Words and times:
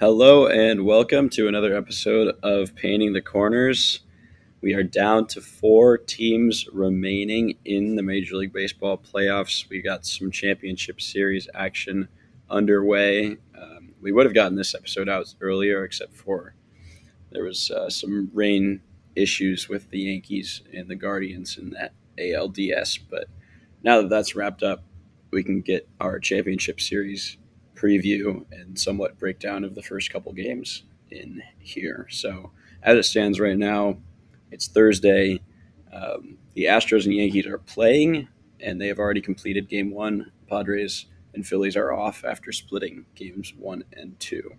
Hello 0.00 0.48
and 0.48 0.84
welcome 0.84 1.28
to 1.30 1.46
another 1.46 1.76
episode 1.76 2.34
of 2.42 2.74
Painting 2.74 3.12
the 3.12 3.22
Corners. 3.22 4.00
We 4.60 4.74
are 4.74 4.82
down 4.82 5.28
to 5.28 5.40
four 5.40 5.98
teams 5.98 6.66
remaining 6.72 7.54
in 7.64 7.94
the 7.94 8.02
Major 8.02 8.34
League 8.34 8.52
Baseball 8.52 8.98
playoffs. 8.98 9.68
We 9.68 9.80
got 9.80 10.04
some 10.04 10.32
championship 10.32 11.00
series 11.00 11.48
action 11.54 12.08
underway. 12.50 13.36
Um, 13.56 13.94
we 14.00 14.10
would 14.10 14.26
have 14.26 14.34
gotten 14.34 14.56
this 14.56 14.74
episode 14.74 15.08
out 15.08 15.32
earlier, 15.40 15.84
except 15.84 16.16
for 16.16 16.56
there 17.30 17.44
was 17.44 17.70
uh, 17.70 17.88
some 17.88 18.32
rain 18.34 18.80
issues 19.14 19.68
with 19.68 19.90
the 19.90 20.00
Yankees 20.00 20.62
and 20.74 20.88
the 20.88 20.96
Guardians 20.96 21.56
in 21.56 21.70
that 21.70 21.92
ALDS. 22.18 22.98
But 23.08 23.28
now 23.84 24.02
that 24.02 24.10
that's 24.10 24.34
wrapped 24.34 24.64
up, 24.64 24.82
we 25.30 25.44
can 25.44 25.60
get 25.60 25.88
our 26.00 26.18
championship 26.18 26.80
series 26.80 27.36
preview 27.84 28.44
and 28.50 28.78
somewhat 28.78 29.18
breakdown 29.18 29.62
of 29.64 29.74
the 29.74 29.82
first 29.82 30.10
couple 30.10 30.32
games 30.32 30.84
in 31.10 31.42
here. 31.58 32.06
So, 32.10 32.50
as 32.82 32.96
it 32.96 33.04
stands 33.04 33.38
right 33.38 33.58
now, 33.58 33.98
it's 34.50 34.68
Thursday. 34.68 35.40
Um, 35.92 36.38
the 36.54 36.64
Astros 36.64 37.04
and 37.04 37.14
Yankees 37.14 37.46
are 37.46 37.58
playing, 37.58 38.28
and 38.60 38.80
they 38.80 38.88
have 38.88 38.98
already 38.98 39.20
completed 39.20 39.68
game 39.68 39.90
one. 39.90 40.32
Padres 40.48 41.06
and 41.34 41.46
Phillies 41.46 41.76
are 41.76 41.92
off 41.92 42.24
after 42.24 42.52
splitting 42.52 43.04
games 43.14 43.52
one 43.58 43.84
and 43.92 44.18
two. 44.18 44.54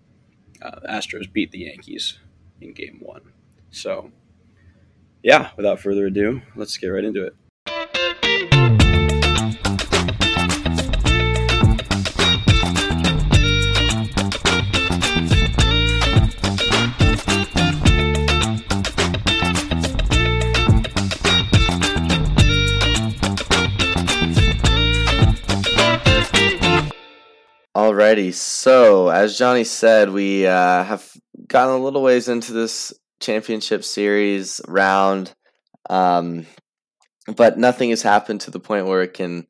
Uh, 0.61 0.79
Astros 0.89 1.31
beat 1.31 1.51
the 1.51 1.59
Yankees 1.59 2.19
in 2.61 2.73
game 2.73 2.99
one. 3.01 3.21
So, 3.71 4.11
yeah, 5.23 5.49
without 5.57 5.79
further 5.79 6.05
ado, 6.07 6.41
let's 6.55 6.77
get 6.77 6.87
right 6.87 7.03
into 7.03 7.25
it. 7.25 7.35
Alrighty, 28.05 28.35
so 28.35 29.09
as 29.09 29.35
Johnny 29.35 29.63
said, 29.63 30.11
we 30.11 30.45
uh, 30.45 30.83
have 30.83 31.11
gotten 31.47 31.73
a 31.73 31.83
little 31.83 32.03
ways 32.03 32.29
into 32.29 32.53
this 32.53 32.93
championship 33.19 33.83
series 33.83 34.61
round, 34.67 35.33
um, 35.89 36.45
but 37.35 37.57
nothing 37.57 37.89
has 37.89 38.03
happened 38.03 38.41
to 38.41 38.51
the 38.51 38.59
point 38.59 38.85
where 38.85 39.01
it 39.01 39.15
can 39.15 39.47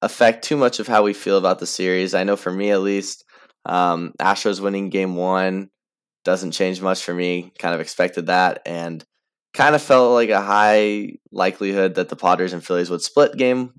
affect 0.00 0.42
too 0.42 0.56
much 0.56 0.80
of 0.80 0.88
how 0.88 1.02
we 1.02 1.12
feel 1.12 1.36
about 1.36 1.58
the 1.58 1.66
series. 1.66 2.14
I 2.14 2.24
know 2.24 2.36
for 2.36 2.50
me 2.50 2.70
at 2.70 2.80
least, 2.80 3.24
um, 3.66 4.14
Astros 4.18 4.58
winning 4.58 4.88
game 4.88 5.14
one 5.14 5.68
doesn't 6.24 6.52
change 6.52 6.80
much 6.80 7.04
for 7.04 7.12
me. 7.12 7.52
Kind 7.58 7.74
of 7.74 7.82
expected 7.82 8.28
that, 8.28 8.62
and 8.64 9.04
kind 9.52 9.74
of 9.74 9.82
felt 9.82 10.14
like 10.14 10.30
a 10.30 10.40
high 10.40 11.10
likelihood 11.30 11.96
that 11.96 12.08
the 12.08 12.16
Padres 12.16 12.54
and 12.54 12.64
Phillies 12.64 12.88
would 12.88 13.02
split 13.02 13.36
game 13.36 13.74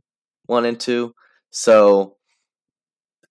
one 0.45 0.65
and 0.65 0.79
two. 0.79 1.15
So 1.49 2.16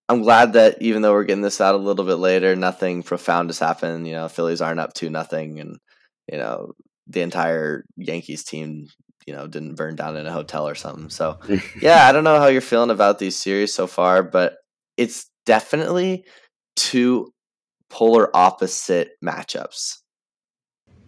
I'm 0.09 0.23
glad 0.23 0.53
that 0.53 0.81
even 0.81 1.03
though 1.03 1.13
we're 1.13 1.25
getting 1.25 1.43
this 1.43 1.61
out 1.61 1.75
a 1.75 1.79
little 1.79 2.05
bit 2.05 2.15
later, 2.17 2.55
nothing 2.55 3.03
profound 3.03 3.49
has 3.49 3.59
happened. 3.59 4.07
You 4.07 4.15
know, 4.15 4.29
Phillies 4.29 4.61
aren't 4.61 4.81
up 4.81 4.95
to 4.95 5.11
nothing, 5.11 5.59
and 5.59 5.79
you 6.31 6.39
know 6.39 6.73
the 7.09 7.23
entire 7.23 7.85
Yankees 7.97 8.45
team, 8.45 8.87
you 9.27 9.35
know, 9.35 9.47
didn't 9.47 9.75
burn 9.75 9.97
down 9.97 10.17
in 10.17 10.27
a 10.27 10.33
hotel 10.33 10.69
or 10.69 10.75
something. 10.75 11.11
So, 11.11 11.39
yeah, 11.81 12.07
I 12.07 12.13
don't 12.13 12.25
know 12.25 12.39
how 12.39 12.47
you're 12.47 12.61
feeling 12.61 12.91
about 12.91 13.19
these 13.19 13.37
series 13.37 13.75
so 13.75 13.87
far, 13.87 14.23
but 14.23 14.57
it's 14.97 15.31
definitely 15.45 16.25
two 16.75 17.33
polar 17.91 18.35
opposite 18.37 19.11
matchups. 19.25 19.99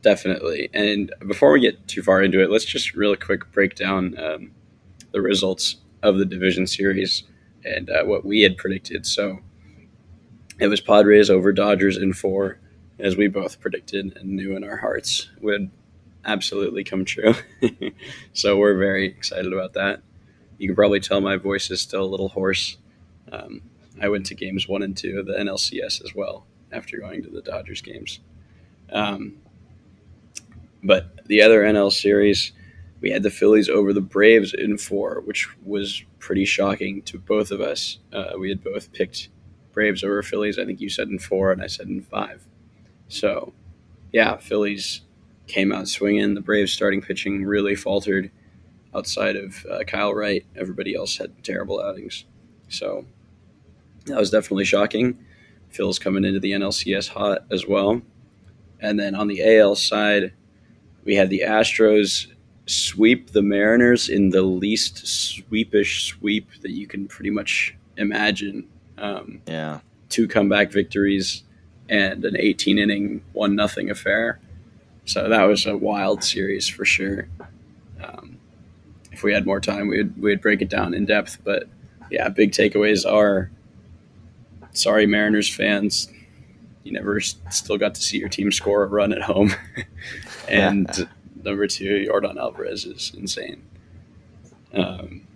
Definitely. 0.02 0.70
And 0.72 1.12
before 1.26 1.52
we 1.52 1.60
get 1.60 1.88
too 1.88 2.02
far 2.02 2.22
into 2.22 2.42
it, 2.42 2.50
let's 2.50 2.64
just 2.64 2.94
real 2.94 3.16
quick 3.16 3.50
break 3.50 3.74
down 3.74 4.16
um, 4.18 4.52
the 5.12 5.20
results 5.20 5.76
of 6.02 6.18
the 6.18 6.24
division 6.24 6.66
series 6.66 7.24
and 7.64 7.90
uh, 7.90 8.04
what 8.04 8.24
we 8.24 8.42
had 8.42 8.56
predicted. 8.56 9.06
So 9.06 9.40
it 10.58 10.68
was 10.68 10.80
Padres 10.80 11.30
over 11.30 11.52
Dodgers 11.52 11.96
in 11.96 12.12
four, 12.12 12.58
as 12.98 13.16
we 13.16 13.28
both 13.28 13.60
predicted 13.60 14.16
and 14.16 14.30
knew 14.30 14.56
in 14.56 14.64
our 14.64 14.76
hearts 14.76 15.28
would 15.40 15.70
absolutely 16.24 16.84
come 16.84 17.04
true. 17.04 17.34
so 18.32 18.56
we're 18.56 18.76
very 18.76 19.06
excited 19.06 19.52
about 19.52 19.74
that. 19.74 20.02
You 20.58 20.68
can 20.68 20.76
probably 20.76 21.00
tell 21.00 21.20
my 21.20 21.36
voice 21.36 21.70
is 21.70 21.80
still 21.80 22.02
a 22.02 22.06
little 22.06 22.28
hoarse. 22.28 22.76
Um, 23.30 23.62
I 24.00 24.08
went 24.08 24.26
to 24.26 24.34
games 24.34 24.68
one 24.68 24.82
and 24.82 24.96
two 24.96 25.18
of 25.18 25.26
the 25.26 25.34
NLCS 25.34 26.04
as 26.04 26.14
well 26.14 26.46
after 26.72 26.98
going 26.98 27.22
to 27.22 27.30
the 27.30 27.42
Dodgers 27.42 27.80
games. 27.80 28.20
Um, 28.90 29.36
but 30.82 31.26
the 31.26 31.42
other 31.42 31.62
NL 31.62 31.92
series, 31.92 32.52
we 33.00 33.10
had 33.10 33.22
the 33.22 33.30
Phillies 33.30 33.68
over 33.68 33.92
the 33.92 34.00
Braves 34.00 34.52
in 34.52 34.76
four, 34.76 35.22
which 35.24 35.48
was 35.64 36.02
pretty 36.18 36.44
shocking 36.44 37.02
to 37.02 37.18
both 37.18 37.50
of 37.50 37.60
us. 37.60 37.98
Uh, 38.12 38.32
we 38.38 38.48
had 38.48 38.62
both 38.62 38.92
picked 38.92 39.28
Braves 39.72 40.02
over 40.02 40.22
Phillies. 40.22 40.58
I 40.58 40.64
think 40.64 40.80
you 40.80 40.88
said 40.88 41.08
in 41.08 41.18
four, 41.18 41.52
and 41.52 41.62
I 41.62 41.68
said 41.68 41.86
in 41.88 42.02
five. 42.02 42.44
So, 43.08 43.52
yeah, 44.12 44.36
Phillies 44.36 45.02
came 45.46 45.72
out 45.72 45.88
swinging. 45.88 46.34
The 46.34 46.40
Braves 46.40 46.72
starting 46.72 47.00
pitching 47.00 47.44
really 47.44 47.74
faltered 47.74 48.30
outside 48.94 49.36
of 49.36 49.64
uh, 49.70 49.84
Kyle 49.84 50.12
Wright. 50.12 50.44
Everybody 50.56 50.94
else 50.94 51.16
had 51.18 51.44
terrible 51.44 51.80
outings. 51.80 52.24
So, 52.68 53.06
that 54.06 54.18
was 54.18 54.30
definitely 54.30 54.64
shocking. 54.64 55.18
Phil's 55.70 55.98
coming 55.98 56.24
into 56.24 56.40
the 56.40 56.52
NLCS 56.52 57.08
hot 57.08 57.44
as 57.50 57.66
well. 57.66 58.02
And 58.80 58.98
then 58.98 59.14
on 59.14 59.28
the 59.28 59.58
AL 59.58 59.76
side, 59.76 60.32
we 61.04 61.14
had 61.14 61.30
the 61.30 61.42
Astros 61.46 62.26
sweep 62.68 63.32
the 63.32 63.42
Mariners 63.42 64.08
in 64.08 64.30
the 64.30 64.42
least 64.42 65.06
sweepish 65.06 66.04
sweep 66.04 66.48
that 66.60 66.70
you 66.70 66.86
can 66.86 67.08
pretty 67.08 67.30
much 67.30 67.74
imagine. 67.96 68.68
Um, 68.98 69.40
yeah, 69.46 69.80
two 70.08 70.28
comeback 70.28 70.70
victories 70.70 71.42
and 71.88 72.24
an 72.24 72.36
18 72.36 72.78
inning 72.78 73.22
one 73.32 73.54
nothing 73.54 73.90
affair. 73.90 74.38
So 75.04 75.28
that 75.28 75.44
was 75.44 75.66
a 75.66 75.76
wild 75.76 76.22
series 76.22 76.68
for 76.68 76.84
sure. 76.84 77.28
Um, 78.02 78.38
if 79.10 79.22
we 79.22 79.32
had 79.32 79.46
more 79.46 79.60
time, 79.60 79.88
we'd 79.88 80.16
we'd 80.20 80.42
break 80.42 80.60
it 80.62 80.68
down 80.68 80.94
in 80.94 81.06
depth. 81.06 81.38
But 81.44 81.64
yeah, 82.10 82.28
big 82.28 82.52
takeaways 82.52 83.10
are 83.10 83.50
sorry 84.72 85.06
Mariners 85.06 85.52
fans, 85.52 86.08
you 86.84 86.92
never 86.92 87.20
still 87.20 87.78
got 87.78 87.94
to 87.94 88.00
see 88.00 88.18
your 88.18 88.28
team 88.28 88.52
score 88.52 88.84
a 88.84 88.86
run 88.86 89.12
at 89.12 89.22
home, 89.22 89.52
and 90.48 91.08
number 91.44 91.66
two, 91.66 92.06
Yordan 92.08 92.38
Alvarez 92.38 92.84
is 92.84 93.12
insane. 93.16 93.62
Um, 94.72 95.26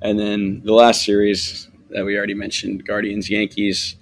and 0.00 0.18
then 0.18 0.62
the 0.64 0.72
last 0.72 1.04
series 1.04 1.68
that 1.90 2.04
we 2.04 2.16
already 2.16 2.34
mentioned, 2.34 2.86
Guardians 2.86 3.30
Yankees, 3.30 3.96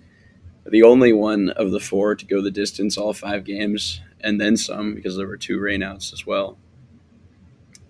the 0.66 0.82
only 0.82 1.12
one 1.12 1.50
of 1.50 1.70
the 1.70 1.81
four 1.81 2.15
to 2.15 2.25
go 2.25 2.41
the 2.41 2.50
distance 2.50 2.97
all 2.97 3.12
five 3.12 3.44
games, 3.44 4.00
and 4.20 4.41
then 4.41 4.56
some 4.56 4.94
because 4.94 5.16
there 5.16 5.26
were 5.26 5.37
two 5.37 5.59
rainouts 5.59 6.12
as 6.12 6.26
well. 6.26 6.56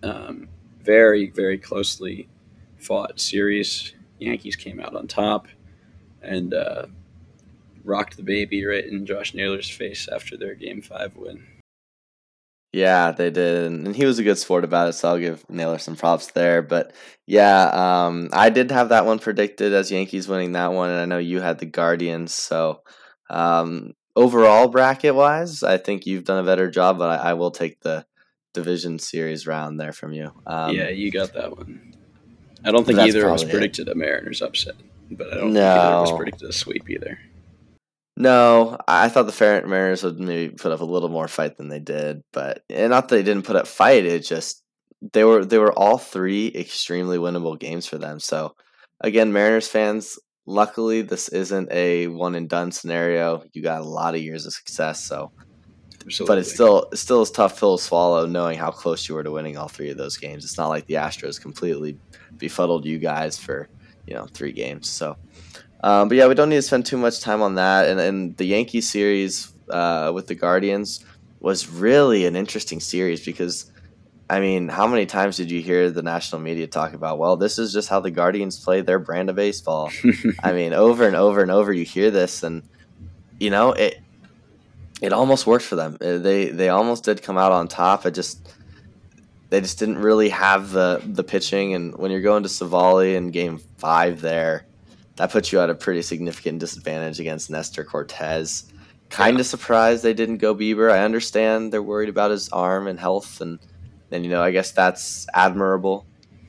Um, 0.03 0.49
very, 0.83 1.31
very 1.31 1.59
closely 1.59 2.29
fought 2.79 3.21
series. 3.21 3.95
Yankees 4.19 4.57
came 4.57 4.81
out 4.81 4.95
on 4.95 5.07
top 5.07 5.47
and 6.21 6.53
uh, 6.53 6.87
rocked 7.85 8.17
the 8.17 8.23
baby 8.23 8.65
right 8.65 8.85
in 8.85 9.07
Josh 9.07 9.35
Naylor's 9.35 9.71
face 9.71 10.09
after 10.13 10.37
their 10.37 10.55
game 10.55 10.83
five 10.83 11.17
win. 11.17 11.47
Yeah, 12.75 13.13
they 13.13 13.31
did, 13.31 13.71
and 13.71 13.95
he 13.95 14.05
was 14.05 14.19
a 14.19 14.25
good 14.25 14.37
sport 14.37 14.65
about 14.65 14.89
it. 14.89 14.95
So 14.95 15.09
I'll 15.09 15.19
give 15.21 15.49
Naylor 15.49 15.79
some 15.79 15.95
props 15.95 16.33
there. 16.33 16.61
But 16.61 16.93
yeah, 17.25 17.69
um, 18.07 18.31
I 18.33 18.51
did 18.51 18.73
have 18.73 18.89
that 18.89 19.07
one 19.07 19.21
predicted 19.21 19.73
as 19.73 19.93
Yankees 19.93 20.27
winning 20.27 20.53
that 20.53 20.73
one, 20.73 20.91
and 20.91 20.99
I 20.99 21.05
know 21.05 21.19
you 21.19 21.41
had 21.41 21.61
the 21.61 21.67
Guardians. 21.67 22.35
So 22.35 22.81
um, 23.31 23.93
overall 24.17 24.67
bracket 24.67 25.15
wise, 25.15 25.63
I 25.63 25.77
think 25.77 26.05
you've 26.05 26.25
done 26.25 26.43
a 26.43 26.47
better 26.47 26.69
job. 26.69 26.99
But 26.99 27.21
I, 27.21 27.31
I 27.31 27.35
will 27.35 27.53
take 27.53 27.79
the 27.79 28.07
division 28.55 28.99
series 28.99 29.47
round 29.47 29.79
there 29.79 29.93
from 29.93 30.13
you. 30.13 30.33
Um, 30.45 30.75
yeah, 30.75 30.89
you 30.89 31.13
got 31.13 31.33
that 31.35 31.57
one. 31.57 31.95
I 32.65 32.73
don't 32.73 32.85
think 32.85 32.99
either 32.99 33.31
was 33.31 33.45
predicted 33.45 33.87
it. 33.87 33.93
a 33.93 33.95
Mariners 33.95 34.43
upset, 34.43 34.75
but 35.13 35.33
I 35.33 35.37
don't 35.37 35.53
no. 35.53 35.61
think 35.61 35.85
either 35.85 36.01
was 36.01 36.13
predicted 36.13 36.49
a 36.49 36.53
sweep 36.53 36.91
either. 36.91 37.21
No, 38.17 38.79
I 38.87 39.09
thought 39.09 39.27
the 39.27 39.63
Mariners 39.67 40.05
would 40.05 40.21
maybe 40.21 40.55
put 40.55 40.71
up 40.71 40.81
a 40.81 40.85
little 40.85 41.09
more 41.09 41.27
fight 41.27 41.57
than 41.57 41.69
they 41.69 41.81
did, 41.81 42.23
but 42.33 42.63
and 42.71 42.91
not 42.91 43.09
that 43.09 43.17
they 43.17 43.23
didn't 43.25 43.45
put 43.45 43.57
up 43.57 43.67
fight. 43.67 44.05
It 44.05 44.21
just 44.21 44.63
they 45.13 45.25
were 45.25 45.45
they 45.45 45.59
were 45.59 45.73
all 45.73 45.99
three 45.99 46.53
extremely 46.55 47.19
winnable 47.19 47.59
games 47.59 47.87
for 47.87 47.99
them. 47.99 48.21
So 48.21 48.55
again, 49.01 49.33
Mariners 49.33 49.67
fans, 49.67 50.19
luckily 50.47 51.03
this 51.03 51.29
isn't 51.29 51.71
a 51.73 52.07
one 52.07 52.37
and 52.37 52.49
done 52.49 52.71
scenario. 52.71 53.43
You 53.53 53.63
got 53.63 53.83
a 53.83 53.85
lot 53.85 54.15
of 54.15 54.23
years 54.23 54.47
of 54.47 54.53
success, 54.53 55.03
so 55.05 55.33
Absolutely. 56.05 56.33
but 56.33 56.39
it's 56.39 56.53
still 56.53 56.89
it 56.93 56.97
still 56.97 57.23
is 57.23 57.33
tough 57.33 57.59
pill 57.59 57.77
to 57.77 57.83
swallow 57.83 58.27
knowing 58.27 58.59
how 58.59 58.71
close 58.71 59.09
you 59.09 59.17
were 59.17 59.25
to 59.25 59.33
winning 59.33 59.57
all 59.57 59.69
three 59.69 59.91
of 59.91 59.97
those 59.97 60.17
games. 60.17 60.45
It's 60.45 60.59
not 60.59 60.69
like 60.69 60.87
the 60.87 60.95
Astros 60.95 61.41
completely 61.41 61.99
befuddled 62.39 62.85
you 62.85 62.99
guys 62.99 63.39
for 63.39 63.69
you 64.07 64.15
know 64.15 64.27
three 64.33 64.53
games. 64.53 64.89
So 64.89 65.17
Um, 65.85 66.09
but 66.09 66.17
yeah, 66.17 66.27
we 66.29 66.35
don't 66.35 66.49
need 66.49 66.57
to 66.57 66.63
spend 66.63 66.87
too 66.87 66.97
much 66.97 67.21
time 67.21 67.43
on 67.43 67.57
that. 67.57 67.89
And, 67.89 68.01
and 68.01 68.37
the 68.39 68.47
Yankee 68.47 68.81
series 68.81 69.53
uh, 69.69 70.13
with 70.15 70.27
the 70.29 70.35
Guardians 70.35 71.05
was 71.41 71.69
really 71.69 72.25
an 72.25 72.37
interesting 72.37 72.81
series 72.81 73.23
because, 73.23 73.71
I 74.31 74.41
mean, 74.41 74.69
how 74.69 74.87
many 74.87 75.05
times 75.05 75.37
did 75.37 75.51
you 75.51 75.61
hear 75.61 75.91
the 75.91 76.03
national 76.03 76.41
media 76.41 76.67
talk 76.67 76.95
about, 76.95 77.19
well, 77.19 77.37
this 77.37 77.59
is 77.59 77.71
just 77.71 77.91
how 77.91 78.01
the 78.01 78.11
Guardians 78.11 78.59
play 78.59 78.81
their 78.81 78.99
brand 78.99 79.29
of 79.29 79.37
baseball? 79.37 79.91
I 80.43 80.53
mean, 80.55 80.73
over 80.73 81.07
and 81.07 81.17
over 81.17 81.43
and 81.43 81.51
over, 81.51 81.71
you 81.71 81.85
hear 81.85 82.11
this, 82.11 82.43
and 82.43 82.63
you 83.39 83.51
know 83.51 83.73
it. 83.73 84.01
It 85.03 85.13
almost 85.13 85.47
worked 85.47 85.67
for 85.67 85.77
them. 85.77 85.99
Uh, 86.01 86.17
They 86.17 86.49
they 86.49 86.71
almost 86.71 87.05
did 87.05 87.21
come 87.21 87.37
out 87.37 87.53
on 87.53 87.69
top. 87.69 88.07
It 88.07 88.13
just 88.13 88.49
they 89.51 89.61
just 89.61 89.79
didn't 89.79 89.99
really 89.99 90.31
have 90.31 90.71
the 90.71 91.03
the 91.05 91.25
pitching. 91.25 91.75
And 91.75 91.95
when 91.99 92.11
you're 92.11 92.23
going 92.23 92.45
to 92.45 92.49
Civale 92.49 93.15
in 93.15 93.31
Game 93.33 93.59
Five, 93.77 94.23
there, 94.23 94.65
that 95.17 95.31
puts 95.31 95.53
you 95.53 95.61
at 95.61 95.71
a 95.71 95.75
pretty 95.75 96.03
significant 96.03 96.59
disadvantage 96.59 97.21
against 97.21 97.51
Nestor 97.51 97.85
Cortes. 97.85 98.65
Kind 99.11 99.37
Yeah. 99.37 99.41
of 99.43 99.47
surprised 99.47 100.03
they 100.03 100.15
didn't 100.15 100.39
go 100.39 100.55
Bieber. 100.55 100.91
I 100.91 101.05
understand 101.05 101.73
they're 101.73 101.83
worried 101.83 102.09
about 102.09 102.31
his 102.31 102.49
arm 102.49 102.87
and 102.87 102.99
health, 102.99 103.41
and 103.41 103.59
and 104.11 104.25
you 104.25 104.31
know 104.31 104.43
I 104.43 104.51
guess 104.51 104.71
that's 104.73 105.27
admirable, 105.35 106.07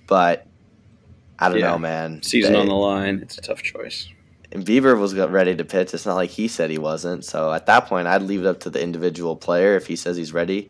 but 0.07 0.45
I 1.37 1.49
don't 1.49 1.59
Yeah. 1.59 1.71
know, 1.71 1.77
man. 1.79 2.21
Season 2.23 2.53
They- 2.53 2.59
on 2.59 2.67
the 2.67 2.73
line. 2.75 3.19
It's 3.21 3.37
a 3.37 3.41
tough 3.41 3.61
choice. 3.61 4.07
and 4.51 4.65
Bieber 4.65 4.97
was 4.97 5.13
ready 5.13 5.53
to 5.53 5.65
pitch. 5.65 5.93
It's 5.93 6.05
not 6.05 6.15
like 6.15 6.29
he 6.29 6.47
said 6.47 6.69
he 6.69 6.77
wasn't. 6.77 7.25
So 7.25 7.51
at 7.51 7.65
that 7.65 7.87
point, 7.87 8.07
I'd 8.07 8.21
leave 8.21 8.39
it 8.41 8.45
up 8.47 8.61
to 8.61 8.69
the 8.69 8.81
individual 8.81 9.35
player 9.35 9.75
if 9.75 9.85
he 9.87 9.97
says 9.97 10.15
he's 10.15 10.31
ready. 10.31 10.69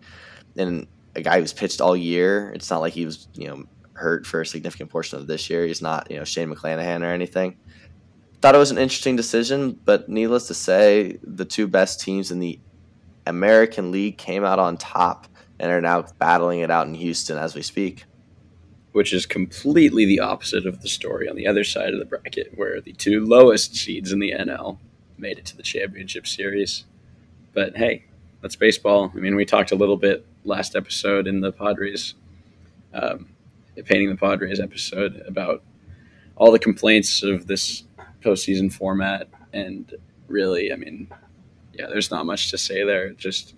And 0.57 0.88
a 1.15 1.21
guy 1.21 1.39
who's 1.39 1.53
pitched 1.53 1.81
all 1.81 1.95
year, 1.95 2.51
it's 2.56 2.69
not 2.71 2.81
like 2.81 2.94
he 2.94 3.06
was 3.06 3.27
you 3.36 3.47
know 3.47 3.63
hurt 3.94 4.25
for 4.25 4.42
a 4.42 4.45
significant 4.45 4.89
portion 4.89 5.19
of 5.19 5.27
this 5.27 5.50
year. 5.51 5.65
He's 5.68 5.81
not 5.83 6.09
you 6.09 6.18
know 6.18 6.24
Shane 6.24 6.50
McClanahan 6.53 7.01
or 7.03 7.12
anything. 7.13 7.57
Thought 8.45 8.53
it 8.53 8.59
was 8.59 8.69
an 8.69 8.77
interesting 8.77 9.15
decision, 9.15 9.80
but 9.86 10.07
needless 10.07 10.45
to 10.50 10.53
say, 10.53 11.18
the 11.24 11.45
two 11.45 11.65
best 11.65 12.00
teams 12.00 12.30
in 12.30 12.38
the 12.38 12.59
American 13.25 13.92
League 13.92 14.19
came 14.19 14.45
out 14.45 14.59
on 14.59 14.77
top 14.77 15.27
and 15.57 15.71
are 15.71 15.81
now 15.81 16.06
battling 16.19 16.59
it 16.59 16.69
out 16.69 16.86
in 16.86 16.94
Houston 16.94 17.39
as 17.39 17.56
we 17.56 17.63
speak. 17.63 18.06
which 18.92 19.13
is 19.13 19.25
completely 19.25 20.06
the 20.06 20.19
opposite 20.19 20.68
of 20.68 20.83
the 20.83 20.88
story 20.88 21.27
on 21.27 21.36
the 21.36 21.47
other 21.47 21.63
side 21.63 21.92
of 21.92 21.97
the 21.97 22.06
bracket, 22.06 22.51
where 22.56 22.80
the 22.80 22.94
two 22.94 23.25
lowest 23.25 23.75
seeds 23.75 24.12
in 24.12 24.19
the 24.19 24.31
NL 24.31 24.77
made 25.18 25.39
it 25.39 25.45
to 25.45 25.57
the 25.57 25.63
championship 25.63 26.27
series. 26.27 26.86
But 27.51 27.75
hey, 27.75 28.06
that's 28.44 28.56
baseball. 28.56 29.12
I 29.15 29.18
mean, 29.18 29.36
we 29.36 29.45
talked 29.45 29.71
a 29.71 29.75
little 29.75 29.97
bit 29.97 30.24
last 30.44 30.75
episode 30.75 31.25
in 31.25 31.42
the 31.42 31.51
Padres, 31.51 32.13
um, 32.94 33.30
painting 33.86 34.12
the 34.12 34.15
Padres 34.15 34.59
episode 34.59 35.24
about 35.25 35.63
all 36.36 36.51
the 36.51 36.59
complaints 36.59 37.24
of 37.24 37.47
this 37.47 37.86
postseason 38.25 38.74
format, 38.74 39.27
and 39.54 39.94
really, 40.27 40.74
I 40.74 40.75
mean, 40.75 41.07
yeah, 41.74 41.88
there's 41.88 42.12
not 42.12 42.25
much 42.25 42.51
to 42.51 42.57
say 42.57 42.83
there. 42.83 43.12
Just 43.12 43.54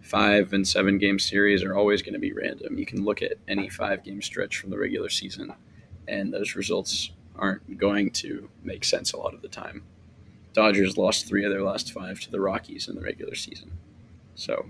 five 0.00 0.52
and 0.52 0.66
seven 0.66 0.98
game 0.98 1.18
series 1.18 1.62
are 1.62 1.76
always 1.76 2.02
going 2.02 2.14
to 2.14 2.18
be 2.18 2.32
random. 2.32 2.78
You 2.78 2.86
can 2.86 3.04
look 3.04 3.22
at 3.22 3.34
any 3.46 3.68
five 3.68 4.02
game 4.02 4.20
stretch 4.22 4.58
from 4.58 4.70
the 4.70 4.78
regular 4.78 5.08
season, 5.08 5.52
and 6.08 6.32
those 6.32 6.56
results 6.56 7.10
aren't 7.36 7.78
going 7.78 8.10
to 8.10 8.48
make 8.62 8.84
sense 8.84 9.12
a 9.12 9.16
lot 9.16 9.34
of 9.34 9.42
the 9.42 9.48
time. 9.48 9.82
Dodgers 10.52 10.98
lost 10.98 11.28
three 11.28 11.44
of 11.44 11.52
their 11.52 11.62
last 11.62 11.92
five 11.92 12.20
to 12.20 12.30
the 12.30 12.40
Rockies 12.40 12.88
in 12.88 12.96
the 12.96 13.00
regular 13.00 13.36
season. 13.36 13.70
So, 14.34 14.66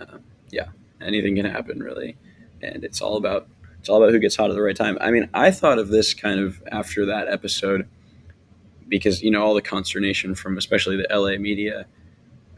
uh, 0.00 0.18
yeah, 0.50 0.68
anything 1.00 1.36
can 1.36 1.44
happen 1.44 1.80
really, 1.82 2.16
and 2.62 2.84
it's 2.84 3.02
all 3.02 3.16
about 3.16 3.48
it's 3.78 3.88
all 3.88 4.02
about 4.02 4.12
who 4.12 4.20
gets 4.20 4.36
hot 4.36 4.48
at 4.48 4.54
the 4.54 4.62
right 4.62 4.76
time. 4.76 4.96
I 5.00 5.10
mean, 5.10 5.28
I 5.34 5.50
thought 5.50 5.78
of 5.78 5.88
this 5.88 6.14
kind 6.14 6.38
of 6.38 6.62
after 6.70 7.04
that 7.06 7.28
episode 7.28 7.88
because 8.92 9.22
you 9.22 9.30
know 9.30 9.42
all 9.42 9.54
the 9.54 9.62
consternation 9.62 10.34
from 10.34 10.58
especially 10.58 10.96
the 10.96 11.06
LA 11.10 11.38
media 11.38 11.86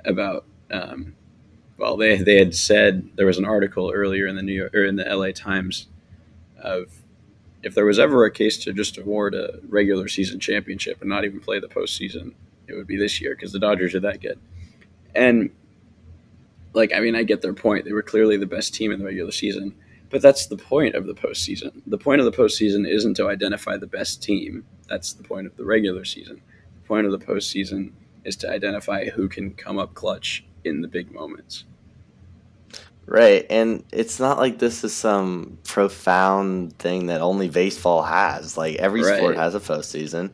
about 0.05 0.45
um, 0.73 1.15
well, 1.79 1.97
they 1.97 2.17
they 2.17 2.39
had 2.39 2.55
said 2.55 3.09
there 3.15 3.27
was 3.27 3.39
an 3.39 3.45
article 3.45 3.93
earlier 3.95 4.27
in 4.27 4.35
the 4.35 4.43
New 4.43 4.53
York 4.53 4.75
or 4.75 4.85
in 4.85 4.97
the 4.97 5.05
LA 5.05 5.31
Times 5.31 5.87
of 6.61 7.03
if 7.63 7.75
there 7.75 7.87
was 7.87 8.01
ever 8.01 8.25
a 8.25 8.33
case 8.33 8.59
to 8.65 8.73
just 8.73 8.99
award 8.99 9.35
a 9.35 9.61
regular 9.69 10.09
season 10.09 10.41
championship 10.41 11.01
and 11.01 11.09
not 11.09 11.25
even 11.25 11.39
play 11.39 11.61
the 11.61 11.69
postseason, 11.69 12.33
it 12.67 12.75
would 12.75 12.89
be 12.89 12.97
this 12.97 13.21
year 13.21 13.35
because 13.37 13.53
the 13.53 13.61
Dodgers 13.61 13.95
are 13.95 14.01
that 14.01 14.21
good. 14.21 14.39
And 15.15 15.51
like, 16.73 16.93
I 16.93 16.99
mean, 16.99 17.15
I 17.15 17.23
get 17.23 17.43
their 17.43 17.55
point. 17.55 17.85
They 17.85 17.93
were 17.93 18.03
clearly 18.03 18.37
the 18.37 18.47
best 18.47 18.75
team 18.75 18.91
in 18.91 18.99
the 18.99 19.05
regular 19.05 19.31
season, 19.31 19.75
but 20.11 20.23
that's 20.23 20.47
the 20.47 20.57
point 20.57 20.95
of 20.95 21.07
the 21.07 21.15
postseason. 21.15 21.83
The 21.87 21.99
point 21.99 22.21
of 22.21 22.25
the 22.25 22.33
postseason 22.33 22.89
isn't 22.89 23.15
to 23.15 23.29
identify 23.29 23.77
the 23.77 23.87
best 23.87 24.23
team. 24.23 24.65
That's 24.89 25.13
the 25.13 25.23
point 25.23 25.47
of 25.47 25.57
the 25.57 25.65
regular 25.65 26.05
season. 26.05 26.41
The 26.83 26.87
point 26.87 27.07
of 27.07 27.13
the 27.13 27.25
postseason 27.25 27.93
is 28.25 28.37
to 28.37 28.51
identify 28.51 29.09
who 29.09 29.29
can 29.29 29.55
come 29.55 29.79
up 29.79 29.95
clutch 29.95 30.45
in 30.65 30.81
the 30.81 30.89
big 30.89 31.13
moments. 31.13 31.65
Right, 33.07 33.45
and 33.51 33.85
it's 33.93 34.19
not 34.19 34.39
like 34.39 34.59
this 34.59 34.83
is 34.83 34.95
some 34.95 35.59
profound 35.65 36.79
thing 36.79 37.07
that 37.07 37.21
only 37.21 37.51
baseball 37.51 38.03
has. 38.03 38.57
Like 38.57 38.77
every 38.77 39.03
sport 39.03 39.37
has 39.37 39.55
a 39.55 39.61
postseason, 39.61 40.31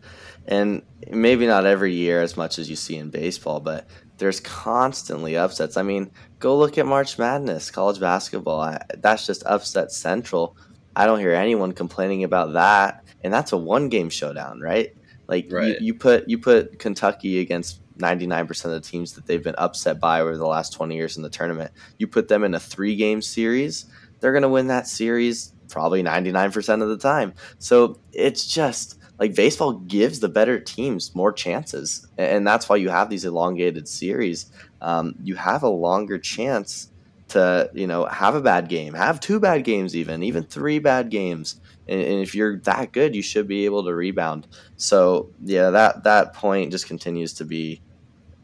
and 0.47 0.83
maybe 1.11 1.49
not 1.49 1.67
every 1.67 1.95
year 1.95 2.23
as 2.23 2.37
much 2.37 2.61
as 2.61 2.71
you 2.71 2.77
see 2.77 2.97
in 2.97 3.11
baseball, 3.11 3.59
but 3.59 3.89
there's 4.21 4.39
constantly 4.39 5.37
upsets. 5.37 5.77
I 5.77 5.83
mean, 5.83 6.11
go 6.39 6.57
look 6.57 6.79
at 6.79 6.87
March 6.87 7.19
Madness, 7.19 7.71
college 7.71 7.99
basketball. 7.99 8.61
I, 8.61 8.81
that's 8.99 9.27
just 9.27 9.43
upset 9.47 9.91
central. 9.91 10.57
I 10.95 11.07
don't 11.07 11.19
hear 11.19 11.33
anyone 11.33 11.73
complaining 11.73 12.23
about 12.23 12.53
that, 12.53 13.03
and 13.25 13.33
that's 13.33 13.53
a 13.53 13.57
one-game 13.57 14.11
showdown, 14.11 14.61
right? 14.61 14.95
Like 15.27 15.49
Right. 15.51 15.81
you, 15.81 15.87
you 15.87 15.95
put 15.95 16.29
you 16.29 16.39
put 16.39 16.79
Kentucky 16.79 17.41
against 17.41 17.81
99% 17.97 18.65
of 18.67 18.71
the 18.73 18.81
teams 18.81 19.15
that 19.15 19.27
they've 19.27 19.43
been 19.43 19.55
upset 19.59 20.01
by 20.01 20.21
over 20.21 20.37
the 20.37 20.47
last 20.47 20.73
20 20.73 20.95
years 20.97 21.17
in 21.17 21.23
the 21.23 21.29
tournament 21.29 21.71
you 21.99 22.07
put 22.07 22.29
them 22.29 22.45
in 22.45 22.55
a 22.55 22.61
three 22.61 22.97
game 22.97 23.21
series, 23.23 23.87
they're 24.21 24.33
going 24.33 24.43
to 24.43 24.49
win 24.49 24.69
that 24.69 24.87
series 24.87 25.53
probably 25.69 26.03
99% 26.03 26.83
of 26.83 26.89
the 26.89 26.97
time. 26.99 27.33
So 27.59 28.01
it's 28.13 28.47
just 28.47 28.99
like 29.21 29.35
baseball 29.35 29.75
gives 29.75 30.21
the 30.21 30.29
better 30.29 30.59
teams 30.59 31.15
more 31.15 31.33
chances. 31.33 32.07
And 32.19 32.47
that's 32.47 32.69
why 32.69 32.77
you 32.77 32.89
have 32.89 33.11
these 33.11 33.27
elongated 33.27 33.87
series. 33.87 34.51
Um, 34.81 35.15
you 35.23 35.37
have 35.37 35.63
a 35.63 35.69
longer 35.69 36.19
chance 36.19 36.91
to, 37.29 37.71
you 37.75 37.87
know, 37.87 38.07
have 38.07 38.35
a 38.35 38.41
bad 38.41 38.69
game, 38.69 38.95
have 38.95 39.21
two 39.21 39.39
bad 39.39 39.63
games, 39.63 39.95
even, 39.95 40.23
even 40.23 40.43
three 40.43 40.79
bad 40.79 41.11
games. 41.11 41.61
And, 41.87 42.01
and 42.01 42.21
if 42.21 42.35
you're 42.35 42.57
that 42.61 42.93
good, 42.93 43.15
you 43.15 43.23
should 43.23 43.47
be 43.47 43.67
able 43.67 43.85
to 43.85 43.95
rebound. 43.95 44.49
So 44.77 45.31
yeah, 45.45 45.71
that, 45.71 46.03
that 46.05 46.33
point 46.33 46.73
just 46.73 46.87
continues 46.87 47.35
to 47.35 47.45
be 47.45 47.83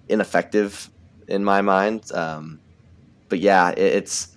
ineffective 0.09 0.91
in 1.27 1.43
my 1.43 1.63
mind. 1.63 2.13
Um, 2.13 2.61
but 3.29 3.41
yeah, 3.41 3.71
it, 3.71 3.79
it's 3.79 4.37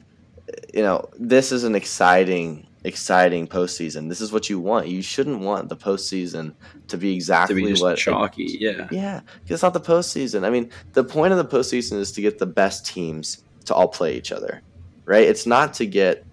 you 0.74 0.82
know 0.82 1.10
this 1.20 1.52
is 1.52 1.64
an 1.64 1.76
exciting, 1.76 2.68
exciting 2.84 3.48
postseason. 3.48 4.08
This 4.10 4.22
is 4.22 4.32
what 4.32 4.50
you 4.50 4.60
want. 4.60 4.88
You 4.88 5.02
shouldn't 5.02 5.40
want 5.42 5.68
the 5.70 5.76
postseason 5.76 6.54
to 6.88 6.98
be 6.98 7.10
To 7.10 7.16
exactly 7.16 7.62
be 7.64 7.70
just 7.70 7.82
what. 7.82 7.98
chalky, 7.98 8.58
yeah. 8.60 8.88
yeah, 8.92 9.20
'cause 9.20 9.52
it's 9.52 9.64
not 9.64 9.74
the 9.74 9.82
postseason. 9.82 10.46
I 10.46 10.50
mean, 10.50 10.70
the 10.94 11.04
point 11.04 11.34
of 11.34 11.38
the 11.38 11.58
postseason 11.58 11.98
is 12.00 12.12
to 12.14 12.22
get 12.22 12.40
the 12.40 12.46
best 12.46 12.86
teams 12.86 13.44
to 13.66 13.74
all 13.74 13.88
play 13.90 14.16
each 14.16 14.32
other, 14.32 14.62
right? 15.06 15.28
It's 15.28 15.46
not 15.46 15.74
to 15.76 15.86
get 15.86 16.24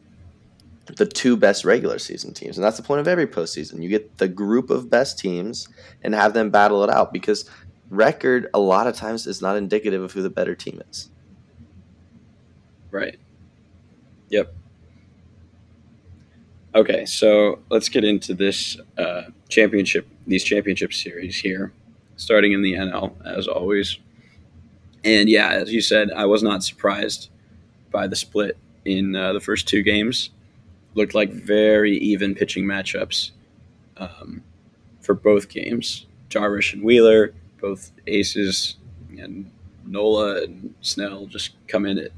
the 0.97 1.05
two 1.07 1.37
best 1.37 1.65
regular 1.65 1.99
season 1.99 2.33
teams, 2.33 2.57
and 2.57 2.65
that's 2.65 2.77
the 2.77 2.83
point 2.83 3.01
of 3.01 3.09
every 3.09 3.27
postseason. 3.27 3.83
You 3.83 3.89
get 3.89 4.19
the 4.19 4.29
group 4.29 4.71
of 4.71 4.89
best 4.89 5.19
teams 5.19 5.69
and 6.05 6.15
have 6.15 6.33
them 6.33 6.51
battle 6.51 6.85
it 6.85 6.91
out 6.91 7.13
because 7.13 7.51
record 7.91 8.49
a 8.55 8.59
lot 8.61 8.87
of 8.87 8.95
times 8.95 9.27
is 9.27 9.43
not 9.43 9.57
indicative 9.57 10.01
of 10.03 10.13
who 10.13 10.23
the 10.23 10.31
better 10.31 10.55
team 10.55 10.81
is. 10.91 11.11
Right. 12.93 13.19
Yep. 14.31 14.55
Okay, 16.77 17.07
so 17.07 17.61
let's 17.71 17.89
get 17.89 18.05
into 18.05 18.35
this 18.35 18.77
uh, 18.99 19.23
championship, 19.49 20.07
these 20.27 20.45
championship 20.45 20.93
series 20.93 21.39
here, 21.39 21.73
starting 22.17 22.53
in 22.53 22.61
the 22.61 22.75
NL 22.75 23.15
as 23.25 23.49
always. 23.49 23.99
And 25.03 25.31
yeah, 25.31 25.49
as 25.53 25.73
you 25.73 25.81
said, 25.81 26.11
I 26.15 26.27
was 26.27 26.43
not 26.43 26.63
surprised 26.63 27.31
by 27.91 28.07
the 28.07 28.15
split 28.15 28.59
in 28.85 29.17
uh, 29.17 29.33
the 29.33 29.41
first 29.41 29.67
two 29.67 29.83
games. 29.83 30.29
Looked 30.93 31.15
like 31.15 31.33
very 31.33 31.97
even 31.97 32.35
pitching 32.35 32.67
matchups 32.67 33.31
um, 33.97 34.43
for 35.01 35.15
both 35.15 35.49
games. 35.49 36.05
Darvish 36.29 36.75
and 36.75 36.83
Wheeler, 36.83 37.33
both 37.59 37.91
aces, 38.07 38.77
and 39.19 39.51
Nola 39.87 40.43
and 40.43 40.75
Snell 40.83 41.25
just 41.25 41.55
come 41.69 41.87
in 41.87 41.97
at 41.97 42.11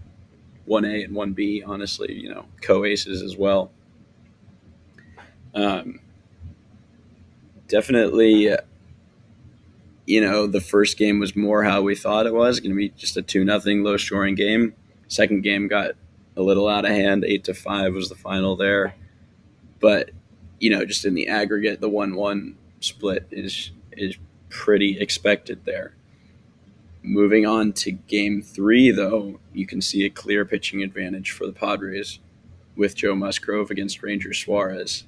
1A 0.67 1.05
and 1.05 1.15
1B, 1.15 1.63
honestly, 1.65 2.13
you 2.13 2.29
know, 2.29 2.45
co 2.61 2.85
aces 2.85 3.23
as 3.23 3.37
well. 3.37 3.71
Um, 5.55 6.01
definitely, 7.69 8.51
uh, 8.51 8.59
you 10.07 10.21
know, 10.21 10.47
the 10.47 10.61
first 10.61 10.97
game 10.97 11.19
was 11.19 11.37
more 11.37 11.65
how 11.65 11.83
we 11.83 11.95
thought 11.95 12.27
it 12.27 12.35
was 12.35 12.61
going 12.61 12.71
to 12.71 12.77
be 12.77 12.91
just 12.91 13.17
a 13.17 13.23
2 13.23 13.45
nothing 13.45 13.83
low 13.83 13.97
scoring 13.97 14.35
game. 14.35 14.75
Second 15.09 15.43
game 15.43 15.69
got 15.69 15.93
a 16.37 16.43
little 16.43 16.69
out 16.69 16.85
of 16.85 16.91
hand. 16.91 17.25
8 17.25 17.45
to 17.45 17.55
5 17.55 17.95
was 17.95 18.09
the 18.09 18.15
final 18.15 18.57
there. 18.57 18.95
But, 19.81 20.11
you 20.61 20.71
know, 20.71 20.85
just 20.85 21.05
in 21.05 21.15
the 21.15 21.29
aggregate, 21.29 21.81
the 21.81 21.89
1 21.89 22.15
1 22.15 22.57
split 22.81 23.27
is 23.31 23.71
is 23.93 24.17
pretty 24.49 24.99
expected 25.01 25.65
there. 25.65 25.95
Moving 27.03 27.47
on 27.47 27.73
to 27.75 27.93
game 27.93 28.43
three, 28.43 28.91
though, 28.91 29.41
you 29.53 29.67
can 29.67 29.81
see 29.81 30.05
a 30.05 30.11
clear 30.11 30.45
pitching 30.45 30.83
advantage 30.83 31.31
for 31.31 31.47
the 31.47 31.53
Padres 31.53 32.19
with 32.77 32.95
Joe 32.95 33.15
Musgrove 33.15 33.71
against 33.71 34.03
Ranger 34.03 34.33
Suarez. 34.33 35.05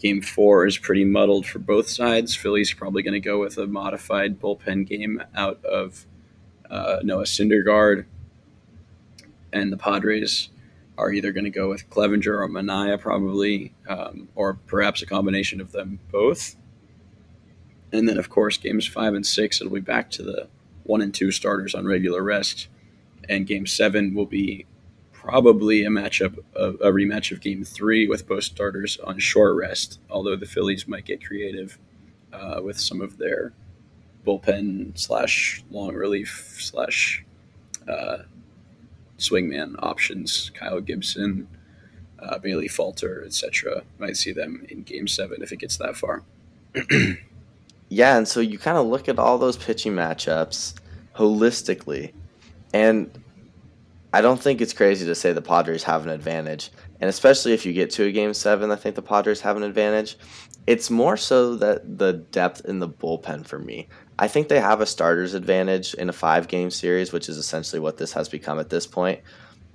Game 0.00 0.20
four 0.20 0.66
is 0.66 0.76
pretty 0.76 1.04
muddled 1.04 1.46
for 1.46 1.58
both 1.58 1.88
sides. 1.88 2.34
Philly's 2.34 2.74
probably 2.74 3.02
going 3.02 3.14
to 3.14 3.20
go 3.20 3.40
with 3.40 3.56
a 3.58 3.66
modified 3.66 4.40
bullpen 4.40 4.86
game 4.86 5.22
out 5.34 5.64
of 5.64 6.06
uh, 6.68 6.98
Noah 7.02 7.24
Syndergaard, 7.24 8.04
and 9.52 9.72
the 9.72 9.76
Padres 9.76 10.50
are 10.98 11.12
either 11.12 11.32
going 11.32 11.44
to 11.44 11.50
go 11.50 11.68
with 11.68 11.88
Clevinger 11.90 12.40
or 12.40 12.48
Manaea, 12.48 13.00
probably, 13.00 13.72
um, 13.88 14.28
or 14.34 14.54
perhaps 14.66 15.02
a 15.02 15.06
combination 15.06 15.60
of 15.60 15.72
them 15.72 15.98
both. 16.12 16.56
And 17.92 18.08
then, 18.08 18.18
of 18.18 18.28
course, 18.28 18.56
games 18.56 18.86
five 18.86 19.14
and 19.14 19.24
six, 19.26 19.60
it'll 19.60 19.72
be 19.72 19.80
back 19.80 20.10
to 20.12 20.22
the 20.22 20.48
one 20.82 21.00
and 21.00 21.14
two 21.14 21.30
starters 21.30 21.74
on 21.74 21.86
regular 21.86 22.22
rest. 22.22 22.68
And 23.28 23.46
game 23.46 23.66
seven 23.66 24.14
will 24.14 24.26
be 24.26 24.66
probably 25.24 25.84
a 25.84 25.88
matchup, 25.88 26.38
a, 26.54 26.92
rematch 26.92 27.32
of 27.32 27.40
game 27.40 27.64
three 27.64 28.06
with 28.06 28.28
both 28.28 28.44
starters 28.44 28.98
on 28.98 29.18
short 29.18 29.56
rest, 29.56 29.98
although 30.10 30.36
the 30.36 30.44
Phillies 30.44 30.86
might 30.86 31.06
get 31.06 31.24
creative 31.24 31.78
uh, 32.32 32.60
with 32.62 32.78
some 32.78 33.00
of 33.00 33.16
their 33.16 33.54
bullpen 34.26 34.96
slash 34.98 35.64
long 35.70 35.94
relief 35.94 36.58
slash 36.60 37.24
uh, 37.88 38.18
swingman 39.16 39.76
options. 39.78 40.50
Kyle 40.54 40.80
Gibson, 40.82 41.48
uh, 42.18 42.38
Bailey 42.38 42.68
Falter, 42.68 43.24
etc. 43.24 43.82
Might 43.98 44.18
see 44.18 44.32
them 44.32 44.66
in 44.68 44.82
Game 44.82 45.08
Seven 45.08 45.42
if 45.42 45.52
it 45.52 45.58
gets 45.58 45.78
that 45.78 45.96
far. 45.96 46.22
yeah, 47.88 48.18
and 48.18 48.28
so 48.28 48.40
you 48.40 48.58
kind 48.58 48.76
of 48.76 48.86
look 48.86 49.08
at 49.08 49.18
all 49.18 49.38
those 49.38 49.56
pitching 49.56 49.94
matchups 49.94 50.74
holistically, 51.16 52.12
and 52.74 53.10
I 54.14 54.20
don't 54.20 54.40
think 54.40 54.60
it's 54.60 54.72
crazy 54.72 55.04
to 55.06 55.14
say 55.16 55.32
the 55.32 55.42
Padres 55.42 55.82
have 55.82 56.04
an 56.04 56.08
advantage. 56.08 56.70
And 57.00 57.10
especially 57.10 57.52
if 57.52 57.66
you 57.66 57.72
get 57.72 57.90
to 57.90 58.04
a 58.04 58.12
game 58.12 58.32
seven, 58.32 58.70
I 58.70 58.76
think 58.76 58.94
the 58.94 59.02
Padres 59.02 59.40
have 59.40 59.56
an 59.56 59.64
advantage. 59.64 60.16
It's 60.68 60.88
more 60.88 61.16
so 61.16 61.56
that 61.56 61.98
the 61.98 62.12
depth 62.12 62.64
in 62.64 62.78
the 62.78 62.88
bullpen 62.88 63.44
for 63.44 63.58
me. 63.58 63.88
I 64.16 64.28
think 64.28 64.46
they 64.46 64.60
have 64.60 64.80
a 64.80 64.86
starter's 64.86 65.34
advantage 65.34 65.94
in 65.94 66.08
a 66.08 66.12
five 66.12 66.46
game 66.46 66.70
series, 66.70 67.12
which 67.12 67.28
is 67.28 67.38
essentially 67.38 67.80
what 67.80 67.96
this 67.96 68.12
has 68.12 68.28
become 68.28 68.60
at 68.60 68.70
this 68.70 68.86
point. 68.86 69.18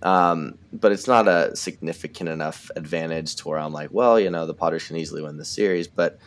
Um, 0.03 0.57
but 0.71 0.93
it's 0.93 1.05
not 1.05 1.27
a 1.27 1.53
significant 1.53 2.29
enough 2.29 2.71
advantage 2.77 3.35
to 3.35 3.49
where 3.49 3.59
I'm 3.59 3.73
like, 3.73 3.89
well, 3.91 4.17
you 4.17 4.29
know, 4.29 4.45
the 4.45 4.53
Padres 4.53 4.87
can 4.87 4.95
easily 4.95 5.21
win 5.21 5.35
the 5.35 5.43
series. 5.43 5.89
But 5.89 6.17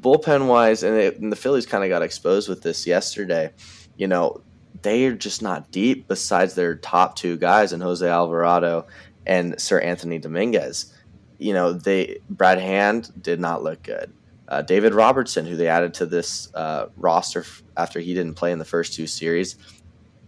bullpen 0.00 0.46
wise, 0.46 0.82
and, 0.82 0.96
it, 0.96 1.20
and 1.20 1.30
the 1.30 1.36
Phillies 1.36 1.66
kind 1.66 1.84
of 1.84 1.90
got 1.90 2.00
exposed 2.00 2.48
with 2.48 2.62
this 2.62 2.86
yesterday. 2.86 3.50
You 3.98 4.06
know, 4.06 4.40
they 4.82 5.06
are 5.06 5.14
just 5.14 5.42
not 5.42 5.70
deep 5.70 6.08
besides 6.08 6.54
their 6.54 6.74
top 6.74 7.16
two 7.16 7.36
guys 7.36 7.72
in 7.72 7.80
Jose 7.80 8.06
Alvarado 8.06 8.86
and 9.26 9.54
Seranthony 9.54 10.20
Dominguez. 10.20 10.94
You 11.38 11.52
know, 11.52 11.72
they 11.72 12.18
Brad 12.28 12.58
Hand 12.58 13.10
did 13.22 13.40
not 13.40 13.62
look 13.62 13.82
good. 13.82 14.12
Uh, 14.48 14.62
David 14.62 14.94
Robertson, 14.94 15.44
who 15.46 15.56
they 15.56 15.68
added 15.68 15.94
to 15.94 16.06
this 16.06 16.52
uh, 16.54 16.86
roster 16.96 17.44
after 17.76 18.00
he 18.00 18.14
didn't 18.14 18.34
play 18.34 18.50
in 18.50 18.58
the 18.58 18.64
first 18.64 18.94
two 18.94 19.06
series, 19.06 19.56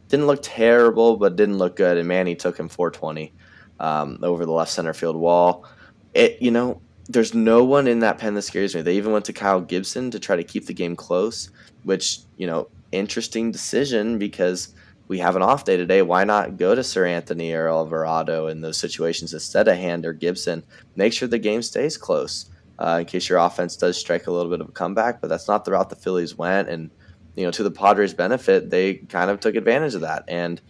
didn't 0.09 0.27
look 0.27 0.41
terrible, 0.43 1.17
but 1.17 1.37
didn't 1.37 1.59
look 1.59 1.75
good. 1.77 1.97
And 1.97 2.07
Manny 2.07 2.35
took 2.35 2.59
him 2.59 2.69
420 2.69 3.33
um, 3.79 4.19
over 4.23 4.45
the 4.45 4.53
left 4.53 4.71
center 4.71 4.93
field 4.93 5.17
wall. 5.17 5.65
It, 6.13 6.41
you 6.43 6.51
know, 6.51 6.83
there's 7.09 7.35
no 7.35 7.65
one 7.65 7.87
in 7.87 8.01
that 8.01 8.19
pen 8.19 8.35
that 8.35 8.43
scares 8.43 8.75
me. 8.75 8.83
They 8.83 8.97
even 8.97 9.13
went 9.13 9.25
to 9.25 9.33
Kyle 9.33 9.61
Gibson 9.61 10.11
to 10.11 10.21
try 10.21 10.37
to 10.37 10.45
keep 10.45 10.67
the 10.67 10.75
game 10.75 10.97
close, 10.97 11.51
which 11.85 12.21
you 12.37 12.47
know 12.47 12.69
interesting 12.93 13.51
decision 13.51 14.19
because 14.19 14.75
we 15.09 15.19
have 15.19 15.35
an 15.35 15.43
off 15.43 15.65
day 15.65 15.77
today. 15.77 16.03
Why 16.03 16.25
not 16.25 16.57
go 16.57 16.75
to 16.75 16.83
Seranthony 16.83 17.53
or 17.53 17.69
Alvarado 17.69 18.47
in 18.47 18.61
those 18.61 18.79
situations 18.79 19.35
instead 19.35 19.67
of 19.67 19.77
Hand 19.77 20.07
or 20.07 20.13
Gibson? 20.13 20.63
Make 20.95 21.13
sure 21.13 21.27
the 21.27 21.39
game 21.39 21.63
stays 21.63 21.97
close 21.97 22.49
uh, 22.79 22.99
in 23.01 23.07
case 23.07 23.29
your 23.29 23.39
offense 23.39 23.77
does 23.77 23.99
strike 23.99 24.27
a 24.27 24.31
little 24.31 24.51
bit 24.51 24.61
of 24.61 24.69
a 24.69 24.73
comeback. 24.73 25.21
But 25.21 25.29
that's 25.29 25.49
not 25.49 25.65
the 25.65 25.73
route 25.73 25.91
the 25.91 25.97
Phillies 25.97 26.39
went, 26.39 26.69
and 26.69 26.91
you 27.35 27.45
know 27.45 27.51
to 27.51 27.63
the 27.63 27.71
Padres' 27.71 28.15
benefit, 28.15 28.71
they 28.71 28.95
kind 28.95 29.31
of 29.31 29.41
took 29.41 29.57
advantage 29.57 29.95
of 29.95 30.03
that. 30.03 30.25
And 30.29 30.61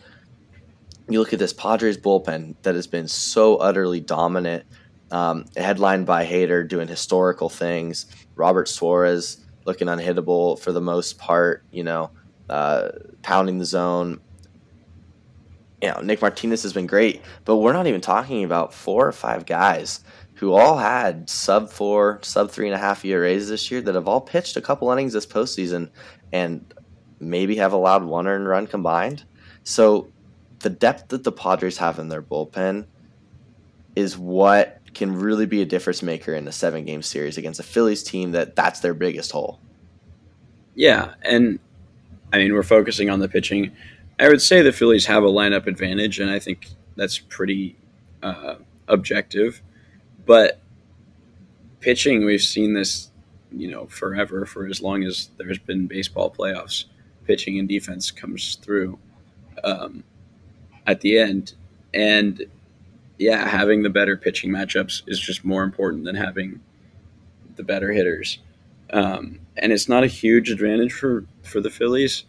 you 1.08 1.18
look 1.18 1.32
at 1.32 1.38
this 1.38 1.52
Padres 1.52 1.98
bullpen 1.98 2.54
that 2.62 2.74
has 2.74 2.86
been 2.86 3.08
so 3.08 3.56
utterly 3.56 4.00
dominant, 4.00 4.64
um, 5.10 5.44
headlined 5.56 6.06
by 6.06 6.24
Hader 6.24 6.66
doing 6.66 6.88
historical 6.88 7.50
things, 7.50 8.06
Robert 8.36 8.68
Suarez 8.68 9.44
looking 9.64 9.88
unhittable 9.88 10.58
for 10.58 10.72
the 10.72 10.80
most 10.80 11.18
part, 11.18 11.64
you 11.70 11.84
know, 11.84 12.10
uh, 12.48 12.88
pounding 13.22 13.58
the 13.58 13.64
zone. 13.64 14.20
You 15.82 15.92
know, 15.92 16.00
Nick 16.00 16.20
Martinez 16.20 16.62
has 16.62 16.72
been 16.72 16.86
great, 16.86 17.22
but 17.44 17.56
we're 17.56 17.72
not 17.72 17.86
even 17.86 18.00
talking 18.00 18.44
about 18.44 18.74
four 18.74 19.06
or 19.06 19.12
five 19.12 19.46
guys 19.46 20.04
who 20.34 20.52
all 20.52 20.78
had 20.78 21.28
sub 21.28 21.70
four, 21.70 22.18
sub 22.22 22.50
three 22.50 22.66
and 22.66 22.74
a 22.74 22.78
half 22.78 23.04
ERAs 23.04 23.48
this 23.48 23.70
year 23.70 23.80
that 23.82 23.94
have 23.94 24.08
all 24.08 24.20
pitched 24.20 24.56
a 24.56 24.60
couple 24.60 24.90
innings 24.90 25.12
this 25.12 25.26
postseason 25.26 25.90
and 26.32 26.74
maybe 27.18 27.56
have 27.56 27.72
allowed 27.72 28.04
one 28.04 28.26
earned 28.26 28.48
run 28.48 28.66
combined. 28.66 29.24
So 29.64 30.10
the 30.60 30.70
depth 30.70 31.08
that 31.08 31.24
the 31.24 31.32
Padres 31.32 31.78
have 31.78 31.98
in 31.98 32.08
their 32.08 32.22
bullpen 32.22 32.86
is 33.96 34.16
what 34.16 34.79
can 34.94 35.18
really 35.18 35.46
be 35.46 35.62
a 35.62 35.66
difference 35.66 36.02
maker 36.02 36.34
in 36.34 36.46
a 36.48 36.52
seven 36.52 36.84
game 36.84 37.02
series 37.02 37.38
against 37.38 37.60
a 37.60 37.62
Phillies 37.62 38.02
team 38.02 38.32
that 38.32 38.56
that's 38.56 38.80
their 38.80 38.94
biggest 38.94 39.32
hole. 39.32 39.60
Yeah, 40.74 41.14
and 41.22 41.58
I 42.32 42.38
mean 42.38 42.54
we're 42.54 42.62
focusing 42.62 43.10
on 43.10 43.20
the 43.20 43.28
pitching. 43.28 43.72
I 44.18 44.28
would 44.28 44.42
say 44.42 44.62
the 44.62 44.72
Phillies 44.72 45.06
have 45.06 45.24
a 45.24 45.28
lineup 45.28 45.66
advantage, 45.66 46.20
and 46.20 46.30
I 46.30 46.38
think 46.38 46.68
that's 46.96 47.18
pretty 47.18 47.76
uh, 48.22 48.56
objective. 48.88 49.62
But 50.26 50.60
pitching, 51.80 52.24
we've 52.24 52.42
seen 52.42 52.74
this, 52.74 53.10
you 53.50 53.70
know, 53.70 53.86
forever 53.86 54.44
for 54.44 54.66
as 54.66 54.82
long 54.82 55.04
as 55.04 55.30
there's 55.38 55.58
been 55.58 55.86
baseball 55.86 56.30
playoffs. 56.30 56.84
Pitching 57.24 57.58
and 57.58 57.68
defense 57.68 58.10
comes 58.10 58.56
through 58.56 58.98
um, 59.64 60.04
at 60.86 61.00
the 61.00 61.18
end, 61.18 61.54
and 61.94 62.44
yeah, 63.20 63.46
having 63.46 63.82
the 63.82 63.90
better 63.90 64.16
pitching 64.16 64.50
matchups 64.50 65.02
is 65.06 65.20
just 65.20 65.44
more 65.44 65.62
important 65.62 66.04
than 66.04 66.16
having 66.16 66.58
the 67.56 67.62
better 67.62 67.92
hitters. 67.92 68.38
Um, 68.94 69.40
and 69.58 69.72
it's 69.72 69.90
not 69.90 70.02
a 70.02 70.06
huge 70.06 70.50
advantage 70.50 70.94
for 70.94 71.26
for 71.42 71.60
the 71.60 71.68
Phillies. 71.68 72.24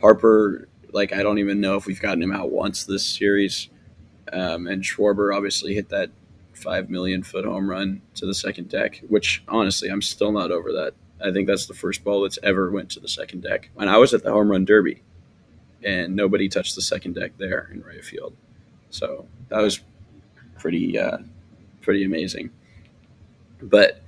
Harper, 0.00 0.68
like 0.92 1.12
I 1.12 1.24
don't 1.24 1.40
even 1.40 1.60
know 1.60 1.74
if 1.74 1.86
we've 1.86 2.00
gotten 2.00 2.22
him 2.22 2.30
out 2.30 2.52
once 2.52 2.84
this 2.84 3.04
series. 3.04 3.68
Um, 4.32 4.68
and 4.68 4.84
Schwarber 4.84 5.34
obviously 5.34 5.74
hit 5.74 5.88
that 5.88 6.10
five 6.52 6.90
million 6.90 7.24
foot 7.24 7.44
home 7.44 7.68
run 7.68 8.00
to 8.14 8.24
the 8.24 8.34
second 8.34 8.68
deck, 8.68 9.02
which 9.08 9.42
honestly 9.48 9.88
I'm 9.88 10.02
still 10.02 10.30
not 10.30 10.52
over 10.52 10.72
that. 10.72 10.94
I 11.20 11.32
think 11.32 11.48
that's 11.48 11.66
the 11.66 11.74
first 11.74 12.04
ball 12.04 12.22
that's 12.22 12.38
ever 12.44 12.70
went 12.70 12.90
to 12.92 13.00
the 13.00 13.08
second 13.08 13.42
deck. 13.42 13.70
And 13.76 13.90
I 13.90 13.96
was 13.96 14.14
at 14.14 14.22
the 14.22 14.30
home 14.30 14.48
run 14.48 14.64
derby, 14.64 15.02
and 15.82 16.14
nobody 16.14 16.48
touched 16.48 16.76
the 16.76 16.82
second 16.82 17.16
deck 17.16 17.32
there 17.36 17.68
in 17.72 17.82
right 17.82 18.04
field. 18.04 18.36
So 18.90 19.26
that 19.48 19.60
was 19.60 19.80
pretty 20.58 20.98
uh, 20.98 21.18
pretty 21.82 22.04
amazing. 22.04 22.50
But 23.60 24.02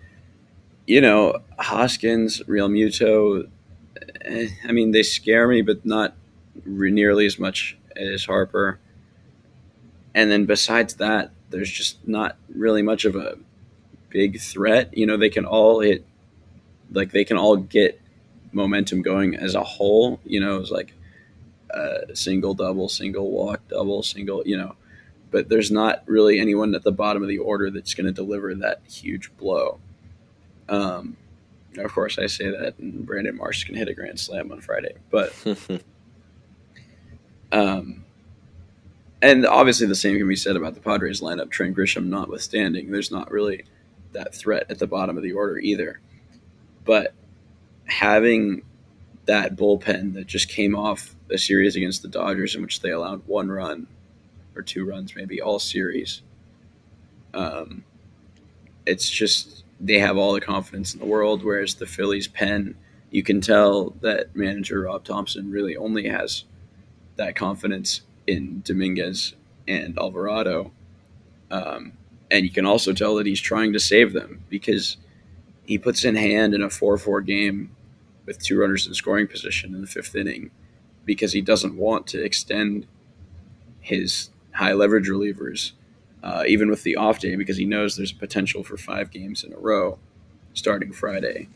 you 0.87 1.01
know, 1.01 1.41
Hoskins, 1.59 2.41
Realmuto, 2.43 3.49
eh, 4.23 4.49
I 4.65 4.73
mean, 4.73 4.93
they 4.93 5.03
scare 5.03 5.47
me, 5.47 5.63
but 5.63 5.85
not 5.85 6.15
nearly 6.65 7.27
as 7.27 7.39
much 7.39 7.77
as 7.95 8.25
Harper. 8.25 8.79
And 10.15 10.31
then 10.31 10.47
besides 10.47 10.95
that, 10.95 11.31
there's 11.51 11.71
just 11.71 12.07
not 12.09 12.37
really 12.55 12.83
much 12.83 13.05
of 13.05 13.17
a 13.17 13.37
big 14.09 14.41
threat. 14.41 14.97
You 14.97 15.07
know, 15.07 15.17
they 15.17 15.29
can 15.29 15.45
all 15.45 15.81
hit, 15.81 16.05
like 16.91 17.13
they 17.13 17.25
can 17.25 17.37
all 17.37 17.57
get 17.57 18.01
momentum 18.53 19.03
going 19.03 19.37
as 19.37 19.55
a 19.55 19.63
whole. 19.63 20.21
You 20.25 20.41
know, 20.41 20.57
it's 20.57 20.71
like 20.71 20.95
a 21.71 22.15
single, 22.17 22.55
double, 22.55 22.89
single, 22.89 23.31
walk, 23.31 23.61
double, 23.69 24.03
single. 24.03 24.43
You 24.47 24.57
know, 24.57 24.77
but 25.31 25.49
there's 25.49 25.71
not 25.71 26.03
really 26.07 26.39
anyone 26.39 26.75
at 26.75 26.83
the 26.83 26.93
bottom 26.93 27.23
of 27.23 27.29
the 27.29 27.39
order 27.39 27.71
that's 27.71 27.95
going 27.95 28.07
to 28.07 28.13
deliver 28.13 28.55
that 28.55 28.81
huge 28.91 29.35
blow. 29.37 29.79
Um, 30.69 31.17
of 31.77 31.93
course, 31.93 32.19
I 32.19 32.27
say 32.27 32.51
that, 32.51 32.79
and 32.79 33.07
Brandon 33.07 33.37
Marsh 33.37 33.65
can 33.65 33.75
hit 33.75 33.89
a 33.89 33.95
grand 33.95 34.19
slam 34.19 34.51
on 34.53 34.61
Friday, 34.61 34.95
but 35.11 35.33
um, 37.53 38.05
and 39.21 39.47
obviously 39.47 39.87
the 39.87 39.95
same 39.95 40.17
can 40.19 40.29
be 40.29 40.37
said 40.37 40.57
about 40.57 40.75
the 40.75 40.81
Padres 40.81 41.21
lineup. 41.21 41.51
Trent 41.51 41.77
Grisham 41.77 42.07
notwithstanding, 42.07 42.91
there's 42.91 43.11
not 43.11 43.31
really 43.31 43.65
that 44.13 44.35
threat 44.35 44.67
at 44.71 44.79
the 44.79 44.87
bottom 44.87 45.17
of 45.17 45.23
the 45.23 45.33
order 45.33 45.59
either. 45.59 46.01
But 46.85 47.15
having 47.85 48.63
that 49.27 49.57
bullpen 49.57 50.15
that 50.15 50.27
just 50.27 50.49
came 50.49 50.75
off 50.75 51.15
a 51.31 51.37
series 51.37 51.77
against 51.77 52.03
the 52.03 52.09
Dodgers 52.09 52.55
in 52.55 52.63
which 52.63 52.81
they 52.81 52.91
allowed 52.91 53.27
one 53.27 53.51
run 53.51 53.87
or 54.59 54.63
two 54.63 54.85
runs, 54.85 55.15
maybe 55.15 55.41
all 55.41 55.59
series. 55.59 56.23
Um, 57.33 57.85
it's 58.85 59.09
just 59.09 59.65
they 59.81 59.99
have 59.99 60.17
all 60.17 60.33
the 60.33 60.41
confidence 60.41 60.93
in 60.93 61.01
the 61.01 61.07
world, 61.07 61.45
whereas 61.45 61.77
the 61.77 61.87
Phillies' 61.87 62.27
pen 62.27 62.75
you 63.11 63.23
can 63.23 63.41
tell 63.41 63.91
that 64.01 64.35
manager 64.37 64.83
Rob 64.83 65.05
Thompson 65.05 65.51
really 65.51 65.77
only 65.77 66.09
has 66.09 66.45
that 67.17 67.35
confidence 67.35 68.03
in 68.27 68.61
Dominguez 68.65 69.35
and 69.67 69.99
Alvarado. 69.99 70.73
Um, 71.51 71.95
and 72.31 72.45
you 72.45 72.51
can 72.51 72.67
also 72.67 72.93
tell 72.93 73.15
that 73.17 73.27
he's 73.27 73.41
trying 73.41 73.73
to 73.73 73.81
save 73.81 74.13
them 74.13 74.45
because 74.51 74.99
he 75.65 75.79
puts 75.79 76.05
in 76.05 76.17
hand 76.17 76.55
in 76.55 76.63
a 76.63 76.69
4 76.69 76.99
4 76.99 77.21
game 77.23 77.75
with 78.27 78.43
two 78.43 78.59
runners 78.59 78.87
in 78.87 78.93
scoring 78.93 79.27
position 79.27 79.75
in 79.75 79.81
the 79.81 79.87
fifth 79.87 80.15
inning 80.15 80.51
because 81.07 81.33
he 81.33 81.41
doesn't 81.41 81.77
want 81.77 82.07
to 82.09 82.23
extend 82.23 82.87
his 83.81 84.29
high 84.59 84.73
leverage 84.73 85.09
relievers, 85.09 85.71
uh, 86.23 86.43
even 86.49 86.69
with 86.69 86.83
the 86.83 86.97
off 86.97 87.21
day, 87.21 87.37
because 87.37 87.57
he 87.57 87.65
knows 87.65 87.97
there's 87.97 88.13
potential 88.13 88.65
for 88.65 88.77
five 88.77 89.11
games 89.13 89.45
in 89.45 89.53
a 89.53 89.57
row 89.57 89.99
starting 90.53 90.93
Friday 90.93 91.49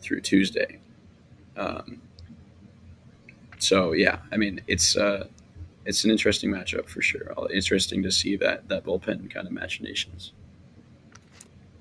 through 0.00 0.20
Tuesday. 0.20 0.80
Um, 1.56 2.02
so 3.58 3.92
yeah, 3.92 4.18
I 4.32 4.36
mean 4.36 4.60
it's 4.66 4.96
uh, 4.96 5.28
it's 5.84 6.04
an 6.04 6.10
interesting 6.10 6.50
matchup 6.50 6.88
for 6.88 7.00
sure. 7.00 7.32
Interesting 7.54 8.02
to 8.02 8.10
see 8.10 8.34
that 8.36 8.68
that 8.68 8.84
bullpen 8.84 9.30
kind 9.30 9.46
of 9.46 9.52
machinations. 9.52 10.32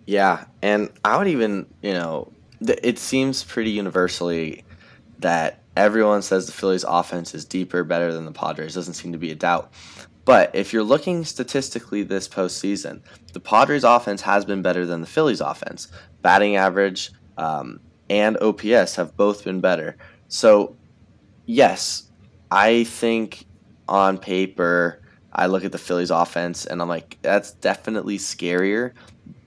Yeah, 0.05 0.45
and 0.61 0.91
I 1.03 1.17
would 1.17 1.27
even 1.27 1.65
you 1.81 1.93
know 1.93 2.31
it 2.61 2.99
seems 2.99 3.43
pretty 3.43 3.71
universally 3.71 4.65
that 5.19 5.63
everyone 5.79 6.21
says 6.21 6.45
the 6.45 6.51
Phillies' 6.51 6.86
offense 6.88 7.33
is 7.33 7.45
deeper, 7.45 7.83
better 7.83 8.13
than 8.13 8.25
the 8.25 8.31
Padres. 8.31 8.75
Doesn't 8.75 8.95
seem 8.95 9.13
to 9.13 9.17
be 9.17 9.31
a 9.31 9.36
doubt. 9.36 9.71
But 10.25 10.53
if 10.53 10.74
you're 10.74 10.83
looking 10.83 11.24
statistically 11.24 12.03
this 12.03 12.27
postseason, 12.27 13.01
the 13.33 13.39
Padres' 13.39 13.86
offense 13.86 14.21
has 14.21 14.45
been 14.45 14.62
better 14.62 14.86
than 14.86 15.01
the 15.01 15.07
Phillies' 15.07 15.41
offense. 15.41 15.88
Batting 16.21 16.57
average 16.57 17.12
um, 17.38 17.79
and 18.09 18.38
OPS 18.38 18.95
have 18.95 19.15
both 19.15 19.45
been 19.45 19.62
better. 19.62 19.98
So, 20.27 20.75
yes, 21.45 22.09
I 22.51 22.83
think 22.83 23.45
on 23.88 24.17
paper, 24.17 25.01
I 25.31 25.48
look 25.48 25.63
at 25.63 25.71
the 25.71 25.77
Phillies' 25.77 26.12
offense 26.12 26.65
and 26.65 26.81
I'm 26.81 26.89
like, 26.89 27.17
that's 27.21 27.51
definitely 27.51 28.17
scarier. 28.17 28.91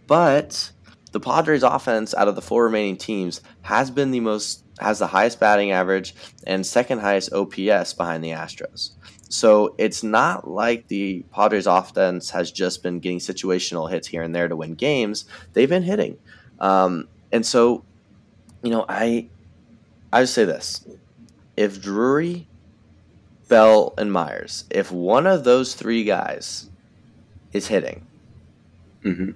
But 0.07 0.73
the 1.13 1.21
Padres' 1.21 1.63
offense 1.63 2.15
out 2.15 2.27
of 2.27 2.37
the 2.37 2.43
four 2.43 2.65
remaining 2.65 2.97
teams 2.97 3.43
has 3.61 3.91
been 3.91 4.11
the 4.11 4.21
most 4.21 4.62
has 4.81 4.99
the 4.99 5.07
highest 5.07 5.41
batting 5.41 5.71
average 5.71 6.15
and 6.47 6.67
second 6.67 7.01
highest 7.01 7.33
OPS 7.33 7.93
behind 7.95 8.25
the 8.25 8.31
Astros. 8.31 8.91
So 9.29 9.75
it's 9.79 10.03
not 10.03 10.47
like 10.47 10.89
the 10.89 11.25
Padres 11.33 11.67
offense 11.67 12.31
has 12.31 12.51
just 12.53 12.83
been 12.83 13.01
getting 13.01 13.19
situational 13.19 13.91
hits 13.91 14.09
here 14.09 14.23
and 14.23 14.35
there 14.35 14.49
to 14.49 14.57
win 14.57 14.75
games. 14.75 15.25
They've 15.53 15.69
been 15.69 15.83
hitting. 15.83 16.19
Um, 16.61 17.09
and 17.33 17.45
so, 17.45 17.85
you 18.63 18.71
know, 18.71 18.85
I 18.89 19.29
I 20.13 20.21
would 20.21 20.29
say 20.29 20.45
this. 20.45 20.85
If 21.57 21.81
Drury, 21.81 22.47
Bell, 23.49 23.95
and 23.97 24.13
Myers, 24.13 24.65
if 24.71 24.93
one 24.93 25.27
of 25.27 25.45
those 25.45 25.75
three 25.75 26.05
guys 26.05 26.69
is 27.53 27.69
hitting, 27.69 28.07
mm-hmm. 29.03 29.31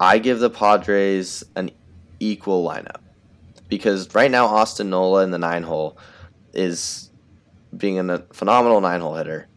I 0.00 0.18
give 0.18 0.40
the 0.40 0.50
Padres 0.50 1.44
an 1.54 1.70
equal 2.18 2.66
lineup 2.68 3.00
because 3.68 4.14
right 4.14 4.30
now 4.30 4.46
Austin 4.46 4.90
Nola 4.90 5.22
in 5.22 5.30
the 5.30 5.38
nine 5.38 5.62
hole 5.62 5.98
is 6.52 7.10
being 7.76 7.98
a 7.98 8.18
phenomenal 8.32 8.80
nine 8.80 9.00
hole 9.00 9.14
hitter. 9.14 9.48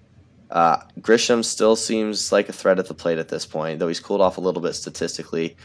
Uh, 0.50 0.78
Grisham 1.00 1.46
still 1.46 1.76
seems 1.76 2.32
like 2.32 2.50
a 2.50 2.54
threat 2.54 2.80
at 2.80 2.88
the 2.88 2.94
plate 2.94 3.20
at 3.20 3.30
this 3.30 3.46
point, 3.46 3.80
though 3.80 3.88
he's 3.88 4.00
cooled 4.00 4.22
off 4.22 4.38
a 4.38 4.42
little 4.42 4.62
bit 4.62 4.74
statistically. 4.74 5.56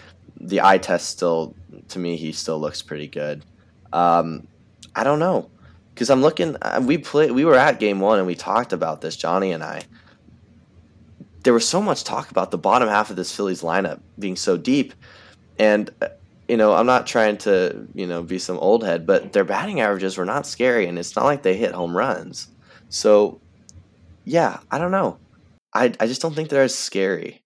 The 0.40 0.60
eye 0.60 0.78
test 0.78 1.08
still, 1.08 1.54
to 1.88 1.98
me, 1.98 2.16
he 2.16 2.32
still 2.32 2.58
looks 2.58 2.82
pretty 2.82 3.08
good. 3.08 3.44
Um, 3.92 4.46
I 4.94 5.04
don't 5.04 5.18
know 5.18 5.50
because 5.94 6.10
I'm 6.10 6.20
looking. 6.20 6.56
Uh, 6.60 6.82
we 6.84 6.98
play. 6.98 7.30
We 7.30 7.44
were 7.44 7.54
at 7.54 7.80
game 7.80 8.00
one 8.00 8.18
and 8.18 8.26
we 8.26 8.34
talked 8.34 8.72
about 8.72 9.00
this, 9.00 9.16
Johnny 9.16 9.52
and 9.52 9.62
I. 9.62 9.82
There 11.44 11.52
was 11.52 11.66
so 11.66 11.80
much 11.80 12.04
talk 12.04 12.30
about 12.30 12.50
the 12.50 12.58
bottom 12.58 12.88
half 12.88 13.10
of 13.10 13.16
this 13.16 13.34
Phillies 13.34 13.62
lineup 13.62 14.00
being 14.18 14.36
so 14.36 14.56
deep, 14.56 14.92
and 15.58 15.90
uh, 16.02 16.08
you 16.48 16.56
know, 16.56 16.74
I'm 16.74 16.86
not 16.86 17.06
trying 17.06 17.38
to, 17.38 17.86
you 17.94 18.06
know, 18.06 18.22
be 18.22 18.38
some 18.38 18.58
old 18.58 18.84
head, 18.84 19.06
but 19.06 19.32
their 19.32 19.44
batting 19.44 19.80
averages 19.80 20.18
were 20.18 20.24
not 20.24 20.46
scary, 20.46 20.86
and 20.86 20.98
it's 20.98 21.16
not 21.16 21.24
like 21.24 21.42
they 21.42 21.56
hit 21.56 21.72
home 21.72 21.96
runs. 21.96 22.48
So, 22.88 23.40
yeah, 24.24 24.60
I 24.70 24.78
don't 24.78 24.90
know. 24.90 25.18
I, 25.72 25.92
I 25.98 26.06
just 26.06 26.20
don't 26.20 26.34
think 26.34 26.50
they're 26.50 26.62
as 26.62 26.74
scary. 26.74 27.42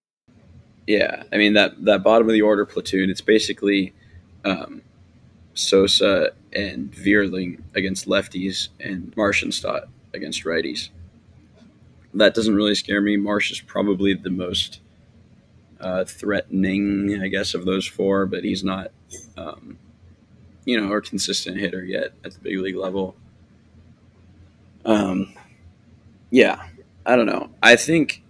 Yeah, 0.85 1.23
I 1.31 1.37
mean 1.37 1.53
that 1.53 1.83
that 1.85 2.03
bottom 2.03 2.27
of 2.27 2.33
the 2.33 2.41
order 2.41 2.65
platoon. 2.65 3.09
It's 3.09 3.21
basically 3.21 3.93
um, 4.43 4.81
Sosa 5.53 6.31
and 6.51 6.91
Vierling 6.91 7.61
against 7.75 8.07
lefties, 8.07 8.69
and 8.79 9.15
Marsh 9.15 9.43
and 9.43 9.53
Stott 9.53 9.83
against 10.13 10.45
righties. 10.45 10.89
That 12.13 12.33
doesn't 12.33 12.55
really 12.55 12.73
scare 12.73 13.01
me. 13.01 13.17
Marsh 13.17 13.51
is 13.51 13.61
probably 13.61 14.15
the 14.15 14.31
most 14.31 14.81
uh, 15.79 16.03
threatening, 16.05 17.21
I 17.21 17.27
guess, 17.27 17.53
of 17.53 17.65
those 17.65 17.85
four, 17.85 18.25
but 18.25 18.43
he's 18.43 18.63
not, 18.63 18.91
um, 19.37 19.77
you 20.65 20.79
know, 20.79 20.91
a 20.93 21.01
consistent 21.01 21.57
hitter 21.57 21.83
yet 21.83 22.13
at 22.23 22.33
the 22.33 22.39
big 22.39 22.57
league 22.59 22.75
level. 22.75 23.15
Um, 24.85 25.33
yeah, 26.31 26.63
I 27.05 27.15
don't 27.15 27.25
know. 27.25 27.49
I 27.63 27.75
think 27.75 28.23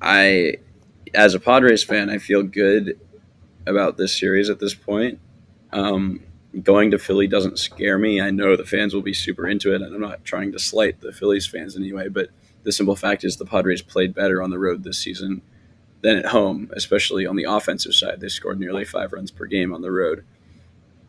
I, 0.00 0.56
as 1.14 1.34
a 1.34 1.40
Padres 1.40 1.82
fan, 1.82 2.10
I 2.10 2.18
feel 2.18 2.42
good 2.42 2.98
about 3.66 3.96
this 3.96 4.16
series 4.16 4.50
at 4.50 4.60
this 4.60 4.74
point. 4.74 5.18
Um, 5.72 6.20
going 6.62 6.90
to 6.90 6.98
Philly 6.98 7.26
doesn't 7.26 7.58
scare 7.58 7.98
me. 7.98 8.20
I 8.20 8.30
know 8.30 8.56
the 8.56 8.64
fans 8.64 8.94
will 8.94 9.02
be 9.02 9.14
super 9.14 9.46
into 9.46 9.74
it, 9.74 9.82
and 9.82 9.94
I'm 9.94 10.00
not 10.00 10.24
trying 10.24 10.52
to 10.52 10.58
slight 10.58 11.00
the 11.00 11.12
Phillies 11.12 11.46
fans 11.46 11.76
anyway, 11.76 12.08
but 12.08 12.28
the 12.62 12.72
simple 12.72 12.96
fact 12.96 13.24
is 13.24 13.36
the 13.36 13.44
Padres 13.44 13.82
played 13.82 14.14
better 14.14 14.42
on 14.42 14.50
the 14.50 14.58
road 14.58 14.82
this 14.82 14.98
season 14.98 15.42
than 16.02 16.16
at 16.16 16.26
home, 16.26 16.70
especially 16.74 17.26
on 17.26 17.36
the 17.36 17.44
offensive 17.44 17.94
side. 17.94 18.20
They 18.20 18.28
scored 18.28 18.60
nearly 18.60 18.84
five 18.84 19.12
runs 19.12 19.30
per 19.30 19.46
game 19.46 19.74
on 19.74 19.82
the 19.82 19.90
road. 19.90 20.24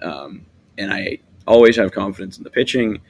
Um, 0.02 0.46
and 0.78 0.92
I 0.92 1.20
always 1.46 1.76
have 1.76 1.92
confidence 1.92 2.38
in 2.38 2.44
the 2.44 2.50
pitching. 2.50 3.02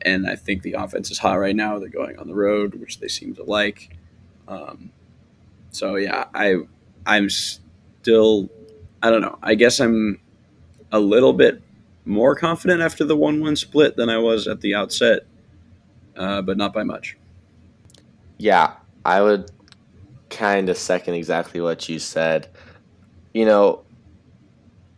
And 0.00 0.28
I 0.28 0.34
think 0.34 0.62
the 0.62 0.72
offense 0.72 1.10
is 1.10 1.18
hot 1.18 1.34
right 1.34 1.54
now. 1.54 1.78
They're 1.78 1.88
going 1.88 2.18
on 2.18 2.26
the 2.26 2.34
road, 2.34 2.74
which 2.74 2.98
they 2.98 3.08
seem 3.08 3.34
to 3.36 3.44
like. 3.44 3.96
Um, 4.48 4.90
so 5.70 5.96
yeah, 5.96 6.26
I 6.34 6.56
I'm 7.06 7.30
still 7.30 8.50
I 9.02 9.10
don't 9.10 9.20
know. 9.20 9.38
I 9.42 9.54
guess 9.54 9.80
I'm 9.80 10.20
a 10.90 11.00
little 11.00 11.32
bit 11.32 11.62
more 12.04 12.34
confident 12.34 12.82
after 12.82 13.04
the 13.04 13.16
one-one 13.16 13.56
split 13.56 13.96
than 13.96 14.10
I 14.10 14.18
was 14.18 14.46
at 14.48 14.60
the 14.60 14.74
outset, 14.74 15.20
uh, 16.16 16.42
but 16.42 16.56
not 16.56 16.72
by 16.72 16.82
much. 16.82 17.16
Yeah, 18.38 18.74
I 19.04 19.22
would 19.22 19.50
kind 20.32 20.68
of 20.68 20.76
second 20.76 21.14
exactly 21.14 21.60
what 21.60 21.88
you 21.88 21.98
said. 22.00 22.48
You 23.32 23.44
know, 23.44 23.84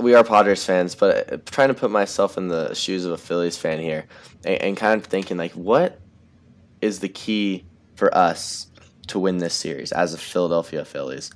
we 0.00 0.14
are 0.14 0.24
Padres 0.24 0.64
fans, 0.64 0.94
but 0.94 1.32
uh, 1.32 1.36
trying 1.46 1.68
to 1.68 1.74
put 1.74 1.90
myself 1.90 2.38
in 2.38 2.48
the 2.48 2.74
shoes 2.74 3.04
of 3.04 3.12
a 3.12 3.18
Phillies 3.18 3.58
fan 3.58 3.78
here 3.78 4.06
and, 4.44 4.62
and 4.62 4.76
kind 4.76 5.00
of 5.00 5.06
thinking, 5.06 5.36
like, 5.36 5.52
what 5.52 6.00
is 6.80 7.00
the 7.00 7.08
key 7.08 7.64
for 7.96 8.14
us 8.16 8.68
to 9.08 9.18
win 9.18 9.38
this 9.38 9.54
series 9.54 9.92
as 9.92 10.14
a 10.14 10.18
Philadelphia 10.18 10.84
Phillies? 10.84 11.30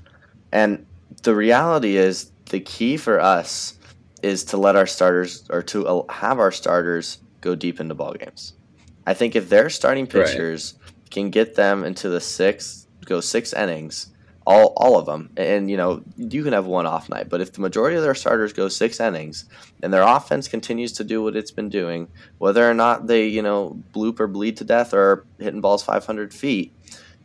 And 0.52 0.87
the 1.22 1.34
reality 1.34 1.96
is, 1.96 2.32
the 2.46 2.61
key 2.61 2.96
for 2.96 3.20
us 3.20 3.78
is 4.22 4.42
to 4.44 4.56
let 4.56 4.74
our 4.74 4.87
starters 4.87 5.44
or 5.50 5.62
to 5.62 6.04
have 6.08 6.38
our 6.38 6.50
starters 6.50 7.18
go 7.40 7.54
deep 7.54 7.78
into 7.78 7.94
ball 7.94 8.14
games. 8.14 8.54
I 9.06 9.14
think 9.14 9.37
if 9.37 9.48
their 9.48 9.70
starting 9.70 10.06
pitchers 10.06 10.74
right. 10.80 11.11
can 11.11 11.30
get 11.30 11.54
them 11.54 11.84
into 11.84 12.08
the 12.08 12.20
sixth, 12.20 12.88
go 13.09 13.21
six 13.21 13.53
innings, 13.53 14.11
all 14.47 14.73
all 14.77 14.99
of 14.99 15.07
them, 15.07 15.31
and 15.37 15.71
you 15.71 15.77
know 15.77 16.03
you 16.16 16.44
can 16.44 16.53
have 16.53 16.66
one 16.66 16.87
off 16.87 17.09
night, 17.09 17.29
but 17.29 17.40
if 17.40 17.53
the 17.53 17.61
majority 17.61 17.97
of 17.97 18.03
their 18.03 18.14
starters 18.14 18.53
go 18.53 18.68
six 18.68 19.01
innings 19.01 19.44
and 19.83 19.92
their 19.92 20.03
offense 20.03 20.49
continues 20.49 20.92
to 20.92 21.05
do 21.05 21.23
what 21.23 21.37
it's 21.37 21.51
been 21.51 21.68
doing, 21.68 22.09
whether 22.38 22.68
or 22.68 22.75
not 22.75 23.07
they 23.07 23.27
you 23.27 23.42
know 23.42 23.83
bloop 23.92 24.21
or 24.21 24.27
bleed 24.27 24.57
to 24.59 24.64
death 24.64 24.94
or 24.94 25.27
hitting 25.38 25.61
balls 25.61 25.83
500 25.83 26.33
feet, 26.33 26.73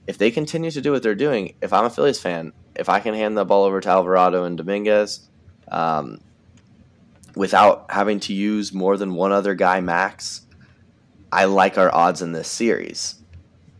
if 0.08 0.17
they 0.17 0.32
continue 0.32 0.72
to 0.72 0.82
do 0.82 0.91
what 0.91 1.04
they're 1.04 1.15
doing, 1.15 1.56
if 1.62 1.74
I'm 1.74 1.86
a 1.86 1.89
Phillies 1.89 2.19
fan, 2.19 2.54
if 2.76 2.89
I 2.89 3.00
can 3.00 3.13
hand 3.13 3.38
the 3.38 3.46
ball 3.46 3.63
over 3.63 3.82
to 3.82 3.89
Alvarado 3.89 4.46
and 4.46 4.58
Dominguez. 4.58 5.28
Um, 5.72 6.19
without 7.36 7.86
having 7.89 8.19
to 8.22 8.34
use 8.34 8.74
more 8.74 8.98
than 8.98 9.15
one 9.15 9.32
other 9.32 9.56
guy 9.56 9.82
max, 9.82 10.46
I 11.32 11.46
like 11.46 11.78
our 11.78 11.93
odds 11.93 12.22
in 12.22 12.32
this 12.32 12.48
series. 12.48 13.15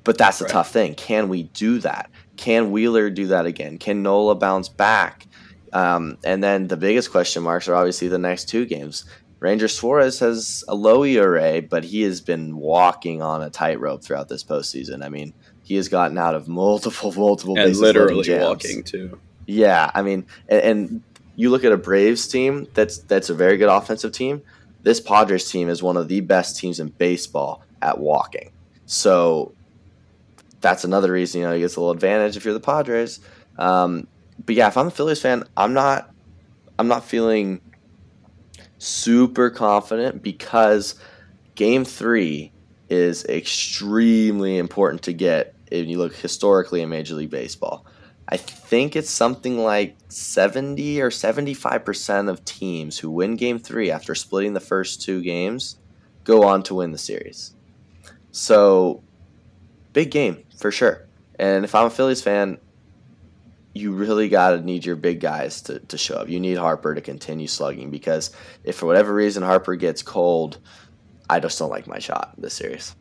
But 0.04 0.18
that's 0.18 0.40
the 0.40 0.46
right. 0.46 0.52
tough 0.52 0.72
thing. 0.72 0.96
Can 0.96 1.30
we 1.30 1.44
do 1.44 1.80
that? 1.80 2.10
Can 2.36 2.72
Wheeler 2.72 3.10
do 3.10 3.28
that 3.28 3.46
again? 3.46 3.78
Can 3.78 4.04
Nola 4.04 4.36
bounce 4.36 4.70
back? 4.70 5.28
Um, 5.72 6.18
and 6.24 6.44
then 6.44 6.68
the 6.68 6.78
biggest 6.78 7.12
question 7.12 7.44
marks 7.44 7.68
are 7.68 7.76
obviously 7.76 8.08
the 8.08 8.18
next 8.18 8.50
two 8.50 8.66
games. 8.66 9.06
Ranger 9.40 9.68
Suarez 9.68 10.20
has 10.20 10.64
a 10.68 10.76
low 10.76 11.04
ERA, 11.04 11.62
but 11.62 11.84
he 11.84 12.04
has 12.04 12.22
been 12.22 12.56
walking 12.56 13.22
on 13.22 13.42
a 13.42 13.50
tightrope 13.50 14.04
throughout 14.04 14.30
this 14.30 14.44
postseason. 14.44 15.04
I 15.04 15.10
mean, 15.10 15.34
he 15.64 15.76
has 15.76 15.90
gotten 15.90 16.18
out 16.18 16.36
of 16.36 16.48
multiple, 16.48 17.12
multiple 17.18 17.58
and 17.58 17.76
literally 17.76 18.40
walking 18.40 18.84
too. 18.84 19.20
Yeah, 19.46 19.92
I 19.94 20.02
mean, 20.02 20.26
and, 20.48 20.62
and 20.62 21.04
you 21.36 21.50
look 21.50 21.64
at 21.64 21.72
a 21.72 21.78
Braves 21.78 22.28
team 22.28 22.68
that's 22.74 23.00
that's 23.00 23.30
a 23.30 23.34
very 23.34 23.58
good 23.58 23.70
offensive 23.70 24.14
team, 24.14 24.42
this 24.84 25.00
Padres 25.00 25.50
team 25.50 25.70
is 25.70 25.84
one 25.84 25.98
of 25.98 26.08
the 26.08 26.22
best 26.22 26.58
teams 26.58 26.80
in 26.80 26.90
baseball 26.90 27.64
at 27.82 28.00
walking. 28.00 28.52
So 28.86 29.54
that's 30.64 30.84
another 30.84 31.12
reason 31.12 31.42
you 31.42 31.48
know 31.48 31.54
he 31.54 31.60
gets 31.60 31.76
a 31.76 31.80
little 31.80 31.92
advantage 31.92 32.36
if 32.36 32.46
you're 32.46 32.56
the 32.56 32.60
Padres. 32.60 33.20
Um, 33.60 34.08
but 34.44 34.56
yeah, 34.56 34.68
if 34.68 34.78
I'm 34.78 34.88
a 34.88 34.92
Phillies 34.92 35.22
fan, 35.22 35.44
I'm 35.56 35.74
not 35.74 36.10
I'm 36.80 36.88
not 36.88 37.06
feeling 37.06 37.62
super 38.80 39.50
confident 39.52 40.24
because 40.24 40.96
game 41.56 41.86
three 41.86 42.52
is 42.90 43.26
extremely 43.26 44.58
important 44.58 45.04
to 45.04 45.14
get 45.14 45.54
if 45.70 45.88
you 45.88 45.98
look 45.98 46.16
historically 46.16 46.82
in 46.82 46.90
Major 46.90 47.16
League 47.16 47.30
Baseball. 47.30 47.86
I 48.28 48.38
think 48.38 48.96
it's 48.96 49.10
something 49.10 49.58
like 49.58 49.98
70 50.08 51.02
or 51.02 51.10
75% 51.10 52.30
of 52.30 52.46
teams 52.46 52.98
who 52.98 53.12
win 53.12 53.36
game 53.36 53.60
three 53.60 53.92
after 53.92 54.16
splitting 54.16 54.54
the 54.54 54.62
first 54.62 55.02
two 55.02 55.22
games 55.22 55.78
go 56.24 56.44
on 56.44 56.64
to 56.64 56.76
win 56.76 56.92
the 56.92 56.98
series. 56.98 57.54
So, 58.32 59.04
big 59.92 60.10
game 60.10 60.44
for 60.64 60.72
sure. 60.72 61.06
And 61.38 61.66
if 61.66 61.76
I'm 61.76 61.88
a 61.88 61.90
Phillies 61.90 62.22
fan, 62.22 62.58
you 63.74 63.92
really 63.92 64.30
got 64.30 64.52
to 64.52 64.62
need 64.62 64.86
your 64.86 64.96
big 64.96 65.20
guys 65.20 65.62
to, 65.64 65.80
to 65.80 65.98
show 65.98 66.16
up. 66.16 66.30
You 66.30 66.40
need 66.40 66.58
Harper 66.58 66.96
to 66.96 67.02
continue 67.02 67.48
slugging 67.48 67.92
because 67.92 68.32
if 68.64 68.78
for 68.78 68.86
whatever 68.86 69.14
reason 69.14 69.44
Harper 69.44 69.76
gets 69.76 70.02
cold, 70.02 70.60
I 71.30 71.42
just 71.42 71.60
don't 71.60 71.70
like 71.70 71.86
my 71.86 72.00
shot 72.00 72.36
this 72.38 72.54
series. 72.54 72.96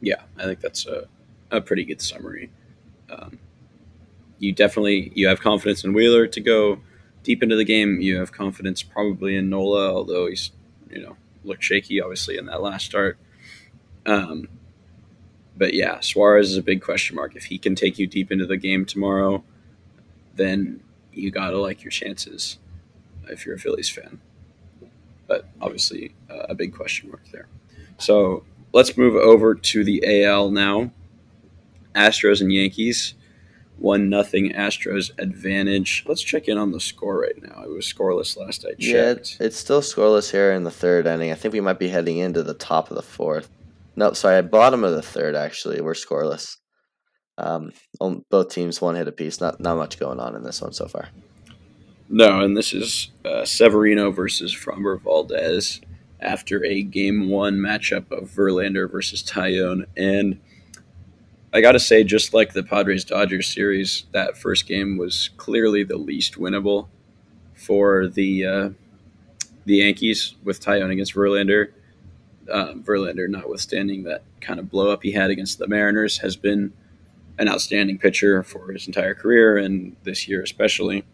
Yeah, 0.00 0.22
I 0.36 0.42
think 0.42 0.58
that's 0.58 0.86
a, 0.86 1.06
a 1.52 1.60
pretty 1.60 1.84
good 1.84 2.02
summary. 2.02 2.50
Um, 3.08 3.38
you 4.40 4.50
definitely 4.50 5.12
you 5.14 5.28
have 5.28 5.40
confidence 5.40 5.84
in 5.84 5.92
Wheeler 5.92 6.26
to 6.26 6.40
go 6.40 6.80
deep 7.22 7.44
into 7.44 7.54
the 7.54 7.64
game. 7.64 8.00
You 8.00 8.16
have 8.18 8.32
confidence 8.32 8.82
probably 8.82 9.36
in 9.36 9.48
Nola, 9.48 9.94
although 9.94 10.26
he's 10.26 10.50
you 10.90 11.00
know 11.00 11.16
looked 11.44 11.62
shaky 11.62 12.00
obviously 12.00 12.38
in 12.38 12.46
that 12.46 12.60
last 12.60 12.86
start. 12.86 13.18
Um, 14.04 14.48
but 15.60 15.74
yeah, 15.74 16.00
Suarez 16.00 16.50
is 16.50 16.56
a 16.56 16.62
big 16.62 16.80
question 16.80 17.16
mark. 17.16 17.36
If 17.36 17.44
he 17.44 17.58
can 17.58 17.74
take 17.74 17.98
you 17.98 18.06
deep 18.06 18.32
into 18.32 18.46
the 18.46 18.56
game 18.56 18.86
tomorrow, 18.86 19.44
then 20.34 20.82
you 21.12 21.30
gotta 21.30 21.58
like 21.60 21.84
your 21.84 21.90
chances 21.90 22.56
if 23.28 23.44
you're 23.44 23.56
a 23.56 23.58
Phillies 23.58 23.90
fan. 23.90 24.22
But 25.26 25.50
obviously, 25.60 26.14
uh, 26.30 26.46
a 26.48 26.54
big 26.54 26.74
question 26.74 27.10
mark 27.10 27.20
there. 27.30 27.46
So 27.98 28.42
let's 28.72 28.96
move 28.96 29.16
over 29.16 29.54
to 29.54 29.84
the 29.84 30.24
AL 30.24 30.50
now. 30.50 30.92
Astros 31.94 32.40
and 32.40 32.50
Yankees. 32.50 33.12
One 33.76 34.08
nothing 34.08 34.52
Astros 34.52 35.10
advantage. 35.18 36.04
Let's 36.08 36.22
check 36.22 36.48
in 36.48 36.56
on 36.56 36.72
the 36.72 36.80
score 36.80 37.20
right 37.20 37.40
now. 37.42 37.64
It 37.64 37.70
was 37.70 37.84
scoreless 37.84 38.34
last 38.34 38.64
I 38.64 38.72
checked. 38.80 39.36
Yeah, 39.38 39.46
it's 39.46 39.58
still 39.58 39.82
scoreless 39.82 40.30
here 40.30 40.52
in 40.52 40.64
the 40.64 40.70
third 40.70 41.06
inning. 41.06 41.32
I 41.32 41.34
think 41.34 41.52
we 41.52 41.60
might 41.60 41.78
be 41.78 41.88
heading 41.88 42.16
into 42.16 42.42
the 42.42 42.54
top 42.54 42.90
of 42.90 42.96
the 42.96 43.02
fourth. 43.02 43.50
No, 44.00 44.14
sorry, 44.14 44.40
bottom 44.40 44.82
of 44.82 44.92
the 44.92 45.02
third. 45.02 45.36
Actually, 45.36 45.82
we're 45.82 45.92
scoreless. 45.92 46.56
Um, 47.36 47.74
both 48.30 48.48
teams 48.48 48.80
one 48.80 48.94
hit 48.94 49.06
apiece. 49.06 49.42
Not 49.42 49.60
not 49.60 49.76
much 49.76 49.98
going 49.98 50.18
on 50.18 50.34
in 50.34 50.42
this 50.42 50.62
one 50.62 50.72
so 50.72 50.88
far. 50.88 51.10
No, 52.08 52.40
and 52.40 52.56
this 52.56 52.72
is 52.72 53.10
uh, 53.26 53.44
Severino 53.44 54.10
versus 54.10 54.56
Framber 54.56 54.98
Valdez 55.02 55.82
after 56.18 56.64
a 56.64 56.82
game 56.82 57.28
one 57.28 57.56
matchup 57.56 58.10
of 58.10 58.30
Verlander 58.30 58.90
versus 58.90 59.22
Taillon. 59.22 59.84
And 59.98 60.40
I 61.52 61.60
got 61.60 61.72
to 61.72 61.78
say, 61.78 62.02
just 62.02 62.32
like 62.32 62.54
the 62.54 62.62
Padres 62.62 63.04
Dodgers 63.04 63.48
series, 63.48 64.06
that 64.12 64.38
first 64.38 64.66
game 64.66 64.96
was 64.96 65.28
clearly 65.36 65.84
the 65.84 65.98
least 65.98 66.36
winnable 66.36 66.88
for 67.54 68.08
the 68.08 68.46
uh, 68.46 68.70
the 69.66 69.76
Yankees 69.76 70.36
with 70.42 70.58
Taillon 70.58 70.90
against 70.90 71.14
Verlander. 71.14 71.72
Um, 72.50 72.82
Verlander, 72.82 73.28
notwithstanding 73.28 74.04
that 74.04 74.22
kind 74.40 74.58
of 74.58 74.70
blow 74.70 74.90
up 74.90 75.02
he 75.02 75.12
had 75.12 75.30
against 75.30 75.58
the 75.58 75.68
Mariners, 75.68 76.18
has 76.18 76.36
been 76.36 76.72
an 77.38 77.48
outstanding 77.48 77.98
pitcher 77.98 78.42
for 78.42 78.72
his 78.72 78.86
entire 78.86 79.14
career 79.14 79.56
and 79.56 79.96
this 80.02 80.28
year 80.28 80.42
especially. 80.42 81.04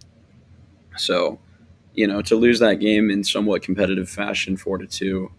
So, 0.96 1.38
you 1.94 2.06
know, 2.06 2.22
to 2.22 2.36
lose 2.36 2.58
that 2.60 2.80
game 2.80 3.10
in 3.10 3.22
somewhat 3.22 3.62
competitive 3.62 4.08
fashion, 4.08 4.56
four 4.56 4.78
to 4.78 4.86
two, 4.86 5.30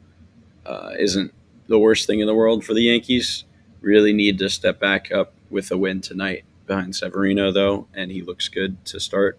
uh, 0.65 0.91
isn't 0.97 1.33
the 1.67 1.79
worst 1.79 2.07
thing 2.07 2.19
in 2.19 2.27
the 2.27 2.36
world 2.36 2.63
for 2.63 2.73
the 2.73 2.83
Yankees 2.83 3.43
really 3.81 4.13
need 4.13 4.39
to 4.39 4.49
step 4.49 4.79
back 4.79 5.12
up 5.12 5.33
with 5.49 5.71
a 5.71 5.77
win 5.77 6.01
tonight 6.01 6.43
behind 6.65 6.95
Severino 6.95 7.51
though, 7.51 7.88
and 7.93 8.12
he 8.12 8.21
looks 8.21 8.47
good 8.47 8.83
to 8.86 8.99
start 8.99 9.38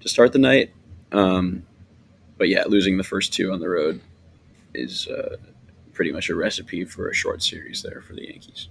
to 0.00 0.08
start 0.08 0.32
the 0.32 0.38
night. 0.38 0.70
Um, 1.12 1.64
but 2.38 2.48
yeah, 2.48 2.64
losing 2.66 2.98
the 2.98 3.04
first 3.04 3.32
two 3.32 3.52
on 3.52 3.60
the 3.60 3.68
road 3.68 4.00
is 4.74 5.06
uh, 5.08 5.36
pretty 5.94 6.12
much 6.12 6.28
a 6.28 6.34
recipe 6.34 6.84
for 6.84 7.08
a 7.08 7.14
short 7.14 7.42
series 7.42 7.82
there 7.82 8.00
for 8.00 8.14
the 8.14 8.26
Yankees. 8.26 8.68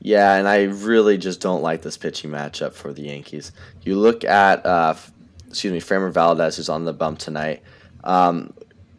Yeah, 0.00 0.34
and 0.34 0.48
I 0.48 0.64
really 0.64 1.16
just 1.16 1.40
don't 1.40 1.62
like 1.62 1.82
this 1.82 1.96
pitching 1.96 2.30
matchup 2.30 2.72
for 2.72 2.92
the 2.92 3.02
Yankees. 3.02 3.52
You 3.82 3.96
look 3.96 4.24
at, 4.24 4.66
uh, 4.66 4.94
excuse 5.48 5.72
me, 5.72 5.80
Framber 5.80 6.12
Valdez, 6.12 6.56
who's 6.56 6.68
on 6.68 6.84
the 6.84 6.92
bump 6.92 7.20
tonight. 7.20 7.62
Um, 8.02 8.52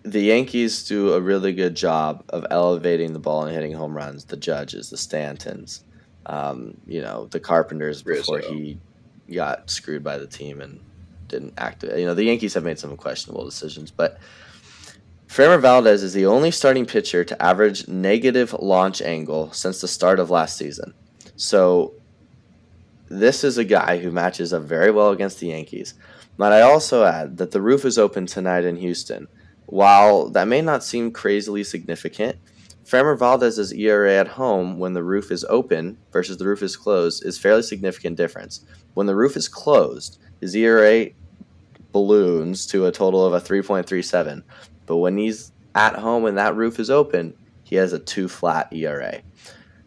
the 0.03 0.21
Yankees 0.21 0.87
do 0.87 1.13
a 1.13 1.19
really 1.19 1.53
good 1.53 1.75
job 1.75 2.23
of 2.29 2.45
elevating 2.49 3.13
the 3.13 3.19
ball 3.19 3.43
and 3.43 3.53
hitting 3.53 3.73
home 3.73 3.95
runs. 3.95 4.25
The 4.25 4.37
Judges, 4.37 4.89
the 4.89 4.97
Stantons, 4.97 5.81
um, 6.25 6.77
you 6.85 7.01
know, 7.01 7.25
the 7.25 7.39
Carpenters 7.39 8.01
before 8.01 8.37
Rizzo. 8.37 8.53
he 8.53 8.79
got 9.33 9.69
screwed 9.69 10.03
by 10.03 10.17
the 10.17 10.27
team 10.27 10.61
and 10.61 10.79
didn't 11.27 11.53
act. 11.57 11.83
You 11.83 12.05
know, 12.05 12.13
the 12.13 12.23
Yankees 12.23 12.53
have 12.53 12.63
made 12.63 12.79
some 12.79 12.95
questionable 12.95 13.45
decisions, 13.45 13.91
but 13.91 14.19
Framber 15.33 15.59
Valdez 15.59 16.03
is 16.03 16.13
the 16.13 16.27
only 16.27 16.51
starting 16.51 16.85
pitcher 16.85 17.23
to 17.23 17.41
average 17.41 17.87
negative 17.87 18.53
launch 18.59 19.01
angle 19.01 19.51
since 19.51 19.81
the 19.81 19.87
start 19.87 20.19
of 20.19 20.29
last 20.29 20.55
season. 20.55 20.93
So 21.35 21.95
this 23.09 23.43
is 23.43 23.57
a 23.57 23.63
guy 23.63 23.97
who 23.97 24.11
matches 24.11 24.53
up 24.53 24.61
very 24.61 24.91
well 24.91 25.09
against 25.09 25.39
the 25.39 25.47
Yankees. 25.47 25.95
Might 26.37 26.51
I 26.51 26.61
also 26.61 27.03
add 27.03 27.37
that 27.37 27.49
the 27.49 27.63
roof 27.63 27.83
is 27.83 27.97
open 27.97 28.27
tonight 28.27 28.63
in 28.63 28.75
Houston 28.75 29.27
while 29.65 30.29
that 30.29 30.47
may 30.47 30.61
not 30.61 30.83
seem 30.83 31.09
crazily 31.11 31.63
significant, 31.63 32.37
Framber 32.85 33.17
Valdez's 33.17 33.73
ERA 33.73 34.15
at 34.15 34.27
home 34.27 34.77
when 34.77 34.93
the 34.93 35.03
roof 35.03 35.31
is 35.31 35.43
open 35.45 35.97
versus 36.11 36.37
the 36.37 36.45
roof 36.45 36.61
is 36.61 36.77
closed 36.77 37.25
is 37.25 37.39
fairly 37.39 37.63
significant 37.63 38.17
difference. 38.17 38.63
When 38.93 39.07
the 39.07 39.15
roof 39.15 39.35
is 39.35 39.47
closed, 39.47 40.19
his 40.41 40.55
ERA 40.55 41.07
balloons 41.91 42.67
to 42.67 42.85
a 42.85 42.91
total 42.91 43.25
of 43.25 43.33
a 43.33 43.39
3.37. 43.39 44.43
But 44.85 44.97
when 44.97 45.17
he's 45.17 45.51
at 45.75 45.95
home 45.95 46.25
and 46.25 46.37
that 46.37 46.55
roof 46.55 46.79
is 46.79 46.89
open, 46.89 47.33
he 47.63 47.75
has 47.77 47.93
a 47.93 47.99
two 47.99 48.27
flat 48.27 48.71
ERA. 48.73 49.21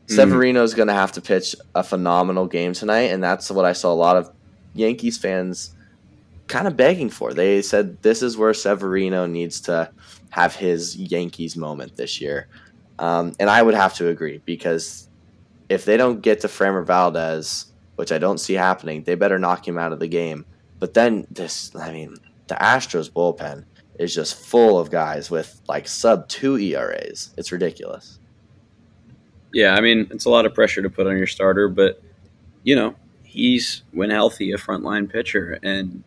Mm. 0.06 0.14
Severino 0.14 0.62
is 0.62 0.74
going 0.74 0.88
to 0.88 0.94
have 0.94 1.12
to 1.12 1.20
pitch 1.20 1.54
a 1.74 1.82
phenomenal 1.82 2.46
game 2.46 2.72
tonight, 2.72 3.12
and 3.12 3.22
that's 3.22 3.50
what 3.50 3.64
I 3.64 3.72
saw 3.72 3.92
a 3.92 3.94
lot 3.94 4.16
of 4.16 4.30
Yankees 4.74 5.18
fans 5.18 5.74
kind 6.48 6.66
of 6.66 6.76
begging 6.76 7.10
for. 7.10 7.34
They 7.34 7.62
said 7.62 8.02
this 8.02 8.22
is 8.22 8.36
where 8.36 8.54
Severino 8.54 9.26
needs 9.26 9.60
to 9.62 9.90
have 10.30 10.54
his 10.54 10.96
Yankees 10.96 11.56
moment 11.56 11.96
this 11.96 12.20
year. 12.20 12.48
Um, 12.98 13.32
and 13.38 13.50
I 13.50 13.62
would 13.62 13.74
have 13.74 13.94
to 13.94 14.08
agree 14.08 14.40
because 14.44 15.08
if 15.68 15.84
they 15.84 15.96
don't 15.96 16.20
get 16.20 16.40
to 16.40 16.48
Framber 16.48 16.84
Valdez, 16.84 17.72
which 17.96 18.12
I 18.12 18.18
don't 18.18 18.38
see 18.38 18.54
happening, 18.54 19.02
they 19.02 19.14
better 19.14 19.38
knock 19.38 19.66
him 19.66 19.78
out 19.78 19.92
of 19.92 19.98
the 19.98 20.08
game. 20.08 20.44
But 20.78 20.94
then 20.94 21.26
this, 21.30 21.74
I 21.74 21.92
mean, 21.92 22.16
the 22.46 22.54
Astros 22.54 23.10
bullpen 23.10 23.64
is 23.98 24.14
just 24.14 24.34
full 24.34 24.78
of 24.78 24.90
guys 24.90 25.30
with 25.30 25.60
like 25.68 25.88
sub 25.88 26.28
two 26.28 26.56
ERAs. 26.58 27.32
It's 27.36 27.52
ridiculous. 27.52 28.18
Yeah, 29.52 29.74
I 29.74 29.80
mean, 29.80 30.08
it's 30.10 30.26
a 30.26 30.30
lot 30.30 30.44
of 30.44 30.54
pressure 30.54 30.82
to 30.82 30.90
put 30.90 31.06
on 31.06 31.16
your 31.16 31.26
starter, 31.26 31.68
but 31.68 32.02
you 32.62 32.74
know, 32.74 32.94
he's 33.22 33.82
when 33.92 34.10
healthy 34.10 34.52
a 34.52 34.56
frontline 34.56 35.10
pitcher, 35.10 35.58
and 35.62 36.02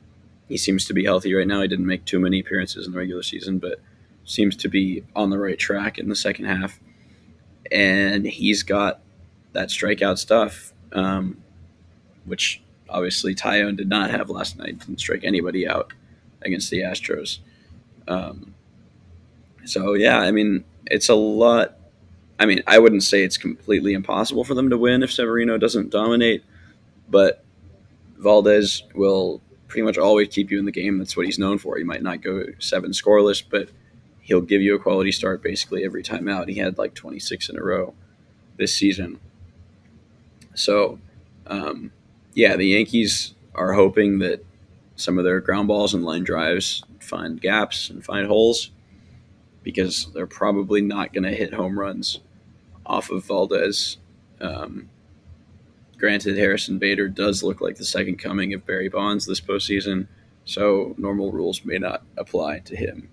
he 0.48 0.58
seems 0.58 0.86
to 0.86 0.94
be 0.94 1.06
healthy 1.06 1.34
right 1.34 1.48
now. 1.48 1.62
He 1.62 1.68
didn't 1.68 1.86
make 1.86 2.06
too 2.06 2.20
many 2.20 2.40
appearances 2.40 2.86
in 2.86 2.92
the 2.92 2.98
regular 2.98 3.24
season, 3.24 3.60
but 3.60 3.80
seems 4.26 4.56
to 4.58 4.68
be 4.68 5.04
on 5.16 5.30
the 5.30 5.40
right 5.40 5.58
track 5.58 5.98
in 5.98 6.10
the 6.10 6.16
second 6.16 6.46
half. 6.46 6.80
And 7.72 8.26
he's 8.26 8.64
got 8.64 9.02
that 9.54 9.70
strikeout 9.70 10.18
stuff, 10.18 10.74
um, 10.92 11.38
which 12.26 12.62
obviously 12.90 13.34
Taillon 13.34 13.78
did 13.78 13.90
not 13.90 14.12
have 14.12 14.30
last 14.30 14.58
night. 14.58 14.80
Didn't 14.80 15.00
strike 15.00 15.24
anybody 15.24 15.68
out 15.68 15.94
against 16.42 16.70
the 16.70 16.80
Astros. 16.80 17.40
Um, 18.10 18.56
so 19.66 19.94
yeah, 19.94 20.20
I 20.20 20.32
mean, 20.32 20.66
it's 20.88 21.10
a 21.10 21.16
lot. 21.16 21.78
I 22.40 22.46
mean, 22.46 22.64
I 22.68 22.80
wouldn't 22.80 23.04
say 23.04 23.24
it's 23.24 23.38
completely 23.38 23.94
impossible 23.94 24.44
for 24.44 24.56
them 24.56 24.70
to 24.70 24.78
win 24.78 25.04
if 25.04 25.12
Severino 25.12 25.58
doesn't 25.58 25.92
dominate, 25.92 26.44
but 27.10 27.44
Valdez 28.18 28.84
will 28.96 29.42
pretty 29.68 29.84
much 29.84 29.98
always 29.98 30.30
keep 30.30 30.50
you 30.50 30.58
in 30.58 30.66
the 30.66 30.72
game. 30.72 30.98
That's 30.98 31.16
what 31.16 31.26
he's 31.26 31.40
known 31.40 31.60
for. 31.60 31.78
He 31.78 31.84
might 31.84 32.02
not 32.02 32.22
go 32.22 32.46
seven 32.58 32.92
scoreless, 32.92 33.44
but 33.48 33.70
he'll 34.22 34.42
give 34.42 34.62
you 34.62 34.76
a 34.76 34.80
quality 34.80 35.12
start 35.12 35.44
basically 35.44 35.84
every 35.84 36.02
time 36.04 36.28
out. 36.28 36.50
He 36.50 36.56
had 36.56 36.78
like 36.78 36.94
26 36.96 37.50
in 37.50 37.58
a 37.58 37.64
row 37.64 37.94
this 38.58 38.74
season. 38.74 39.20
So, 40.56 41.00
um, 41.48 41.92
yeah, 42.34 42.56
the 42.56 42.66
Yankees 42.66 43.34
are 43.54 43.74
hoping 43.74 44.20
that 44.20 44.44
some 45.00 45.18
of 45.18 45.24
their 45.24 45.40
ground 45.42 45.68
balls 45.68 45.94
and 45.94 46.04
line 46.04 46.24
drives 46.24 46.84
find 47.00 47.42
gaps 47.42 47.90
and 47.90 48.04
find 48.04 48.28
holes. 48.28 48.72
because 49.64 50.08
they're 50.14 50.26
probably 50.28 50.82
not 50.82 51.14
going 51.14 51.24
to 51.24 51.32
hit 51.36 51.54
home 51.54 51.78
runs 51.80 52.20
off 52.86 53.12
of 53.12 53.26
Valdez. 53.26 53.98
Um, 54.42 54.90
granted, 55.98 56.38
Harrison 56.38 56.80
Bader 56.80 57.08
does 57.10 57.44
look 57.44 57.62
like 57.62 57.76
the 57.76 57.86
second 57.86 58.18
coming 58.20 58.54
of 58.54 58.66
Barry 58.66 58.90
Bonds 58.90 59.26
this 59.26 59.42
postseason, 59.42 60.08
so 60.46 60.96
normal 60.98 61.32
rules 61.32 61.64
may 61.66 61.78
not 61.78 62.04
apply 62.18 62.60
to 62.60 62.76
him. 62.76 63.10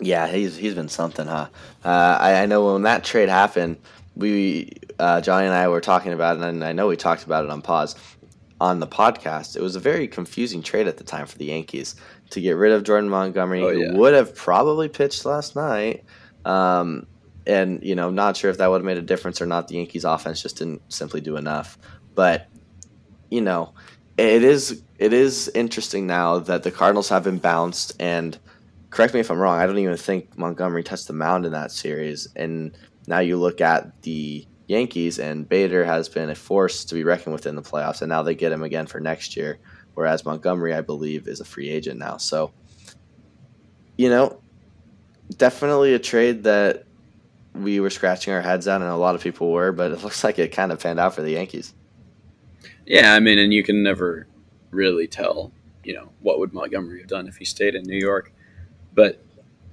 Yeah, 0.00 0.28
he's 0.28 0.56
he's 0.56 0.74
been 0.74 0.88
something, 0.88 1.26
huh? 1.26 1.48
Uh, 1.84 2.18
I, 2.20 2.42
I 2.42 2.46
know 2.46 2.72
when 2.72 2.82
that 2.82 3.02
trade 3.04 3.28
happened, 3.28 3.78
we 4.14 4.72
uh, 4.98 5.20
Johnny 5.20 5.46
and 5.46 5.54
I 5.54 5.68
were 5.68 5.80
talking 5.80 6.12
about 6.12 6.36
it, 6.36 6.42
and 6.44 6.64
I 6.64 6.72
know 6.72 6.86
we 6.86 6.96
talked 6.96 7.24
about 7.24 7.44
it 7.44 7.50
on 7.50 7.62
pause 7.62 7.96
on 8.60 8.80
the 8.80 8.86
podcast. 8.86 9.56
It 9.56 9.62
was 9.62 9.76
a 9.76 9.80
very 9.80 10.08
confusing 10.08 10.62
trade 10.62 10.88
at 10.88 10.96
the 10.96 11.04
time 11.04 11.26
for 11.26 11.38
the 11.38 11.46
Yankees 11.46 11.94
to 12.30 12.40
get 12.40 12.52
rid 12.52 12.72
of 12.72 12.82
Jordan 12.82 13.08
Montgomery, 13.08 13.62
Oh, 13.62 13.68
yeah. 13.70 13.88
who 13.92 13.98
would 13.98 14.14
have 14.14 14.34
probably 14.34 14.88
pitched 14.88 15.24
last 15.24 15.54
night. 15.56 16.04
Um, 16.44 17.06
and 17.46 17.82
you 17.82 17.94
know, 17.94 18.10
not 18.10 18.36
sure 18.36 18.50
if 18.50 18.58
that 18.58 18.68
would 18.68 18.78
have 18.78 18.84
made 18.84 18.98
a 18.98 19.02
difference 19.02 19.40
or 19.40 19.46
not. 19.46 19.68
The 19.68 19.76
Yankees' 19.76 20.04
offense 20.04 20.42
just 20.42 20.58
didn't 20.58 20.82
simply 20.92 21.20
do 21.20 21.36
enough. 21.36 21.78
But 22.14 22.48
you 23.30 23.40
know, 23.40 23.72
it 24.16 24.42
is 24.42 24.82
it 24.98 25.12
is 25.12 25.48
interesting 25.54 26.06
now 26.06 26.38
that 26.40 26.62
the 26.64 26.70
Cardinals 26.70 27.08
have 27.08 27.24
been 27.24 27.38
bounced. 27.38 27.94
And 28.00 28.36
correct 28.90 29.14
me 29.14 29.20
if 29.20 29.30
I'm 29.30 29.38
wrong. 29.38 29.58
I 29.58 29.66
don't 29.66 29.78
even 29.78 29.96
think 29.96 30.36
Montgomery 30.36 30.82
touched 30.82 31.06
the 31.06 31.12
mound 31.12 31.46
in 31.46 31.52
that 31.52 31.70
series. 31.72 32.28
And 32.36 32.76
now 33.06 33.20
you 33.20 33.36
look 33.38 33.60
at 33.60 34.02
the 34.02 34.46
Yankees, 34.68 35.18
and 35.18 35.48
Bader 35.48 35.84
has 35.84 36.08
been 36.08 36.28
a 36.28 36.34
force 36.34 36.84
to 36.84 36.94
be 36.94 37.02
reckoned 37.02 37.32
with 37.32 37.46
in 37.46 37.56
the 37.56 37.62
playoffs. 37.62 38.02
And 38.02 38.10
now 38.10 38.22
they 38.22 38.34
get 38.34 38.52
him 38.52 38.62
again 38.62 38.86
for 38.86 39.00
next 39.00 39.36
year. 39.36 39.58
Whereas 39.94 40.24
Montgomery, 40.24 40.74
I 40.74 40.82
believe, 40.82 41.26
is 41.26 41.40
a 41.40 41.44
free 41.44 41.70
agent 41.70 41.98
now. 41.98 42.18
So, 42.18 42.52
you 43.96 44.10
know, 44.10 44.40
definitely 45.36 45.94
a 45.94 45.98
trade 45.98 46.44
that 46.44 46.84
we 47.54 47.80
were 47.80 47.90
scratching 47.90 48.32
our 48.32 48.42
heads 48.42 48.68
at, 48.68 48.80
and 48.80 48.90
a 48.90 48.96
lot 48.96 49.14
of 49.14 49.22
people 49.22 49.50
were, 49.50 49.72
but 49.72 49.90
it 49.90 50.02
looks 50.04 50.22
like 50.22 50.38
it 50.38 50.52
kind 50.52 50.70
of 50.70 50.80
panned 50.80 51.00
out 51.00 51.14
for 51.14 51.22
the 51.22 51.32
Yankees. 51.32 51.74
Yeah, 52.86 53.14
I 53.14 53.20
mean, 53.20 53.38
and 53.38 53.52
you 53.52 53.62
can 53.62 53.82
never 53.82 54.26
really 54.70 55.06
tell, 55.06 55.50
you 55.82 55.94
know, 55.94 56.10
what 56.20 56.38
would 56.38 56.52
Montgomery 56.52 57.00
have 57.00 57.08
done 57.08 57.26
if 57.26 57.36
he 57.38 57.44
stayed 57.44 57.74
in 57.74 57.82
New 57.84 57.98
York. 57.98 58.32
But 58.94 59.22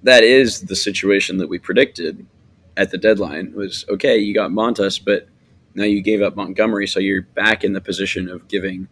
that 0.03 0.23
is 0.23 0.61
the 0.61 0.75
situation 0.75 1.37
that 1.37 1.49
we 1.49 1.59
predicted 1.59 2.25
at 2.77 2.91
the 2.91 2.97
deadline 2.97 3.53
was 3.53 3.85
okay, 3.89 4.17
you 4.17 4.33
got 4.33 4.51
Montas, 4.51 5.03
but 5.03 5.27
now 5.73 5.83
you 5.83 6.01
gave 6.01 6.21
up 6.21 6.35
Montgomery, 6.35 6.87
so 6.87 6.99
you're 6.99 7.21
back 7.21 7.63
in 7.63 7.73
the 7.73 7.81
position 7.81 8.29
of 8.29 8.47
giving 8.47 8.87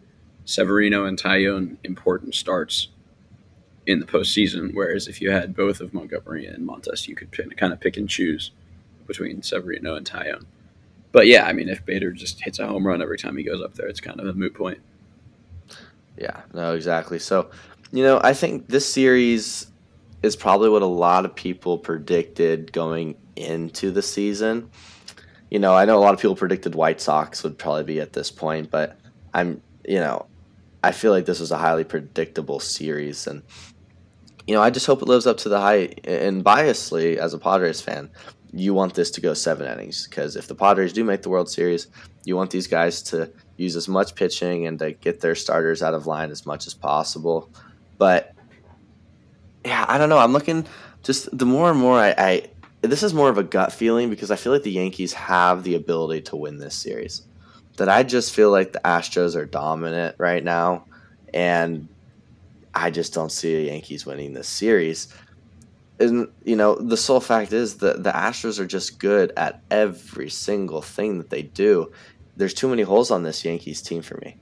Severino 0.46 1.06
and 1.06 1.17
Taillon 1.17 1.78
important 1.84 2.36
starts 2.36 2.89
in 3.86 4.00
the 4.00 4.06
postseason. 4.06 4.72
Whereas 4.74 5.08
if 5.08 5.22
you 5.22 5.32
had 5.32 5.56
both 5.56 5.80
of 5.80 5.93
Montgomery 5.93 6.46
and 6.46 6.67
Montas, 6.67 7.08
you 7.08 7.15
could 7.15 7.32
kind 7.58 7.74
of 7.74 7.80
pick 7.80 7.98
and 7.98 8.10
choose 8.10 8.52
between 9.08 9.41
Severino 9.41 9.96
and 9.96 10.06
Taillon. 10.06 10.46
But 11.12 11.28
yeah, 11.28 11.46
I 11.46 11.54
mean, 11.54 11.69
if 11.69 11.86
Bader 11.86 12.12
just 12.12 12.41
hits 12.41 12.60
a 12.60 12.67
home 12.67 12.86
run 12.86 13.02
every 13.02 13.17
time 13.17 13.38
he 13.38 13.43
goes 13.43 13.62
up 13.62 13.76
there, 13.76 13.88
it's 13.88 14.02
kind 14.02 14.19
of 14.19 14.28
a 14.28 14.34
moot 14.34 14.54
point. 14.54 14.80
Yeah, 16.17 16.41
no, 16.54 16.74
exactly. 16.74 17.19
So, 17.19 17.50
you 17.91 18.04
know, 18.04 18.19
I 18.24 18.34
think 18.34 18.67
this 18.67 18.91
series 18.91 19.67
is 20.22 20.36
probably 20.36 20.69
what 20.69 20.82
a 20.82 20.88
lot 20.88 21.26
of 21.26 21.36
people 21.36 21.78
predicted 21.78 22.72
going 22.72 23.15
into 23.36 23.91
the 23.91 24.02
season. 24.02 24.69
You 25.50 25.60
know, 25.60 25.74
I 25.76 25.86
know 25.86 25.98
a 25.98 26.02
lot 26.02 26.13
of 26.13 26.19
people 26.19 26.36
predicted 26.36 26.76
White 26.76 27.00
Sox 27.00 27.43
would 27.43 27.58
probably 27.58 27.84
be 27.84 28.02
at 28.02 28.13
this 28.13 28.32
point, 28.32 28.72
but 28.72 28.98
I'm, 29.34 29.62
you 29.86 30.00
know, 30.00 30.26
I 30.84 30.91
feel 30.91 31.12
like 31.12 31.26
this 31.26 31.39
was 31.39 31.52
a 31.52 31.58
highly 31.58 31.84
predictable 31.84 32.60
series. 32.60 33.28
And, 33.28 33.43
you 34.48 34.56
know, 34.56 34.62
I 34.62 34.69
just 34.69 34.86
hope 34.86 35.02
it 35.02 35.08
lives 35.08 35.28
up 35.28 35.38
to 35.38 35.50
the 35.50 35.60
hype. 35.60 36.00
And 36.04 36.43
biasly, 36.43 37.17
as 37.17 37.34
a 37.34 37.38
Padres 37.39 37.82
fan, 37.82 38.10
you 38.52 38.74
want 38.74 38.93
this 38.93 39.10
to 39.12 39.22
go 39.22 39.34
seven 39.34 39.72
innings 39.72 40.08
because 40.08 40.36
if 40.36 40.48
the 40.48 40.56
Padres 40.56 40.93
do 40.93 41.04
make 41.04 41.22
the 41.24 41.30
World 41.30 41.50
Series, 41.50 41.88
you 42.26 42.36
want 42.36 42.52
these 42.52 42.67
guys 42.67 43.02
to 43.04 43.32
use 43.58 43.76
as 43.76 43.88
much 43.88 44.15
pitching 44.15 44.67
and 44.67 44.78
to 44.80 44.91
get 44.91 45.22
their 45.22 45.36
starters 45.36 45.82
out 45.82 45.93
of 45.93 46.06
line 46.06 46.32
as 46.32 46.46
much 46.46 46.67
as 46.67 46.74
possible. 46.74 47.50
But 47.98 48.34
yeah, 49.65 49.86
I 49.88 49.98
don't 49.98 50.10
know. 50.10 50.19
I'm 50.19 50.34
looking 50.34 50.65
just 51.02 51.36
the 51.36 51.46
more 51.46 51.69
and 51.69 51.80
more 51.80 51.98
I, 51.98 52.13
I 52.17 52.50
this 52.84 53.02
is 53.02 53.13
more 53.13 53.30
of 53.30 53.38
a 53.38 53.43
gut 53.43 53.72
feeling 53.72 54.10
because 54.10 54.30
I 54.30 54.36
feel 54.36 54.52
like 54.52 54.63
the 54.63 54.72
Yankees 54.72 55.13
have 55.13 55.63
the 55.63 55.76
ability 55.76 56.22
to 56.24 56.36
win 56.36 56.58
this 56.58 56.76
series. 56.76 57.26
That 57.78 57.89
I 57.89 58.04
just 58.04 58.34
feel 58.34 58.52
like 58.52 58.72
the 58.72 58.82
Astros 58.86 59.36
are 59.36 59.46
dominant 59.46 60.15
right 60.19 60.43
now, 60.43 60.86
and 61.34 61.88
I 62.76 62.91
just 62.91 63.13
don't 63.13 63.32
see 63.32 63.56
the 63.56 63.72
Yankees 63.72 64.06
winning 64.06 64.34
this 64.34 64.48
series. 64.48 65.08
And 66.00 66.28
you 66.43 66.56
know, 66.56 66.76
the 66.76 66.98
sole 66.98 67.22
fact 67.22 67.54
is 67.54 67.78
that 67.78 68.04
the 68.04 68.12
Astros 68.12 68.60
are 68.60 68.67
just 68.67 69.00
good 69.00 69.32
at 69.38 69.62
every 69.72 70.30
single 70.30 70.82
thing 70.82 71.17
that 71.17 71.30
they 71.32 71.41
do. 71.41 71.91
There's 72.36 72.54
too 72.54 72.67
many 72.67 72.84
holes 72.84 73.10
on 73.10 73.24
this 73.24 73.43
Yankees 73.46 73.82
team 73.82 74.02
for 74.02 74.17
me. 74.17 74.38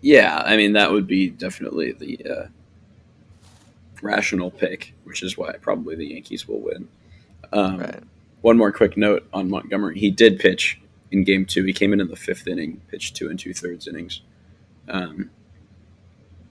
Yeah, 0.00 0.42
I 0.44 0.56
mean 0.56 0.74
that 0.74 0.92
would 0.92 1.06
be 1.06 1.30
definitely 1.30 1.92
the 1.92 2.20
uh, 2.24 2.46
rational 4.02 4.50
pick, 4.50 4.94
which 5.04 5.22
is 5.22 5.36
why 5.36 5.52
probably 5.60 5.96
the 5.96 6.06
Yankees 6.06 6.46
will 6.48 6.60
win. 6.60 6.88
Um, 7.52 7.78
Right. 7.78 8.02
One 8.40 8.56
more 8.56 8.70
quick 8.70 8.96
note 8.96 9.26
on 9.32 9.50
Montgomery: 9.50 9.98
he 9.98 10.10
did 10.12 10.38
pitch 10.38 10.80
in 11.10 11.24
Game 11.24 11.44
Two. 11.44 11.64
He 11.64 11.72
came 11.72 11.92
in 11.92 12.00
in 12.00 12.08
the 12.08 12.16
fifth 12.16 12.46
inning, 12.46 12.80
pitched 12.88 13.16
two 13.16 13.28
and 13.28 13.38
two 13.38 13.52
thirds 13.52 13.88
innings. 13.88 14.20
Um, 14.88 15.30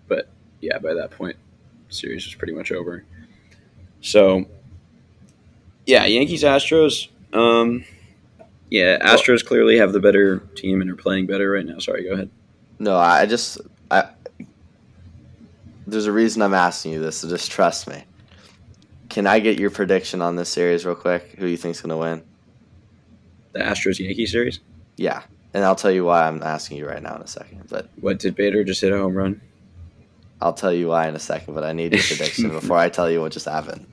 but 0.07 0.27
yeah, 0.59 0.79
by 0.79 0.93
that 0.95 1.11
point, 1.11 1.37
series 1.89 2.25
was 2.25 2.35
pretty 2.35 2.53
much 2.53 2.71
over. 2.73 3.05
So, 4.01 4.45
yeah, 5.85 6.05
Yankees 6.05 6.43
Astros. 6.43 7.07
Um, 7.33 7.85
yeah, 8.69 8.97
Astros 8.99 9.45
clearly 9.45 9.77
have 9.77 9.93
the 9.93 9.99
better 10.01 10.39
team 10.55 10.81
and 10.81 10.89
are 10.89 10.95
playing 10.95 11.25
better 11.25 11.51
right 11.51 11.65
now. 11.65 11.79
Sorry, 11.79 12.03
go 12.03 12.11
ahead. 12.13 12.29
No, 12.79 12.97
I 12.97 13.25
just 13.25 13.59
I 13.89 14.09
there's 15.87 16.05
a 16.05 16.11
reason 16.11 16.41
I'm 16.41 16.53
asking 16.53 16.91
you 16.91 16.99
this, 16.99 17.17
so 17.17 17.29
just 17.29 17.49
trust 17.49 17.87
me. 17.87 18.03
Can 19.09 19.25
I 19.25 19.39
get 19.39 19.57
your 19.57 19.69
prediction 19.69 20.21
on 20.21 20.35
this 20.35 20.49
series 20.49 20.85
real 20.85 20.95
quick? 20.95 21.35
Who 21.39 21.47
you 21.47 21.57
think's 21.57 21.81
gonna 21.81 21.97
win? 21.97 22.23
The 23.53 23.59
Astros 23.59 23.97
Yankee 23.97 24.25
series. 24.25 24.59
Yeah. 24.97 25.23
And 25.53 25.63
I'll 25.63 25.75
tell 25.75 25.89
you 25.89 26.03
why 26.03 26.27
I'm 26.27 26.43
asking 26.43 26.77
you 26.77 26.87
right 26.87 27.01
now 27.01 27.15
in 27.15 27.21
a 27.21 27.27
second. 27.27 27.63
But 27.69 27.89
What 27.99 28.19
did 28.19 28.35
Bader 28.35 28.63
just 28.63 28.81
hit 28.81 28.91
a 28.91 28.97
home 28.97 29.15
run? 29.15 29.41
I'll 30.41 30.53
tell 30.53 30.73
you 30.73 30.89
why 30.89 31.07
in 31.07 31.15
a 31.15 31.19
second, 31.19 31.55
but 31.55 31.63
I 31.63 31.71
need 31.71 31.93
your 31.93 32.03
prediction 32.03 32.49
before 32.51 32.77
I 32.77 32.89
tell 32.89 33.09
you 33.09 33.21
what 33.21 33.31
just 33.31 33.45
happened. 33.47 33.87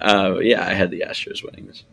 Uh, 0.00 0.38
yeah, 0.40 0.66
I 0.66 0.72
had 0.72 0.90
the 0.90 1.04
Astros 1.06 1.44
winning 1.44 1.66
this. 1.66 1.84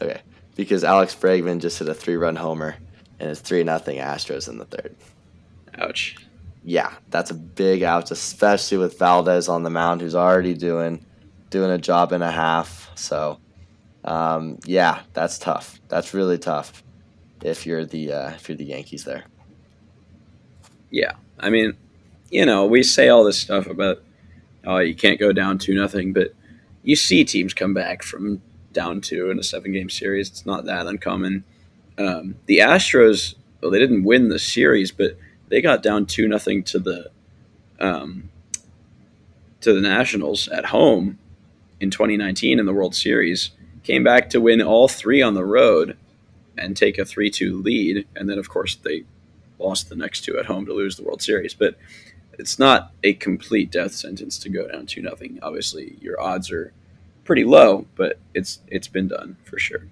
Okay. 0.00 0.20
Because 0.56 0.82
Alex 0.82 1.14
Bregman 1.14 1.60
just 1.60 1.78
hit 1.78 1.88
a 1.88 1.94
three 1.94 2.16
run 2.16 2.36
homer 2.36 2.76
and 3.20 3.30
it's 3.30 3.40
three 3.40 3.62
nothing 3.62 3.98
Astros 3.98 4.48
in 4.48 4.58
the 4.58 4.64
third. 4.64 4.96
Ouch. 5.78 6.16
Yeah, 6.64 6.92
that's 7.10 7.30
a 7.30 7.34
big 7.34 7.82
ouch, 7.82 8.10
especially 8.10 8.78
with 8.78 8.98
Valdez 8.98 9.48
on 9.48 9.62
the 9.62 9.70
mound 9.70 10.00
who's 10.00 10.14
already 10.14 10.54
doing 10.54 11.04
doing 11.50 11.70
a 11.70 11.78
job 11.78 12.12
and 12.12 12.22
a 12.22 12.30
half. 12.30 12.90
So 12.94 13.38
um, 14.04 14.58
yeah, 14.64 15.02
that's 15.12 15.38
tough. 15.38 15.80
That's 15.88 16.14
really 16.14 16.38
tough 16.38 16.82
if 17.42 17.66
you're 17.66 17.84
the 17.84 18.12
uh, 18.12 18.30
if 18.30 18.48
you're 18.48 18.58
the 18.58 18.64
Yankees 18.64 19.04
there. 19.04 19.24
Yeah, 20.90 21.12
I 21.38 21.50
mean, 21.50 21.74
you 22.30 22.46
know, 22.46 22.66
we 22.66 22.82
say 22.82 23.08
all 23.08 23.24
this 23.24 23.38
stuff 23.38 23.66
about 23.66 24.02
oh 24.64 24.78
you 24.78 24.94
can't 24.94 25.20
go 25.20 25.32
down 25.32 25.58
two 25.58 25.74
nothing, 25.74 26.12
but 26.12 26.34
you 26.82 26.96
see 26.96 27.24
teams 27.24 27.54
come 27.54 27.74
back 27.74 28.02
from 28.02 28.40
down 28.72 29.00
two 29.00 29.30
in 29.30 29.38
a 29.38 29.42
seven 29.42 29.72
game 29.72 29.90
series. 29.90 30.28
It's 30.28 30.46
not 30.46 30.64
that 30.66 30.86
uncommon. 30.86 31.44
Um, 31.98 32.36
the 32.46 32.58
Astros, 32.58 33.34
well, 33.60 33.70
they 33.70 33.78
didn't 33.78 34.04
win 34.04 34.28
the 34.28 34.38
series, 34.38 34.92
but 34.92 35.18
they 35.48 35.60
got 35.60 35.82
down 35.82 36.06
two 36.06 36.28
nothing 36.28 36.62
to 36.64 36.78
the 36.78 37.10
um, 37.80 38.30
to 39.60 39.72
the 39.72 39.80
Nationals 39.80 40.48
at 40.48 40.66
home 40.66 41.18
in 41.80 41.90
2019 41.90 42.58
in 42.58 42.66
the 42.66 42.72
World 42.72 42.94
Series. 42.94 43.50
Came 43.82 44.04
back 44.04 44.30
to 44.30 44.40
win 44.40 44.60
all 44.60 44.88
three 44.88 45.22
on 45.22 45.34
the 45.34 45.44
road 45.44 45.96
and 46.56 46.76
take 46.76 46.98
a 46.98 47.04
three 47.04 47.30
two 47.30 47.60
lead, 47.62 48.06
and 48.16 48.28
then 48.28 48.38
of 48.38 48.48
course 48.48 48.76
they 48.76 49.04
lost 49.58 49.88
the 49.88 49.96
next 49.96 50.22
two 50.22 50.38
at 50.38 50.46
home 50.46 50.66
to 50.66 50.74
lose 50.74 50.96
the 50.96 51.02
World 51.02 51.22
Series. 51.22 51.54
But 51.54 51.76
it's 52.38 52.58
not 52.58 52.92
a 53.02 53.14
complete 53.14 53.70
death 53.70 53.92
sentence 53.92 54.38
to 54.38 54.48
go 54.48 54.68
down 54.68 54.86
two 54.86 55.02
nothing. 55.02 55.38
Obviously, 55.42 55.96
your 56.00 56.20
odds 56.20 56.50
are 56.50 56.72
pretty 57.24 57.44
low, 57.44 57.86
but 57.96 58.18
it's 58.34 58.60
it's 58.68 58.88
been 58.88 59.08
done 59.08 59.36
for 59.44 59.58
sure. 59.58 59.84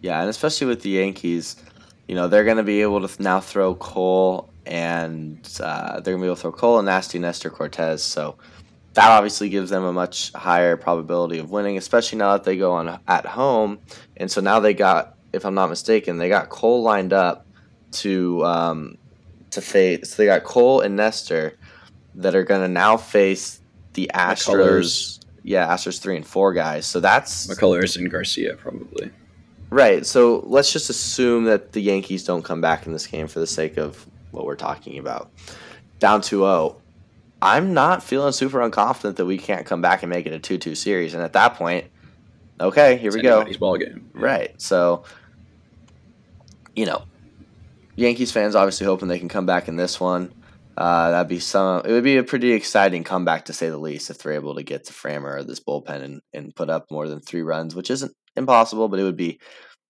Yeah, 0.00 0.20
and 0.20 0.30
especially 0.30 0.66
with 0.66 0.82
the 0.82 0.90
Yankees, 0.90 1.56
you 2.10 2.16
know 2.16 2.26
they're 2.26 2.42
going 2.42 2.56
to 2.56 2.64
be 2.64 2.82
able 2.82 3.06
to 3.06 3.22
now 3.22 3.38
throw 3.38 3.76
Cole 3.76 4.50
and 4.66 5.48
uh, 5.62 6.00
they're 6.00 6.14
going 6.14 6.18
to 6.18 6.22
be 6.22 6.26
able 6.26 6.34
to 6.34 6.42
throw 6.42 6.50
Cole 6.50 6.78
and 6.80 6.86
Nasty 6.86 7.20
Nestor 7.20 7.50
Cortes. 7.50 8.02
So 8.02 8.36
that 8.94 9.08
obviously 9.08 9.48
gives 9.48 9.70
them 9.70 9.84
a 9.84 9.92
much 9.92 10.32
higher 10.32 10.76
probability 10.76 11.38
of 11.38 11.52
winning, 11.52 11.78
especially 11.78 12.18
now 12.18 12.32
that 12.32 12.42
they 12.42 12.56
go 12.56 12.72
on 12.72 12.98
at 13.06 13.26
home. 13.26 13.78
And 14.16 14.28
so 14.28 14.40
now 14.40 14.58
they 14.58 14.74
got, 14.74 15.18
if 15.32 15.44
I'm 15.44 15.54
not 15.54 15.68
mistaken, 15.68 16.18
they 16.18 16.28
got 16.28 16.48
Cole 16.48 16.82
lined 16.82 17.12
up 17.12 17.46
to 17.92 18.44
um, 18.44 18.98
to 19.50 19.60
face. 19.60 20.10
So 20.10 20.16
they 20.16 20.26
got 20.26 20.42
Cole 20.42 20.80
and 20.80 20.96
Nestor 20.96 21.56
that 22.16 22.34
are 22.34 22.42
going 22.42 22.62
to 22.62 22.68
now 22.68 22.96
face 22.96 23.60
the 23.92 24.10
Astros. 24.12 24.56
McCullers. 24.56 25.20
Yeah, 25.44 25.68
Astros 25.68 26.00
three 26.00 26.16
and 26.16 26.26
four 26.26 26.54
guys. 26.54 26.86
So 26.86 26.98
that's 26.98 27.46
McCullers 27.46 27.96
and 27.96 28.10
Garcia 28.10 28.56
probably. 28.56 29.12
Right. 29.70 30.04
So 30.04 30.42
let's 30.46 30.72
just 30.72 30.90
assume 30.90 31.44
that 31.44 31.72
the 31.72 31.80
Yankees 31.80 32.24
don't 32.24 32.42
come 32.42 32.60
back 32.60 32.86
in 32.86 32.92
this 32.92 33.06
game 33.06 33.28
for 33.28 33.38
the 33.38 33.46
sake 33.46 33.76
of 33.76 34.04
what 34.32 34.44
we're 34.44 34.56
talking 34.56 34.98
about. 34.98 35.30
Down 36.00 36.20
2-0. 36.20 36.76
I'm 37.42 37.72
not 37.72 38.02
feeling 38.02 38.32
super 38.32 38.58
unconfident 38.58 39.16
that 39.16 39.24
we 39.26 39.38
can't 39.38 39.64
come 39.64 39.80
back 39.80 40.02
and 40.02 40.10
make 40.10 40.26
it 40.26 40.32
a 40.32 40.58
2-2 40.58 40.76
series. 40.76 41.14
And 41.14 41.22
at 41.22 41.32
that 41.34 41.54
point, 41.54 41.86
okay, 42.60 42.96
here 42.96 43.08
It's 43.08 43.16
we 43.16 43.22
go. 43.22 43.44
ball 43.58 43.78
game. 43.78 44.10
Right. 44.12 44.60
So, 44.60 45.04
you 46.74 46.84
know, 46.86 47.04
Yankees 47.96 48.32
fans 48.32 48.54
obviously 48.54 48.86
hoping 48.86 49.08
they 49.08 49.18
can 49.18 49.28
come 49.28 49.46
back 49.46 49.68
in 49.68 49.76
this 49.76 50.00
one. 50.00 50.32
Uh, 50.76 51.10
that'd 51.10 51.28
be 51.28 51.40
some. 51.40 51.82
It 51.84 51.92
would 51.92 52.04
be 52.04 52.16
a 52.16 52.22
pretty 52.22 52.52
exciting 52.52 53.04
comeback 53.04 53.46
to 53.46 53.52
say 53.52 53.68
the 53.68 53.76
least 53.76 54.08
if 54.08 54.18
they're 54.18 54.32
able 54.32 54.54
to 54.54 54.62
get 54.62 54.84
to 54.84 54.92
Framber 54.92 55.36
or 55.38 55.44
this 55.44 55.60
bullpen 55.60 56.02
and, 56.02 56.20
and 56.32 56.54
put 56.54 56.70
up 56.70 56.90
more 56.90 57.06
than 57.08 57.20
three 57.20 57.42
runs, 57.42 57.74
which 57.74 57.90
isn't 57.90 58.12
impossible, 58.40 58.88
but 58.88 58.98
it 58.98 59.04
would 59.04 59.16
be. 59.16 59.38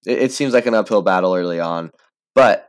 It, 0.07 0.19
it 0.19 0.33
seems 0.33 0.53
like 0.53 0.67
an 0.67 0.75
uphill 0.75 1.03
battle 1.03 1.35
early 1.35 1.61
on, 1.61 1.91
but 2.35 2.69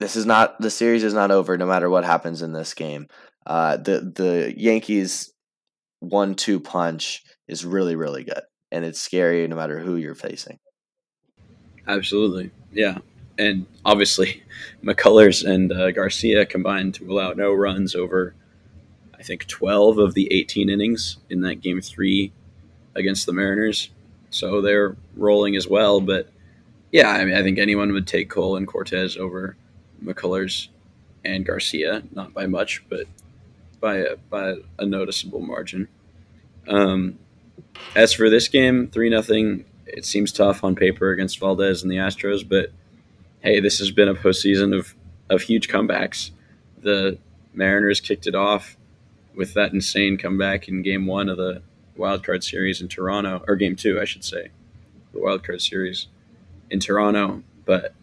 this 0.00 0.16
is 0.16 0.26
not 0.26 0.60
the 0.60 0.70
series 0.70 1.04
is 1.04 1.14
not 1.14 1.30
over. 1.30 1.56
No 1.56 1.66
matter 1.66 1.88
what 1.88 2.04
happens 2.04 2.42
in 2.42 2.52
this 2.52 2.74
game, 2.74 3.06
uh, 3.46 3.76
the 3.76 4.12
the 4.14 4.54
Yankees 4.56 5.32
one 6.00 6.34
two 6.34 6.58
punch 6.58 7.22
is 7.46 7.64
really 7.64 7.94
really 7.94 8.24
good, 8.24 8.42
and 8.72 8.84
it's 8.84 9.00
scary 9.00 9.46
no 9.46 9.56
matter 9.56 9.78
who 9.78 9.96
you're 9.96 10.14
facing. 10.14 10.58
Absolutely. 11.86 12.50
Yeah. 12.72 12.98
And 13.38 13.66
obviously, 13.84 14.42
McCullers 14.84 15.44
and 15.44 15.72
uh, 15.72 15.90
Garcia 15.92 16.46
combined 16.46 16.94
to 16.94 17.10
allow 17.10 17.32
no 17.32 17.52
runs 17.52 17.94
over, 17.94 18.34
I 19.18 19.22
think, 19.22 19.46
12 19.46 19.98
of 19.98 20.14
the 20.14 20.32
18 20.32 20.68
innings 20.68 21.18
in 21.30 21.40
that 21.40 21.56
game 21.56 21.80
three 21.80 22.32
against 22.94 23.26
the 23.26 23.32
Mariners. 23.32 23.90
So 24.30 24.60
they're 24.60 24.96
rolling 25.16 25.56
as 25.56 25.68
well. 25.68 26.00
But 26.00 26.28
yeah, 26.92 27.10
I 27.10 27.24
mean, 27.24 27.36
I 27.36 27.42
think 27.42 27.58
anyone 27.58 27.92
would 27.92 28.06
take 28.06 28.30
Cole 28.30 28.56
and 28.56 28.66
Cortes 28.66 29.16
over 29.16 29.56
McCullers 30.02 30.68
and 31.24 31.44
Garcia, 31.44 32.02
not 32.12 32.32
by 32.32 32.46
much, 32.46 32.82
but 32.88 33.06
by 33.80 33.96
a, 33.96 34.16
by 34.16 34.54
a 34.78 34.86
noticeable 34.86 35.40
margin. 35.40 35.88
Um, 36.68 37.18
as 37.94 38.12
for 38.12 38.30
this 38.30 38.48
game, 38.48 38.88
3 38.88 39.10
nothing 39.10 39.64
it 39.86 40.04
seems 40.04 40.32
tough 40.32 40.62
on 40.62 40.74
paper 40.74 41.10
against 41.10 41.38
Valdez 41.38 41.82
and 41.82 41.90
the 41.90 41.96
Astros, 41.96 42.48
but 42.48 42.70
hey, 43.40 43.60
this 43.60 43.78
has 43.78 43.90
been 43.90 44.08
a 44.08 44.14
postseason 44.14 44.76
of, 44.76 44.94
of 45.28 45.42
huge 45.42 45.68
comebacks. 45.68 46.30
The 46.82 47.18
Mariners 47.54 48.00
kicked 48.00 48.26
it 48.26 48.34
off 48.34 48.76
with 49.34 49.54
that 49.54 49.72
insane 49.72 50.16
comeback 50.16 50.68
in 50.68 50.82
game 50.82 51.06
one 51.06 51.28
of 51.28 51.36
the 51.36 51.62
wild 52.00 52.24
card 52.24 52.42
series 52.42 52.80
in 52.80 52.88
Toronto, 52.88 53.44
or 53.46 53.54
game 53.54 53.76
two, 53.76 54.00
I 54.00 54.04
should 54.04 54.24
say, 54.24 54.48
the 55.12 55.20
wild 55.20 55.44
card 55.44 55.62
series 55.62 56.08
in 56.70 56.80
Toronto. 56.80 57.42
But 57.64 57.94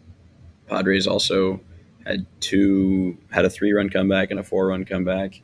Padres 0.66 1.06
also 1.06 1.60
had 2.06 2.24
two, 2.40 3.18
had 3.30 3.44
a 3.44 3.50
three 3.50 3.72
run 3.72 3.90
comeback 3.90 4.30
and 4.30 4.40
a 4.40 4.42
four 4.44 4.68
run 4.68 4.84
comeback. 4.84 5.42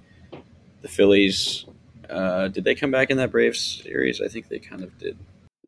The 0.81 0.89
Phillies, 0.89 1.67
uh, 2.09 2.49
did 2.49 2.65
they 2.65 2.75
come 2.75 2.91
back 2.91 3.11
in 3.11 3.17
that 3.19 3.31
Braves 3.31 3.83
series? 3.83 4.21
I 4.21 4.29
think 4.29 4.49
they 4.49 4.59
kind 4.59 4.83
of 4.83 4.97
did. 4.99 5.19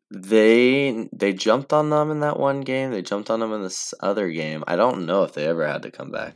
They 0.09 1.09
they 1.11 1.33
jumped 1.33 1.73
on 1.73 1.89
them 1.89 2.11
in 2.11 2.21
that 2.21 2.39
one 2.39 2.61
game. 2.61 2.91
They 2.91 3.01
jumped 3.01 3.29
on 3.29 3.41
them 3.41 3.51
in 3.51 3.61
this 3.61 3.93
other 3.99 4.29
game. 4.31 4.63
I 4.65 4.77
don't 4.77 5.05
know 5.05 5.23
if 5.23 5.33
they 5.33 5.45
ever 5.45 5.67
had 5.67 5.81
to 5.83 5.91
come 5.91 6.11
back. 6.11 6.33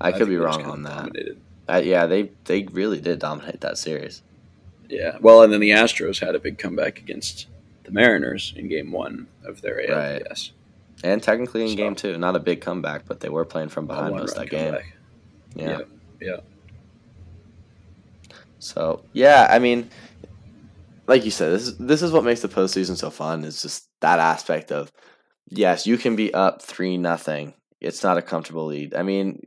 I, 0.00 0.12
could 0.12 0.28
be 0.28 0.36
wrong 0.36 0.64
on 0.64 0.82
that. 0.84 1.36
Uh, 1.68 1.82
yeah, 1.84 2.06
they 2.06 2.30
they 2.44 2.64
really 2.72 3.00
did 3.00 3.18
dominate 3.18 3.60
that 3.60 3.78
series. 3.78 4.22
Yeah. 4.88 5.16
Well, 5.20 5.42
and 5.42 5.52
then 5.52 5.60
the 5.60 5.70
Astros 5.70 6.20
had 6.24 6.34
a 6.34 6.38
big 6.38 6.58
comeback 6.58 6.98
against 6.98 7.46
the 7.84 7.90
Mariners 7.90 8.52
in 8.56 8.68
game 8.68 8.92
one 8.92 9.26
of 9.44 9.60
their 9.62 9.76
Right. 9.76 10.22
ALDS. 10.22 10.52
And 11.02 11.22
technically 11.22 11.62
in 11.62 11.68
So- 11.70 11.76
game 11.76 11.94
two, 11.94 12.16
not 12.18 12.36
a 12.36 12.40
big 12.40 12.60
comeback, 12.60 13.06
but 13.06 13.20
they 13.20 13.28
were 13.28 13.44
playing 13.44 13.68
from 13.68 13.86
behind 13.86 14.14
most 14.14 14.32
of 14.32 14.38
that 14.38 14.50
game. 14.50 14.64
comeback. 14.72 14.96
Yeah. 15.56 15.80
Yeah. 16.20 16.36
So 18.58 19.04
yeah, 19.12 19.46
I 19.50 19.58
mean, 19.58 19.90
like 21.06 21.24
you 21.24 21.30
said, 21.30 21.52
this 21.52 21.62
is 21.68 21.78
this 21.78 22.02
is 22.02 22.12
what 22.12 22.24
makes 22.24 22.40
the 22.40 22.48
postseason 22.48 22.96
so 22.96 23.10
fun. 23.10 23.44
Is 23.44 23.60
just 23.62 23.88
that 24.00 24.18
aspect 24.18 24.72
of 24.72 24.90
yes, 25.48 25.86
you 25.86 25.98
can 25.98 26.16
be 26.16 26.32
up 26.32 26.62
three 26.62 26.96
nothing. 26.96 27.54
It's 27.80 28.02
not 28.02 28.16
a 28.16 28.22
comfortable 28.22 28.66
lead. 28.66 28.94
I 28.94 29.02
mean, 29.02 29.46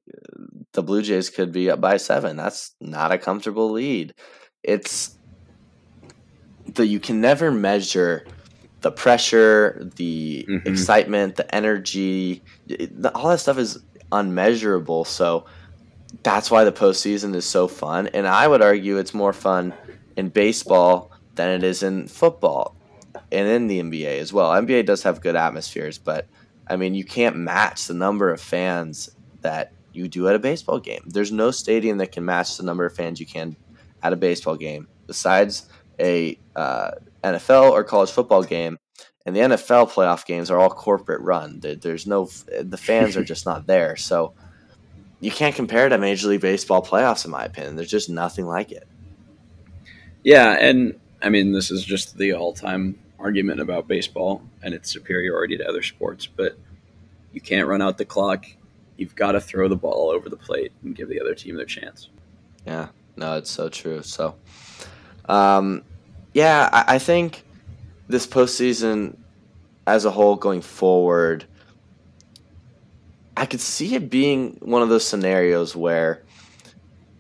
the 0.74 0.84
Blue 0.84 1.02
Jays 1.02 1.32
could 1.32 1.52
be 1.52 1.72
up 1.72 1.82
by 1.82 1.98
seven. 1.98 2.38
That's 2.38 2.76
not 2.80 3.12
a 3.12 3.18
comfortable 3.18 3.72
lead. 3.72 4.14
It's 4.62 5.17
that 6.76 6.88
you 6.88 7.00
can 7.00 7.22
never 7.22 7.52
measure 7.52 8.26
the 8.82 8.92
pressure, 8.92 9.90
the 9.96 10.46
Mhm. 10.48 10.68
excitement, 10.68 11.36
the 11.36 11.56
energy. 11.56 12.44
it- 12.68 13.02
the- 13.02 13.12
all 13.16 13.30
that 13.30 13.40
stuff 13.40 13.58
is 13.58 13.80
unmeasurable. 14.12 15.06
So 15.06 15.46
that's 16.24 16.52
why 16.52 16.64
the 16.64 16.72
postseason 16.72 17.36
is 17.36 17.46
so 17.46 17.68
fun. 17.68 18.08
And 18.08 18.28
I 18.28 18.48
would 18.48 18.62
argue 18.62 18.98
it's 18.98 19.14
more 19.14 19.34
fun 19.34 19.74
in 20.16 20.30
baseball 20.30 21.12
than 21.36 21.50
it 21.50 21.64
is 21.64 21.84
in 21.84 22.08
football 22.08 22.76
and 23.32 23.48
in 23.48 23.68
the 23.68 23.80
NBA 23.80 24.20
as 24.20 24.32
well. 24.34 24.52
NBA 24.54 24.84
does 24.84 25.04
have 25.04 25.22
good 25.22 25.36
atmospheres, 25.36 25.98
but 25.98 26.28
I 26.68 26.76
mean, 26.76 26.94
you 26.96 27.04
can't 27.06 27.36
match 27.38 27.88
the 27.88 27.94
number 27.94 28.32
of 28.32 28.42
fans 28.42 29.10
that 29.42 29.72
you 29.94 30.08
do 30.08 30.28
at 30.28 30.36
a 30.36 30.40
baseball 30.40 30.80
game. 30.80 31.02
There's 31.08 31.32
no 31.32 31.52
stadium 31.52 31.98
that 32.00 32.12
can 32.12 32.26
match 32.26 32.58
the 32.58 32.64
number 32.64 32.86
of 32.86 32.94
fans 32.94 33.20
you 33.20 33.26
can 33.26 33.56
at 34.04 34.14
a 34.14 34.18
baseball 34.18 34.56
game 34.56 34.88
besides 35.08 35.68
a 36.00 36.38
uh, 36.56 36.92
NFL 37.24 37.72
or 37.72 37.84
college 37.84 38.12
football 38.12 38.44
game. 38.44 38.78
And 39.26 39.36
the 39.36 39.42
NFL 39.42 39.92
playoff 39.92 40.26
games 40.26 40.50
are 40.50 40.58
all 40.58 40.70
corporate 40.70 41.22
run. 41.22 41.60
There's 41.60 42.08
no, 42.08 42.30
the 42.62 42.78
fans 42.78 43.18
are 43.18 43.26
just 43.26 43.46
not 43.46 43.68
there. 43.68 43.98
So, 43.98 44.34
you 45.20 45.32
can't 45.32 45.56
compare 45.56 45.90
to 45.90 45.98
Major 45.98 46.28
League 46.28 46.42
Baseball 46.42 46.84
playoffs, 46.84 47.26
in 47.26 47.32
my 47.32 47.44
opinion. 47.44 47.76
There's 47.76 47.90
just 47.90 48.10
nothing 48.10 48.46
like 48.46 48.72
it. 48.72 48.88
Yeah, 50.24 50.52
and 50.60 51.00
I 51.22 51.30
mean 51.30 51.54
this 51.54 51.72
is 51.72 51.84
just 51.84 52.18
the 52.18 52.34
all-time 52.34 53.00
argument 53.20 53.60
about 53.60 53.88
baseball 53.88 54.42
and 54.62 54.74
its 54.74 54.92
superiority 54.92 55.58
to 55.58 55.68
other 55.68 55.82
sports, 55.82 56.28
but 56.28 56.58
you 57.32 57.42
can't 57.42 57.68
run 57.68 57.82
out 57.82 57.98
the 57.98 58.06
clock. 58.06 58.46
You've 58.98 59.16
got 59.16 59.34
to 59.34 59.42
throw 59.42 59.68
the 59.68 59.76
ball 59.76 60.10
over 60.10 60.30
the 60.30 60.38
plate 60.38 60.72
and 60.84 60.96
give 60.96 61.10
the 61.10 61.22
other 61.22 61.34
team 61.34 61.56
their 61.56 61.66
chance. 61.66 62.10
Yeah, 62.66 62.90
no, 63.16 63.38
it's 63.38 63.50
so 63.50 63.70
true. 63.70 64.04
So, 64.04 64.36
um, 65.28 65.84
yeah, 66.34 66.70
I, 66.72 66.96
I 66.96 67.00
think 67.00 67.44
this 68.08 68.28
postseason 68.28 69.18
as 69.86 70.06
a 70.06 70.12
whole 70.12 70.36
going 70.36 70.62
forward, 70.62 71.46
I 73.36 73.46
could 73.46 73.62
see 73.62 73.96
it 73.96 74.10
being 74.10 74.58
one 74.62 74.82
of 74.82 74.90
those 74.90 75.06
scenarios 75.06 75.76
where 75.76 76.24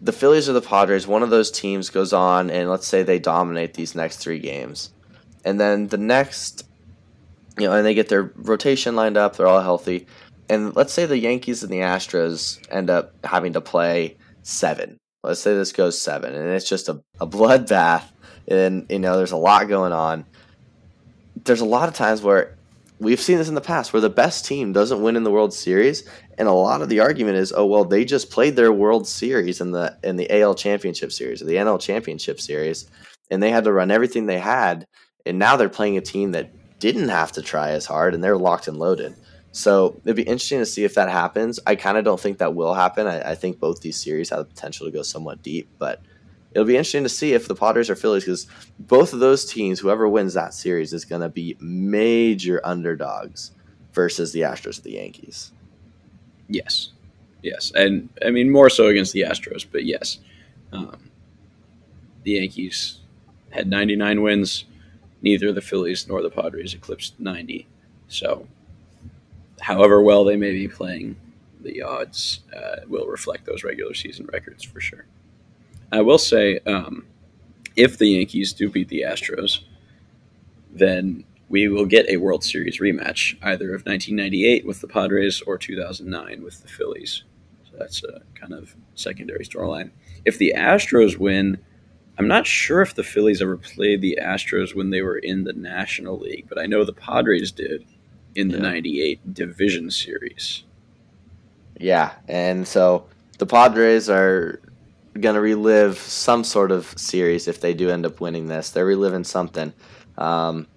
the 0.01 0.11
Phillies 0.11 0.47
or 0.47 0.53
the 0.53 0.61
Padres, 0.61 1.07
one 1.07 1.23
of 1.23 1.29
those 1.29 1.49
teams 1.49 1.89
goes 1.89 2.13
on 2.13 2.49
and 2.49 2.69
let's 2.69 2.87
say 2.87 3.03
they 3.03 3.19
dominate 3.19 3.73
these 3.73 3.95
next 3.95 4.17
three 4.17 4.39
games. 4.39 4.93
And 5.45 5.59
then 5.59 5.87
the 5.87 5.97
next, 5.97 6.67
you 7.57 7.67
know, 7.67 7.73
and 7.73 7.85
they 7.85 7.93
get 7.93 8.09
their 8.09 8.31
rotation 8.35 8.95
lined 8.95 9.17
up, 9.17 9.35
they're 9.35 9.47
all 9.47 9.61
healthy. 9.61 10.07
And 10.49 10.75
let's 10.75 10.93
say 10.93 11.05
the 11.05 11.17
Yankees 11.17 11.63
and 11.63 11.71
the 11.71 11.79
Astros 11.79 12.59
end 12.71 12.89
up 12.89 13.13
having 13.25 13.53
to 13.53 13.61
play 13.61 14.17
seven. 14.43 14.97
Let's 15.27 15.41
say 15.41 15.53
this 15.53 15.73
goes 15.73 15.99
seven, 15.99 16.33
and 16.33 16.49
it's 16.51 16.69
just 16.69 16.87
a, 16.87 17.03
a 17.19 17.27
bloodbath, 17.27 18.05
and 18.47 18.85
you 18.89 18.97
know 18.97 19.17
there's 19.17 19.33
a 19.33 19.37
lot 19.37 19.67
going 19.67 19.91
on. 19.91 20.25
There's 21.43 21.59
a 21.59 21.65
lot 21.65 21.89
of 21.89 21.95
times 21.95 22.21
where 22.21 22.57
we've 22.97 23.19
seen 23.19 23.37
this 23.37 23.49
in 23.49 23.55
the 23.55 23.59
past 23.59 23.91
where 23.91 24.01
the 24.01 24.09
best 24.09 24.45
team 24.45 24.71
doesn't 24.71 25.01
win 25.01 25.17
in 25.17 25.25
the 25.25 25.31
World 25.31 25.53
Series, 25.53 26.07
and 26.37 26.47
a 26.47 26.53
lot 26.53 26.81
of 26.81 26.87
the 26.87 27.01
argument 27.01 27.35
is, 27.35 27.51
oh 27.53 27.65
well, 27.65 27.83
they 27.83 28.05
just 28.05 28.31
played 28.31 28.55
their 28.55 28.71
World 28.71 29.05
Series 29.05 29.59
in 29.59 29.71
the 29.71 29.97
in 30.01 30.15
the 30.15 30.31
AL 30.31 30.55
Championship 30.55 31.11
Series 31.11 31.41
or 31.41 31.45
the 31.45 31.55
NL 31.55 31.77
Championship 31.77 32.39
Series, 32.39 32.89
and 33.29 33.43
they 33.43 33.51
had 33.51 33.65
to 33.65 33.73
run 33.73 33.91
everything 33.91 34.27
they 34.27 34.39
had, 34.39 34.87
and 35.25 35.37
now 35.37 35.57
they're 35.57 35.67
playing 35.67 35.97
a 35.97 36.01
team 36.01 36.31
that 36.31 36.79
didn't 36.79 37.09
have 37.09 37.33
to 37.33 37.41
try 37.41 37.71
as 37.71 37.85
hard, 37.85 38.13
and 38.13 38.23
they're 38.23 38.37
locked 38.37 38.69
and 38.69 38.77
loaded. 38.77 39.13
So 39.57 39.99
it'd 40.05 40.15
be 40.15 40.21
interesting 40.21 40.59
to 40.59 40.67
see 40.67 40.83
if 40.83 40.93
that 40.93 41.09
happens. 41.09 41.59
I 41.65 41.75
kind 41.75 41.97
of 41.97 42.05
don't 42.05 42.19
think 42.19 42.37
that 42.37 42.53
will 42.53 42.75
happen. 42.75 43.07
I, 43.07 43.31
I 43.31 43.33
think 43.33 43.59
both 43.59 43.81
these 43.81 43.97
series 43.97 44.29
have 44.29 44.37
the 44.37 44.45
potential 44.45 44.85
to 44.85 44.91
go 44.91 45.01
somewhat 45.01 45.41
deep, 45.41 45.67
but 45.79 45.99
it'll 46.51 46.67
be 46.67 46.75
interesting 46.75 47.01
to 47.01 47.09
see 47.09 47.33
if 47.33 47.47
the 47.47 47.55
Padres 47.55 47.89
or 47.89 47.95
Phillies, 47.95 48.23
because 48.23 48.45
both 48.77 49.13
of 49.13 49.19
those 49.19 49.45
teams, 49.45 49.79
whoever 49.79 50.07
wins 50.07 50.35
that 50.35 50.53
series, 50.53 50.93
is 50.93 51.05
going 51.05 51.23
to 51.23 51.29
be 51.29 51.57
major 51.59 52.61
underdogs 52.63 53.49
versus 53.93 54.31
the 54.31 54.41
Astros 54.41 54.77
or 54.77 54.83
the 54.83 54.91
Yankees. 54.91 55.51
Yes, 56.47 56.91
yes, 57.41 57.71
and 57.73 58.09
I 58.23 58.29
mean 58.29 58.51
more 58.51 58.69
so 58.69 58.85
against 58.85 59.13
the 59.13 59.21
Astros, 59.21 59.65
but 59.69 59.85
yes, 59.85 60.19
um, 60.71 61.09
the 62.21 62.33
Yankees 62.33 62.99
had 63.49 63.67
99 63.67 64.21
wins. 64.21 64.65
Neither 65.23 65.51
the 65.51 65.61
Phillies 65.61 66.07
nor 66.07 66.21
the 66.21 66.29
Padres 66.29 66.75
eclipsed 66.75 67.19
90. 67.19 67.65
So, 68.07 68.47
however 69.59 70.01
well 70.01 70.23
they 70.23 70.35
may 70.35 70.51
be 70.51 70.67
playing, 70.67 71.15
the 71.61 71.81
odds 71.81 72.41
uh, 72.55 72.77
will 72.87 73.07
reflect 73.07 73.45
those 73.45 73.63
regular 73.63 73.93
season 73.93 74.27
records 74.31 74.63
for 74.63 74.79
sure. 74.79 75.05
I 75.91 76.01
will 76.01 76.17
say, 76.17 76.59
um, 76.65 77.05
if 77.75 77.97
the 77.97 78.07
Yankees 78.07 78.53
do 78.53 78.69
beat 78.69 78.89
the 78.89 79.05
Astros, 79.07 79.63
then 80.71 81.23
we 81.49 81.67
will 81.67 81.85
get 81.85 82.09
a 82.09 82.17
World 82.17 82.43
Series 82.43 82.79
rematch, 82.79 83.37
either 83.41 83.73
of 83.73 83.85
1998 83.85 84.65
with 84.65 84.81
the 84.81 84.87
Padres 84.87 85.41
or 85.41 85.57
2009 85.57 86.43
with 86.43 86.61
the 86.61 86.67
Phillies. 86.67 87.23
So 87.63 87.77
that's 87.77 88.03
a 88.03 88.21
kind 88.35 88.53
of 88.53 88.75
secondary 88.95 89.45
storyline. 89.45 89.91
If 90.25 90.37
the 90.37 90.53
Astros 90.57 91.17
win, 91.17 91.57
I'm 92.17 92.27
not 92.27 92.47
sure 92.47 92.81
if 92.81 92.95
the 92.95 93.03
Phillies 93.03 93.41
ever 93.41 93.57
played 93.57 94.01
the 94.01 94.19
Astros 94.21 94.75
when 94.75 94.89
they 94.89 95.01
were 95.01 95.17
in 95.17 95.45
the 95.45 95.53
National 95.53 96.19
League, 96.19 96.47
but 96.49 96.59
I 96.59 96.65
know 96.65 96.83
the 96.83 96.93
Padres 96.93 97.51
did 97.51 97.85
in 98.37 98.49
the 98.49 98.57
Yeah. 98.57 98.63
98 98.63 99.33
division 99.33 99.89
series. 99.91 100.63
Yeah, 101.79 102.13
and 102.27 102.67
so 102.67 103.05
the 103.39 103.45
Padres 103.45 104.09
are 104.09 104.59
going 105.19 105.35
to 105.35 105.41
relive 105.41 105.97
some 105.97 106.43
sort 106.43 106.71
of 106.71 106.85
series 106.97 107.47
if 107.47 107.59
they 107.61 107.73
do 107.73 107.89
end 107.89 108.05
up 108.05 108.21
winning 108.21 108.47
this. 108.47 108.69
They're 108.69 108.85
reliving 108.85 109.23
something. 109.23 109.73
Um, 110.17 110.67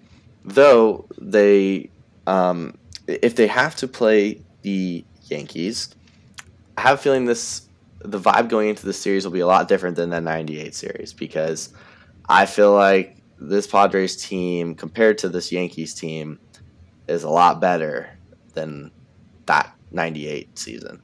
though 0.43 1.05
they, 1.19 1.89
um, 2.27 2.77
if 3.07 3.35
they 3.35 3.47
have 3.47 3.75
to 3.77 3.87
play 3.87 4.41
the 4.63 5.05
Yankees, 5.23 5.95
I 6.77 6.81
have 6.81 6.99
a 6.99 7.01
feeling 7.01 7.25
this 7.25 7.67
the 8.03 8.19
vibe 8.19 8.49
going 8.49 8.69
into 8.69 8.83
the 8.83 8.93
series 8.93 9.25
will 9.25 9.31
be 9.31 9.41
a 9.41 9.47
lot 9.47 9.67
different 9.67 9.95
than 9.95 10.09
that 10.09 10.23
98 10.23 10.73
series 10.73 11.13
because 11.13 11.71
I 12.27 12.47
feel 12.47 12.73
like 12.73 13.17
this 13.39 13.67
Padres 13.67 14.15
team 14.15 14.73
compared 14.73 15.19
to 15.19 15.29
this 15.29 15.51
Yankees 15.51 15.93
team 15.93 16.39
is 17.07 17.23
a 17.23 17.29
lot 17.29 17.59
better 17.59 18.09
than 18.53 18.91
that 19.45 19.75
98 19.91 20.57
season. 20.57 21.01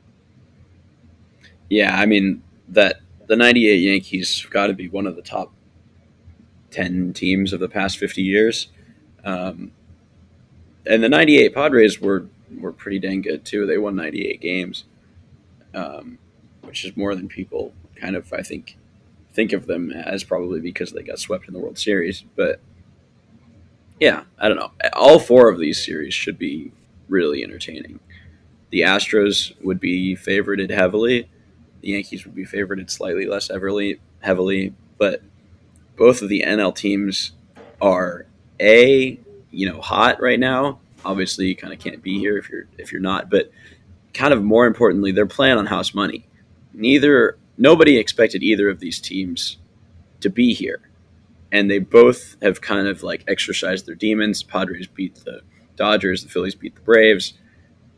Yeah, 1.69 1.95
I 1.95 2.05
mean 2.05 2.43
that 2.69 3.01
the 3.27 3.35
'98 3.35 3.75
Yankees 3.75 4.45
got 4.49 4.67
to 4.67 4.73
be 4.73 4.87
one 4.87 5.05
of 5.05 5.15
the 5.15 5.21
top 5.21 5.51
ten 6.71 7.13
teams 7.13 7.53
of 7.53 7.59
the 7.59 7.67
past 7.67 7.97
50 7.97 8.21
years, 8.21 8.69
um, 9.23 9.71
and 10.85 11.03
the 11.03 11.09
'98 11.09 11.53
Padres 11.53 11.99
were 11.99 12.27
were 12.57 12.71
pretty 12.71 12.99
dang 12.99 13.21
good 13.21 13.43
too. 13.43 13.65
They 13.65 13.77
won 13.77 13.95
98 13.97 14.39
games, 14.39 14.85
um, 15.73 16.17
which 16.61 16.85
is 16.85 16.95
more 16.95 17.15
than 17.15 17.27
people 17.27 17.73
kind 17.95 18.15
of 18.15 18.31
I 18.31 18.41
think 18.41 18.77
think 19.33 19.51
of 19.51 19.67
them 19.67 19.91
as 19.91 20.23
probably 20.23 20.61
because 20.61 20.93
they 20.93 21.03
got 21.03 21.19
swept 21.19 21.47
in 21.47 21.53
the 21.53 21.59
World 21.59 21.77
Series. 21.77 22.23
But 22.35 22.61
yeah, 23.99 24.23
I 24.39 24.47
don't 24.47 24.57
know. 24.57 24.71
All 24.93 25.19
four 25.19 25.49
of 25.49 25.59
these 25.59 25.83
series 25.83 26.13
should 26.13 26.37
be 26.37 26.71
really 27.09 27.43
entertaining. 27.43 27.99
The 28.69 28.81
Astros 28.81 29.53
would 29.63 29.79
be 29.79 30.15
favorited 30.15 30.69
heavily 30.69 31.29
the 31.81 31.89
Yankees 31.89 32.25
would 32.25 32.35
be 32.35 32.45
favored 32.45 32.89
slightly 32.89 33.25
less 33.25 33.49
heavily, 33.49 33.99
heavily, 34.19 34.73
but 34.97 35.21
both 35.95 36.21
of 36.21 36.29
the 36.29 36.43
NL 36.45 36.75
teams 36.75 37.31
are 37.81 38.25
a 38.59 39.19
you 39.51 39.69
know 39.69 39.81
hot 39.81 40.21
right 40.21 40.39
now. 40.39 40.79
Obviously, 41.05 41.47
you 41.47 41.55
kind 41.55 41.73
of 41.73 41.79
can't 41.79 42.01
be 42.01 42.19
here 42.19 42.37
if 42.37 42.49
you're 42.49 42.65
if 42.77 42.91
you're 42.91 43.01
not, 43.01 43.29
but 43.29 43.51
kind 44.13 44.33
of 44.33 44.43
more 44.43 44.65
importantly, 44.65 45.11
they're 45.11 45.25
playing 45.25 45.57
on 45.57 45.65
house 45.65 45.93
money. 45.93 46.25
Neither 46.73 47.37
nobody 47.57 47.97
expected 47.97 48.43
either 48.43 48.69
of 48.69 48.79
these 48.79 48.99
teams 48.99 49.57
to 50.21 50.29
be 50.29 50.53
here, 50.53 50.81
and 51.51 51.69
they 51.69 51.79
both 51.79 52.35
have 52.41 52.61
kind 52.61 52.87
of 52.87 53.03
like 53.03 53.23
exercised 53.27 53.85
their 53.85 53.95
demons. 53.95 54.43
Padres 54.43 54.87
beat 54.87 55.15
the 55.25 55.41
Dodgers, 55.75 56.23
the 56.23 56.29
Phillies 56.29 56.55
beat 56.55 56.75
the 56.75 56.81
Braves 56.81 57.33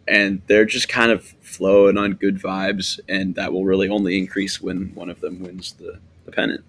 and 0.09 0.41
they're 0.47 0.65
just 0.65 0.89
kind 0.89 1.11
of 1.11 1.23
flowing 1.41 1.97
on 1.97 2.13
good 2.13 2.41
vibes, 2.41 2.99
and 3.07 3.35
that 3.35 3.53
will 3.53 3.63
really 3.63 3.87
only 3.87 4.17
increase 4.17 4.59
when 4.59 4.91
one 4.95 5.07
of 5.07 5.21
them 5.21 5.39
wins 5.39 5.73
the, 5.73 5.99
the 6.25 6.31
pennant. 6.31 6.65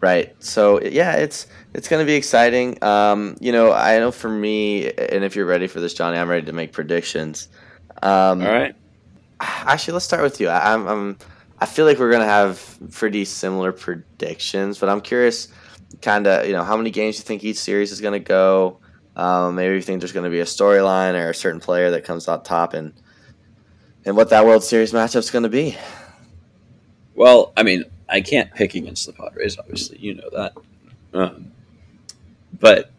Right. 0.00 0.34
So 0.42 0.80
yeah, 0.80 1.14
it's 1.14 1.46
it's 1.72 1.88
going 1.88 2.00
to 2.00 2.06
be 2.06 2.14
exciting. 2.14 2.82
Um, 2.84 3.36
you 3.40 3.50
know, 3.50 3.72
I 3.72 3.98
know 3.98 4.12
for 4.12 4.28
me, 4.28 4.92
and 4.92 5.24
if 5.24 5.34
you're 5.34 5.46
ready 5.46 5.66
for 5.66 5.80
this, 5.80 5.92
Johnny, 5.92 6.16
I'm 6.18 6.28
ready 6.28 6.46
to 6.46 6.52
make 6.52 6.72
predictions. 6.72 7.48
Um, 8.02 8.42
All 8.42 8.52
right. 8.52 8.76
Actually, 9.40 9.94
let's 9.94 10.04
start 10.04 10.22
with 10.22 10.40
you. 10.40 10.48
I, 10.48 10.72
I'm, 10.72 10.86
I'm 10.86 11.18
I 11.58 11.66
feel 11.66 11.84
like 11.84 11.98
we're 11.98 12.10
to 12.22 12.26
have 12.26 12.78
pretty 12.90 13.24
similar 13.24 13.72
predictions, 13.72 14.78
but 14.78 14.88
I'm 14.88 15.00
curious, 15.00 15.48
kind 16.02 16.26
of, 16.26 16.46
you 16.46 16.52
know, 16.52 16.64
how 16.64 16.76
many 16.76 16.90
games 16.90 17.18
you 17.18 17.24
think 17.24 17.44
each 17.44 17.56
series 17.58 17.92
is 17.92 18.00
to 18.12 18.18
go. 18.18 18.80
Um, 19.16 19.54
maybe 19.54 19.74
you 19.76 19.82
think 19.82 20.00
there's 20.00 20.12
to 20.24 20.30
be 20.30 20.40
a 20.40 20.44
storyline 20.44 21.14
or 21.14 21.30
a 21.30 21.34
certain 21.34 21.60
player 21.60 21.90
that 21.92 22.04
comes 22.04 22.28
out 22.28 22.44
top, 22.44 22.74
and 22.74 22.92
and 24.04 24.16
what 24.16 24.30
that 24.30 24.44
World 24.44 24.64
Series 24.64 24.92
matchup's 24.92 25.30
to 25.44 25.48
be. 25.48 25.76
Well, 27.14 27.52
I 27.56 27.62
mean, 27.62 27.84
I 28.08 28.20
can't 28.20 28.52
pick 28.52 28.74
against 28.74 29.06
the 29.06 29.12
Padres, 29.12 29.56
obviously, 29.58 29.98
you 29.98 30.14
know 30.14 30.28
that. 30.32 30.52
Um, 31.12 31.52
but 32.58 32.90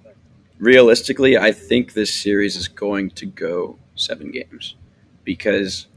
realistically, 0.58 1.38
I 1.38 1.52
think 1.52 1.94
this 1.94 2.14
series 2.14 2.56
is 2.56 2.70
going 2.70 3.12
to 3.12 3.26
go 3.26 3.78
seven 3.96 4.32
games 4.32 4.76
because 5.26 5.88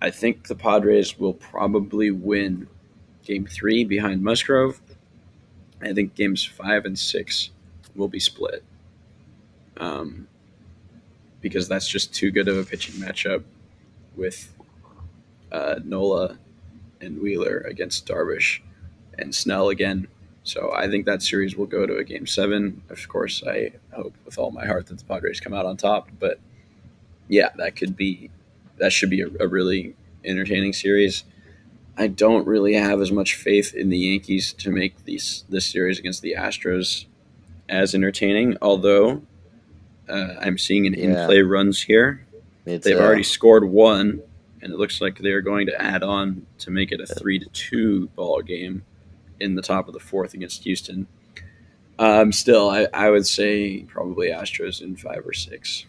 I 0.00 0.10
think 0.10 0.46
the 0.46 0.54
Padres 0.54 1.18
will 1.18 1.34
probably 1.34 2.10
win 2.10 2.68
game 3.24 3.46
three 3.46 3.84
behind 3.84 4.22
Musgrove. 4.22 4.80
I 5.82 5.92
think 5.92 6.14
games 6.14 6.44
five 6.44 6.84
and 6.84 6.98
six 6.98 7.50
will 7.94 8.08
be 8.08 8.20
split 8.20 8.64
um, 9.76 10.26
because 11.40 11.68
that's 11.68 11.88
just 11.88 12.14
too 12.14 12.30
good 12.30 12.48
of 12.48 12.56
a 12.56 12.64
pitching 12.64 12.94
matchup 12.96 13.42
with 14.16 14.52
uh, 15.52 15.76
Nola 15.84 16.38
and 17.00 17.20
Wheeler 17.20 17.58
against 17.60 18.06
Darvish 18.06 18.60
and 19.18 19.34
Snell 19.34 19.68
again. 19.68 20.08
So 20.44 20.72
I 20.74 20.88
think 20.88 21.06
that 21.06 21.22
series 21.22 21.56
will 21.56 21.66
go 21.66 21.86
to 21.86 21.96
a 21.96 22.04
game 22.04 22.26
seven. 22.26 22.82
Of 22.88 23.06
course, 23.08 23.42
I 23.46 23.72
hope 23.92 24.14
with 24.24 24.38
all 24.38 24.50
my 24.50 24.66
heart 24.66 24.86
that 24.86 24.98
the 24.98 25.04
Padres 25.04 25.40
come 25.40 25.54
out 25.54 25.66
on 25.66 25.76
top. 25.76 26.08
But 26.18 26.40
yeah, 27.28 27.50
that 27.56 27.76
could 27.76 27.96
be 27.96 28.30
that 28.78 28.92
should 28.92 29.10
be 29.10 29.22
a, 29.22 29.28
a 29.40 29.46
really 29.48 29.94
entertaining 30.24 30.72
series. 30.72 31.24
I 31.96 32.06
don't 32.06 32.46
really 32.46 32.74
have 32.74 33.00
as 33.00 33.10
much 33.10 33.34
faith 33.34 33.74
in 33.74 33.88
the 33.88 33.98
Yankees 33.98 34.52
to 34.54 34.70
make 34.70 35.04
these 35.04 35.44
this 35.48 35.66
series 35.66 35.98
against 35.98 36.22
the 36.22 36.36
Astros 36.38 37.06
as 37.68 37.94
entertaining. 37.94 38.56
Although 38.62 39.22
uh, 40.08 40.34
I'm 40.40 40.58
seeing 40.58 40.86
an 40.86 40.94
Yeah. 40.94 41.22
in 41.22 41.26
play 41.26 41.42
runs 41.42 41.82
here. 41.82 42.24
It's, 42.66 42.84
They've 42.84 42.96
uh, 42.98 43.02
already 43.02 43.22
scored 43.22 43.64
one, 43.64 44.22
and 44.62 44.72
it 44.72 44.78
looks 44.78 45.00
like 45.00 45.18
they're 45.18 45.40
going 45.40 45.66
to 45.66 45.80
add 45.82 46.02
on 46.02 46.46
to 46.58 46.70
make 46.70 46.92
it 46.92 47.00
a 47.00 47.06
three 47.06 47.38
to 47.38 47.46
two 47.46 48.08
ball 48.08 48.42
game 48.42 48.82
in 49.40 49.54
the 49.54 49.62
top 49.62 49.88
of 49.88 49.94
the 49.94 50.00
fourth 50.00 50.34
against 50.34 50.64
Houston. 50.64 51.06
Um, 51.98 52.30
still, 52.30 52.70
I, 52.70 52.86
I 52.94 53.10
would 53.10 53.26
say 53.26 53.80
probably 53.88 54.28
Astros 54.28 54.80
in 54.82 54.96
five 54.96 55.26
or 55.26 55.32
six. 55.32 55.84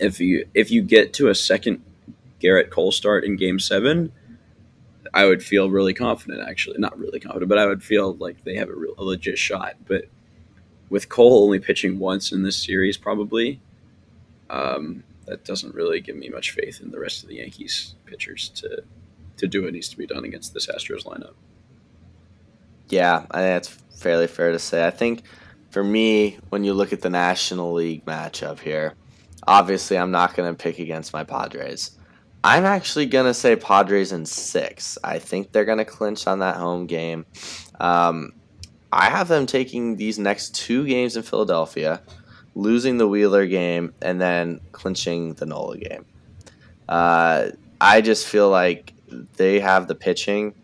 If 0.00 0.20
you 0.20 0.48
if 0.54 0.70
you 0.70 0.82
get 0.82 1.12
to 1.14 1.28
a 1.28 1.34
second 1.34 1.82
Gerrit 2.40 2.70
Cole 2.70 2.92
start 2.92 3.24
in 3.24 3.36
Game 3.36 3.58
Seven, 3.58 4.12
I 5.12 5.26
would 5.26 5.42
feel 5.42 5.70
really 5.70 5.94
confident. 5.94 6.48
Actually, 6.48 6.78
not 6.78 6.98
really 6.98 7.20
confident, 7.20 7.48
but 7.48 7.58
I 7.58 7.66
would 7.66 7.82
feel 7.82 8.14
like 8.14 8.44
they 8.44 8.56
have 8.56 8.68
a, 8.68 8.74
real, 8.74 8.94
a 8.96 9.04
legit 9.04 9.38
shot. 9.38 9.74
But 9.86 10.06
with 10.88 11.08
Cole 11.08 11.44
only 11.44 11.58
pitching 11.58 11.98
once 11.98 12.32
in 12.32 12.42
this 12.42 12.56
series, 12.56 12.96
probably, 12.96 13.60
um, 14.48 15.04
that 15.26 15.44
doesn't 15.44 15.74
really 15.74 16.00
give 16.00 16.16
me 16.16 16.28
much 16.28 16.50
faith 16.50 16.80
in 16.80 16.90
the 16.90 16.98
rest 16.98 17.22
of 17.22 17.28
the 17.28 17.36
Yankees 17.36 17.94
pitchers 18.06 18.48
to 18.56 18.82
to 19.36 19.46
do 19.46 19.62
what 19.62 19.72
needs 19.72 19.88
to 19.88 19.96
be 19.96 20.06
done 20.06 20.24
against 20.24 20.52
this 20.52 20.66
Astros 20.66 21.04
lineup. 21.04 21.32
Yeah, 22.90 23.24
I 23.30 23.38
think 23.38 23.64
that's 23.64 23.68
fairly 24.02 24.26
fair 24.26 24.52
to 24.52 24.58
say. 24.58 24.86
I 24.86 24.90
think 24.90 25.22
for 25.70 25.82
me, 25.82 26.38
when 26.50 26.64
you 26.64 26.74
look 26.74 26.92
at 26.92 27.00
the 27.00 27.10
National 27.10 27.72
League 27.72 28.04
matchup 28.04 28.58
here, 28.58 28.94
obviously 29.46 29.98
I'm 29.98 30.10
not 30.10 30.34
going 30.34 30.52
to 30.52 30.62
pick 30.62 30.78
against 30.78 31.12
my 31.12 31.24
Padres. 31.24 31.92
I'm 32.42 32.64
actually 32.64 33.06
going 33.06 33.26
to 33.26 33.34
say 33.34 33.54
Padres 33.56 34.12
in 34.12 34.24
six. 34.24 34.96
I 35.04 35.18
think 35.18 35.52
they're 35.52 35.64
going 35.64 35.78
to 35.78 35.84
clinch 35.84 36.26
on 36.26 36.38
that 36.38 36.56
home 36.56 36.86
game. 36.86 37.26
Um, 37.78 38.32
I 38.92 39.10
have 39.10 39.28
them 39.28 39.46
taking 39.46 39.96
these 39.96 40.18
next 40.18 40.54
two 40.54 40.86
games 40.86 41.16
in 41.16 41.22
Philadelphia, 41.22 42.02
losing 42.54 42.96
the 42.96 43.06
Wheeler 43.06 43.46
game, 43.46 43.92
and 44.00 44.20
then 44.20 44.60
clinching 44.72 45.34
the 45.34 45.46
Nola 45.46 45.76
game. 45.76 46.06
Uh, 46.88 47.50
I 47.80 48.00
just 48.00 48.26
feel 48.26 48.48
like 48.48 48.94
they 49.36 49.60
have 49.60 49.86
the 49.86 49.94
pitching 49.94 50.54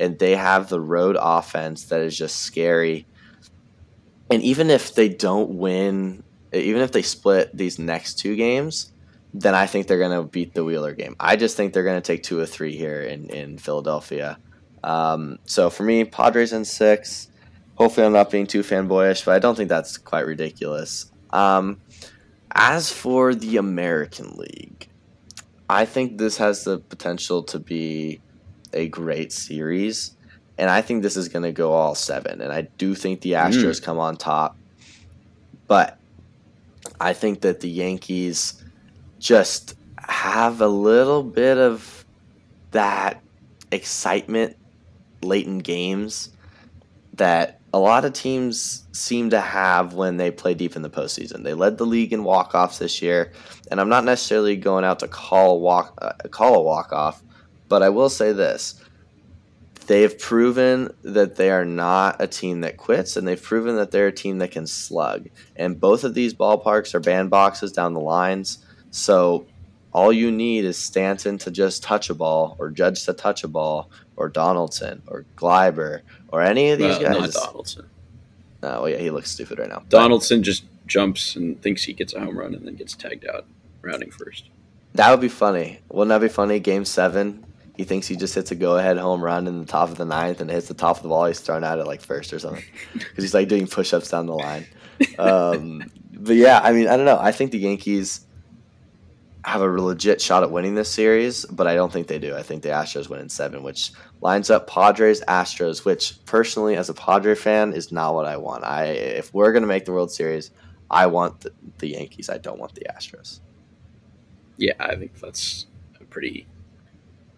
and 0.00 0.18
they 0.18 0.34
have 0.34 0.68
the 0.68 0.80
road 0.80 1.16
offense 1.20 1.84
that 1.86 2.00
is 2.00 2.16
just 2.16 2.36
scary. 2.42 3.06
And 4.30 4.42
even 4.42 4.70
if 4.70 4.94
they 4.94 5.08
don't 5.08 5.50
win, 5.50 6.22
even 6.54 6.82
if 6.82 6.92
they 6.92 7.02
split 7.02 7.56
these 7.56 7.78
next 7.78 8.18
two 8.18 8.36
games, 8.36 8.92
then 9.32 9.54
I 9.54 9.66
think 9.66 9.88
they're 9.88 9.98
going 9.98 10.16
to 10.16 10.22
beat 10.22 10.54
the 10.54 10.64
Wheeler 10.64 10.94
game. 10.94 11.16
I 11.18 11.36
just 11.36 11.56
think 11.56 11.72
they're 11.72 11.84
going 11.84 12.00
to 12.00 12.06
take 12.06 12.22
two 12.22 12.38
or 12.38 12.46
three 12.46 12.76
here 12.76 13.02
in, 13.02 13.28
in 13.30 13.58
Philadelphia. 13.58 14.38
Um, 14.84 15.38
so 15.46 15.70
for 15.70 15.82
me, 15.82 16.04
Padres 16.04 16.52
in 16.52 16.64
six. 16.64 17.28
Hopefully, 17.74 18.06
I'm 18.06 18.12
not 18.12 18.30
being 18.30 18.46
too 18.46 18.60
fanboyish, 18.60 19.24
but 19.24 19.34
I 19.34 19.40
don't 19.40 19.56
think 19.56 19.68
that's 19.68 19.98
quite 19.98 20.26
ridiculous. 20.26 21.10
Um, 21.30 21.80
as 22.52 22.92
for 22.92 23.34
the 23.34 23.56
American 23.56 24.36
League, 24.36 24.88
I 25.68 25.84
think 25.84 26.18
this 26.18 26.36
has 26.36 26.62
the 26.62 26.78
potential 26.78 27.42
to 27.44 27.58
be 27.58 28.20
a 28.72 28.86
great 28.86 29.32
series, 29.32 30.16
and 30.56 30.70
I 30.70 30.82
think 30.82 31.02
this 31.02 31.16
is 31.16 31.28
going 31.28 31.42
to 31.42 31.50
go 31.52 31.72
all 31.72 31.96
seven. 31.96 32.40
And 32.40 32.52
I 32.52 32.62
do 32.78 32.94
think 32.94 33.22
the 33.22 33.32
Astros 33.32 33.80
mm. 33.80 33.82
come 33.82 33.98
on 33.98 34.16
top, 34.16 34.56
but 35.66 35.98
I 37.00 37.12
think 37.12 37.40
that 37.42 37.60
the 37.60 37.68
Yankees 37.68 38.62
just 39.18 39.74
have 39.98 40.60
a 40.60 40.68
little 40.68 41.22
bit 41.22 41.58
of 41.58 42.04
that 42.70 43.22
excitement 43.70 44.56
late 45.22 45.46
in 45.46 45.58
games 45.58 46.30
that 47.14 47.60
a 47.72 47.78
lot 47.78 48.04
of 48.04 48.12
teams 48.12 48.86
seem 48.92 49.30
to 49.30 49.40
have 49.40 49.94
when 49.94 50.16
they 50.16 50.30
play 50.30 50.54
deep 50.54 50.76
in 50.76 50.82
the 50.82 50.90
postseason. 50.90 51.42
They 51.42 51.54
led 51.54 51.78
the 51.78 51.86
league 51.86 52.12
in 52.12 52.22
walk-offs 52.22 52.78
this 52.78 53.02
year, 53.02 53.32
and 53.70 53.80
I'm 53.80 53.88
not 53.88 54.04
necessarily 54.04 54.56
going 54.56 54.84
out 54.84 55.00
to 55.00 55.08
call 55.08 55.60
walk 55.60 55.98
uh, 56.00 56.12
call 56.30 56.56
a 56.56 56.62
walk-off, 56.62 57.22
but 57.68 57.82
I 57.82 57.88
will 57.88 58.08
say 58.08 58.32
this. 58.32 58.80
They've 59.86 60.18
proven 60.18 60.94
that 61.02 61.36
they 61.36 61.50
are 61.50 61.64
not 61.64 62.20
a 62.20 62.26
team 62.26 62.62
that 62.62 62.76
quits, 62.76 63.16
and 63.16 63.28
they've 63.28 63.42
proven 63.42 63.76
that 63.76 63.90
they're 63.90 64.06
a 64.06 64.12
team 64.12 64.38
that 64.38 64.50
can 64.50 64.66
slug. 64.66 65.28
And 65.56 65.78
both 65.78 66.04
of 66.04 66.14
these 66.14 66.32
ballparks 66.32 66.94
are 66.94 67.00
bandboxes 67.00 67.74
down 67.74 67.92
the 67.92 68.00
lines. 68.00 68.58
So 68.90 69.46
all 69.92 70.12
you 70.12 70.30
need 70.30 70.64
is 70.64 70.78
Stanton 70.78 71.38
to 71.38 71.50
just 71.50 71.82
touch 71.82 72.08
a 72.08 72.14
ball, 72.14 72.56
or 72.58 72.70
Judge 72.70 73.04
to 73.04 73.12
touch 73.12 73.44
a 73.44 73.48
ball, 73.48 73.90
or 74.16 74.28
Donaldson, 74.28 75.02
or 75.06 75.24
Gleyber, 75.36 76.00
or 76.28 76.40
any 76.40 76.70
of 76.70 76.78
these 76.78 76.98
well, 76.98 77.20
guys. 77.20 77.34
Not 77.34 77.44
Donaldson. 77.46 77.90
Oh 78.62 78.86
yeah, 78.86 78.96
he 78.96 79.10
looks 79.10 79.30
stupid 79.30 79.58
right 79.58 79.68
now. 79.68 79.82
Donaldson 79.88 80.38
but, 80.38 80.44
just 80.44 80.64
jumps 80.86 81.36
and 81.36 81.60
thinks 81.60 81.82
he 81.84 81.92
gets 81.92 82.14
a 82.14 82.20
home 82.20 82.38
run 82.38 82.54
and 82.54 82.66
then 82.66 82.76
gets 82.76 82.94
tagged 82.94 83.26
out, 83.26 83.44
rounding 83.82 84.10
first. 84.10 84.48
That 84.94 85.10
would 85.10 85.20
be 85.20 85.28
funny. 85.28 85.80
Wouldn't 85.90 86.08
that 86.08 86.20
be 86.20 86.28
funny? 86.28 86.60
Game 86.60 86.84
seven, 86.84 87.43
he 87.76 87.84
thinks 87.84 88.06
he 88.06 88.16
just 88.16 88.34
hits 88.34 88.50
a 88.50 88.54
go-ahead 88.54 88.98
home 88.98 89.22
run 89.22 89.46
in 89.46 89.58
the 89.58 89.66
top 89.66 89.90
of 89.90 89.96
the 89.96 90.04
ninth 90.04 90.40
and 90.40 90.50
hits 90.50 90.68
the 90.68 90.74
top 90.74 90.96
of 90.96 91.02
the 91.02 91.08
ball. 91.08 91.26
He's 91.26 91.40
thrown 91.40 91.64
out 91.64 91.78
at 91.78 91.86
like 91.86 92.00
first 92.00 92.32
or 92.32 92.38
something 92.38 92.64
because 92.92 93.24
he's 93.24 93.34
like 93.34 93.48
doing 93.48 93.66
push-ups 93.66 94.10
down 94.10 94.26
the 94.26 94.34
line. 94.34 94.66
Um, 95.18 95.90
but 96.12 96.36
yeah, 96.36 96.60
I 96.62 96.72
mean, 96.72 96.86
I 96.86 96.96
don't 96.96 97.06
know. 97.06 97.18
I 97.18 97.32
think 97.32 97.50
the 97.50 97.58
Yankees 97.58 98.24
have 99.44 99.60
a 99.60 99.66
legit 99.66 100.20
shot 100.20 100.42
at 100.42 100.50
winning 100.50 100.74
this 100.74 100.90
series, 100.90 101.44
but 101.46 101.66
I 101.66 101.74
don't 101.74 101.92
think 101.92 102.06
they 102.06 102.18
do. 102.18 102.34
I 102.34 102.42
think 102.42 102.62
the 102.62 102.70
Astros 102.70 103.10
win 103.10 103.20
in 103.20 103.28
seven, 103.28 103.62
which 103.62 103.92
lines 104.20 104.50
up 104.50 104.66
Padres 104.66 105.20
Astros, 105.22 105.84
which 105.84 106.24
personally, 106.24 106.76
as 106.76 106.88
a 106.88 106.94
Padre 106.94 107.34
fan, 107.34 107.74
is 107.74 107.92
not 107.92 108.14
what 108.14 108.24
I 108.24 108.36
want. 108.36 108.64
I 108.64 108.84
if 108.86 109.34
we're 109.34 109.52
gonna 109.52 109.66
make 109.66 109.84
the 109.84 109.92
World 109.92 110.10
Series, 110.10 110.50
I 110.90 111.06
want 111.06 111.40
the, 111.40 111.52
the 111.78 111.88
Yankees. 111.88 112.30
I 112.30 112.38
don't 112.38 112.58
want 112.58 112.74
the 112.74 112.86
Astros. 112.90 113.40
Yeah, 114.56 114.74
I 114.78 114.94
think 114.94 115.20
that's 115.20 115.66
a 116.00 116.04
pretty 116.04 116.46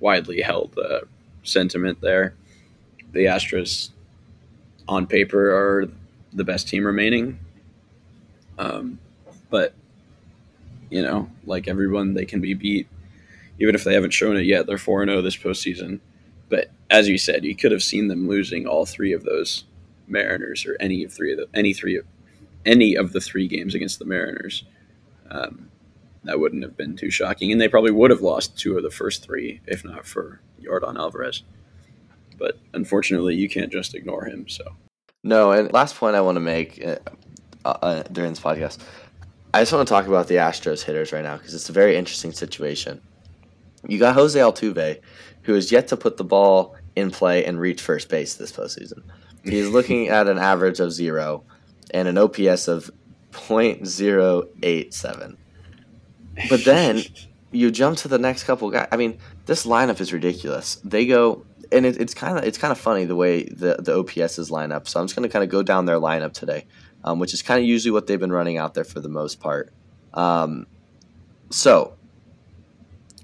widely 0.00 0.40
held 0.40 0.78
uh, 0.78 1.00
sentiment 1.42 2.00
there. 2.00 2.34
The 3.12 3.26
Astros, 3.26 3.90
on 4.88 5.06
paper, 5.06 5.50
are 5.50 5.88
the 6.32 6.44
best 6.44 6.68
team 6.68 6.84
remaining. 6.84 7.38
Um, 8.58 8.98
but 9.50 9.74
you 10.90 11.02
know, 11.02 11.30
like 11.44 11.68
everyone, 11.68 12.14
they 12.14 12.24
can 12.24 12.40
be 12.40 12.54
beat, 12.54 12.86
even 13.58 13.74
if 13.74 13.84
they 13.84 13.94
haven't 13.94 14.12
shown 14.12 14.36
it 14.36 14.46
yet. 14.46 14.66
They're 14.66 14.78
4 14.78 15.04
0 15.04 15.22
this 15.22 15.36
postseason. 15.36 16.00
But 16.48 16.70
as 16.90 17.08
you 17.08 17.18
said, 17.18 17.44
you 17.44 17.56
could 17.56 17.72
have 17.72 17.82
seen 17.82 18.08
them 18.08 18.28
losing 18.28 18.66
all 18.66 18.86
three 18.86 19.12
of 19.12 19.24
those 19.24 19.64
Mariners 20.06 20.64
or 20.64 20.76
any 20.78 21.02
of 21.04 21.12
three 21.12 21.32
of 21.32 21.38
the 21.38 21.48
any 21.52 21.72
three 21.72 21.96
of 21.96 22.04
any 22.64 22.94
of 22.94 23.12
the 23.12 23.20
three 23.20 23.48
games 23.48 23.74
against 23.74 23.98
the 23.98 24.04
Mariners. 24.04 24.64
Um, 25.30 25.70
that 26.26 26.40
wouldn't 26.40 26.62
have 26.62 26.76
been 26.76 26.96
too 26.96 27.10
shocking, 27.10 27.52
and 27.52 27.60
they 27.60 27.68
probably 27.68 27.92
would 27.92 28.10
have 28.10 28.22
lost 28.22 28.58
two 28.58 28.76
of 28.76 28.82
the 28.82 28.90
first 28.90 29.22
three 29.22 29.60
if 29.66 29.84
not 29.84 30.06
for 30.06 30.40
Yordan 30.60 30.98
Alvarez. 30.98 31.42
But 32.38 32.58
unfortunately, 32.74 33.34
you 33.34 33.48
can't 33.48 33.72
just 33.72 33.94
ignore 33.94 34.26
him. 34.26 34.48
So 34.48 34.76
no. 35.24 35.52
And 35.52 35.72
last 35.72 35.96
point 35.96 36.16
I 36.16 36.20
want 36.20 36.36
to 36.36 36.40
make 36.40 36.84
uh, 36.84 36.96
uh, 37.64 38.02
during 38.04 38.30
this 38.30 38.40
podcast 38.40 38.78
I 39.56 39.62
just 39.62 39.72
want 39.72 39.88
to 39.88 39.90
talk 39.90 40.06
about 40.06 40.28
the 40.28 40.34
Astros 40.34 40.82
hitters 40.82 41.14
right 41.14 41.22
now 41.22 41.38
because 41.38 41.54
it's 41.54 41.70
a 41.70 41.72
very 41.72 41.96
interesting 41.96 42.32
situation. 42.32 43.00
You 43.88 43.98
got 43.98 44.14
Jose 44.14 44.38
Altuve, 44.38 45.00
who 45.44 45.54
has 45.54 45.72
yet 45.72 45.88
to 45.88 45.96
put 45.96 46.18
the 46.18 46.24
ball 46.24 46.76
in 46.94 47.10
play 47.10 47.42
and 47.42 47.58
reach 47.58 47.80
first 47.80 48.10
base 48.10 48.34
this 48.34 48.52
postseason. 48.52 49.02
He's 49.44 49.68
looking 49.70 50.08
at 50.08 50.28
an 50.28 50.36
average 50.36 50.78
of 50.78 50.92
zero 50.92 51.42
and 51.92 52.06
an 52.06 52.18
OPS 52.18 52.68
of 52.68 52.90
.087. 53.32 55.36
But 56.48 56.64
then 56.64 57.02
you 57.50 57.70
jump 57.70 57.98
to 57.98 58.08
the 58.08 58.18
next 58.18 58.44
couple 58.44 58.70
guys. 58.70 58.88
I 58.92 58.96
mean, 58.96 59.18
this 59.46 59.66
lineup 59.66 60.00
is 60.00 60.12
ridiculous. 60.12 60.76
They 60.84 61.06
go, 61.06 61.44
and 61.72 61.86
it, 61.86 62.00
it's 62.00 62.14
kind 62.14 62.38
of 62.38 62.44
it's 62.44 62.58
kind 62.58 62.72
of 62.72 62.78
funny 62.78 63.04
the 63.04 63.16
way 63.16 63.44
the 63.44 63.76
the 63.78 64.02
OPSs 64.02 64.50
line 64.50 64.72
up. 64.72 64.88
So 64.88 65.00
I'm 65.00 65.06
just 65.06 65.16
going 65.16 65.28
to 65.28 65.32
kind 65.32 65.42
of 65.42 65.50
go 65.50 65.62
down 65.62 65.86
their 65.86 65.98
lineup 65.98 66.32
today 66.32 66.66
um, 67.06 67.20
which 67.20 67.32
is 67.32 67.40
kind 67.40 67.60
of 67.60 67.66
usually 67.66 67.92
what 67.92 68.06
they've 68.06 68.20
been 68.20 68.32
running 68.32 68.58
out 68.58 68.74
there 68.74 68.84
for 68.84 69.00
the 69.00 69.08
most 69.08 69.40
part. 69.40 69.72
Um, 70.12 70.66
so, 71.50 71.94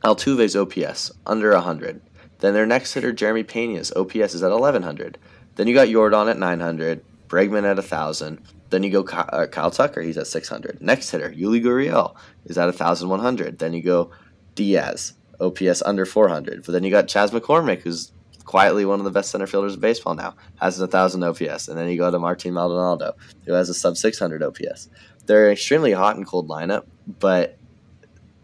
Altuve's 0.04 0.54
OPS 0.54 1.10
under 1.26 1.52
100. 1.52 2.00
Then 2.38 2.54
their 2.54 2.66
next 2.66 2.94
hitter, 2.94 3.12
Jeremy 3.12 3.42
Pena's 3.42 3.92
OPS 3.92 4.34
is 4.34 4.42
at 4.42 4.52
1100. 4.52 5.18
Then 5.56 5.66
you 5.66 5.74
got 5.74 5.88
Yordan 5.88 6.30
at 6.30 6.38
900, 6.38 7.04
Bregman 7.28 7.64
at 7.64 7.76
1000. 7.76 8.40
Then 8.72 8.82
you 8.82 8.90
go 8.90 9.02
uh, 9.02 9.46
Kyle 9.48 9.70
Tucker, 9.70 10.00
he's 10.00 10.16
at 10.16 10.26
600. 10.26 10.80
Next 10.80 11.10
hitter, 11.10 11.30
Yuli 11.30 11.62
Gurriel 11.62 12.16
is 12.46 12.56
at 12.56 12.64
1100. 12.64 13.58
Then 13.58 13.74
you 13.74 13.82
go 13.82 14.10
Diaz, 14.54 15.12
OPS 15.40 15.82
under 15.82 16.06
400. 16.06 16.64
But 16.64 16.72
then 16.72 16.82
you 16.82 16.90
got 16.90 17.06
Chas 17.06 17.32
McCormick, 17.32 17.82
who's 17.82 18.12
quietly 18.44 18.86
one 18.86 18.98
of 18.98 19.04
the 19.04 19.10
best 19.10 19.30
center 19.30 19.46
fielders 19.46 19.74
of 19.74 19.80
baseball 19.82 20.14
now, 20.14 20.34
has 20.58 20.80
a 20.80 20.86
thousand 20.86 21.22
OPS, 21.22 21.68
and 21.68 21.76
then 21.76 21.86
you 21.90 21.98
go 21.98 22.10
to 22.10 22.18
Martin 22.18 22.54
Maldonado, 22.54 23.14
who 23.44 23.52
has 23.52 23.68
a 23.68 23.74
sub 23.74 23.98
six 23.98 24.18
hundred 24.18 24.42
OPS. 24.42 24.88
They're 25.26 25.48
an 25.48 25.52
extremely 25.52 25.92
hot 25.92 26.16
and 26.16 26.26
cold 26.26 26.48
lineup, 26.48 26.86
but 27.20 27.58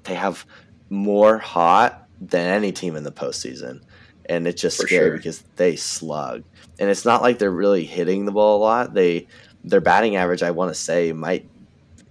they 0.05 0.15
have 0.15 0.45
more 0.91 1.39
hot 1.39 2.07
than 2.21 2.51
any 2.51 2.71
team 2.71 2.97
in 2.97 3.05
the 3.05 3.13
postseason, 3.13 3.81
and 4.27 4.47
it's 4.47 4.61
just 4.61 4.79
For 4.79 4.87
scary 4.87 5.09
sure. 5.09 5.17
because 5.17 5.43
they 5.57 5.75
slug, 5.75 6.45
and 6.79 6.91
it's 6.91 7.07
not 7.07 7.23
like 7.23 7.39
they're 7.39 7.51
really 7.51 7.85
hitting 7.87 8.27
the 8.27 8.33
ball 8.33 8.59
a 8.59 8.61
lot. 8.63 8.93
They 8.93 9.27
their 9.69 9.81
batting 9.81 10.17
average, 10.17 10.43
I 10.43 10.51
want 10.51 10.71
to 10.71 10.75
say, 10.75 11.13
might 11.13 11.49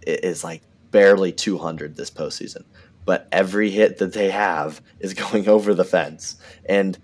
is 0.05 0.43
like 0.43 0.61
barely 0.91 1.31
two 1.31 1.57
hundred 1.57 1.95
this 1.95 2.09
postseason 2.09 2.63
but 3.07 3.25
every 3.31 3.71
hit 3.71 3.99
that 3.99 4.11
they 4.11 4.29
have 4.29 4.81
is 4.99 5.13
going 5.31 5.47
over 5.47 5.73
the 5.73 5.85
fence. 5.85 6.35
And 6.65 6.95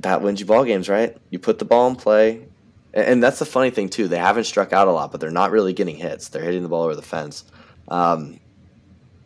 that 0.00 0.22
wins 0.22 0.40
you 0.40 0.46
ball 0.46 0.64
games, 0.64 0.88
right? 0.88 1.16
You 1.30 1.38
put 1.38 1.60
the 1.60 1.64
ball 1.64 1.86
in 1.88 1.96
play, 1.96 2.48
and 2.92 3.22
that's 3.22 3.38
the 3.38 3.44
funny 3.44 3.70
thing 3.70 3.90
too. 3.90 4.08
They 4.08 4.18
haven't 4.18 4.44
struck 4.44 4.72
out 4.72 4.88
a 4.88 4.92
lot, 4.92 5.12
but 5.12 5.20
they're 5.20 5.30
not 5.30 5.50
really 5.50 5.74
getting 5.74 5.96
hits. 5.96 6.28
They're 6.28 6.42
hitting 6.42 6.62
the 6.62 6.68
ball 6.68 6.82
over 6.82 6.96
the 6.96 7.02
fence. 7.02 7.44
Um, 7.88 8.40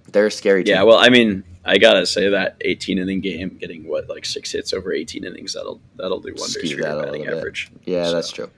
they're 0.08 0.26
a 0.26 0.30
scary 0.30 0.64
team. 0.64 0.74
Yeah, 0.74 0.82
well, 0.82 0.98
I 0.98 1.08
mean, 1.08 1.44
I 1.64 1.78
gotta 1.78 2.04
say 2.04 2.28
that 2.30 2.56
18 2.62 2.98
inning 2.98 3.20
game, 3.20 3.58
getting 3.60 3.86
what 3.86 4.08
like 4.08 4.24
six 4.24 4.50
hits 4.52 4.72
over 4.72 4.92
18 4.92 5.24
innings, 5.24 5.54
that'll 5.54 5.80
that'll 5.96 6.20
do 6.20 6.30
wonders 6.30 6.54
Skew 6.54 6.76
for 6.76 6.82
your 6.82 7.02
batting 7.02 7.26
average. 7.26 7.70
Yeah, 7.84 8.06
so. 8.06 8.12
that's 8.12 8.32
true. 8.32 8.50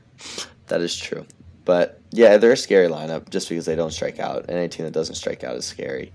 That 0.71 0.81
is 0.81 0.97
true. 0.97 1.27
But 1.65 2.01
yeah, 2.11 2.39
they're 2.39 2.53
a 2.53 2.57
scary 2.57 2.89
lineup 2.89 3.29
just 3.29 3.49
because 3.49 3.67
they 3.67 3.77
don't 3.77 3.93
strike 3.93 4.19
out. 4.19 4.47
And 4.49 4.51
any 4.51 4.69
team 4.69 4.87
that 4.87 4.93
doesn't 4.93 5.15
strike 5.15 5.45
out 5.45 5.55
is 5.55 5.67
scary. 5.67 6.13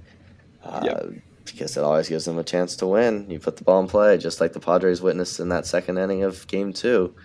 Uh, 0.64 0.82
yep 0.84 1.14
because 1.45 1.78
it 1.78 1.84
always 1.84 2.10
gives 2.10 2.26
them 2.26 2.38
a 2.38 2.43
chance 2.43 2.76
to 2.78 2.88
win. 2.88 3.30
You 3.30 3.39
put 3.39 3.58
the 3.58 3.64
ball 3.64 3.80
in 3.80 3.88
play, 3.88 4.18
just 4.18 4.41
like 4.41 4.53
the 4.53 4.60
Padres 4.60 5.01
witnessed 5.01 5.39
in 5.39 5.49
that 5.49 5.66
second 5.66 5.97
inning 5.97 6.24
of 6.24 6.45
Game 6.47 6.74
Two. 6.74 7.16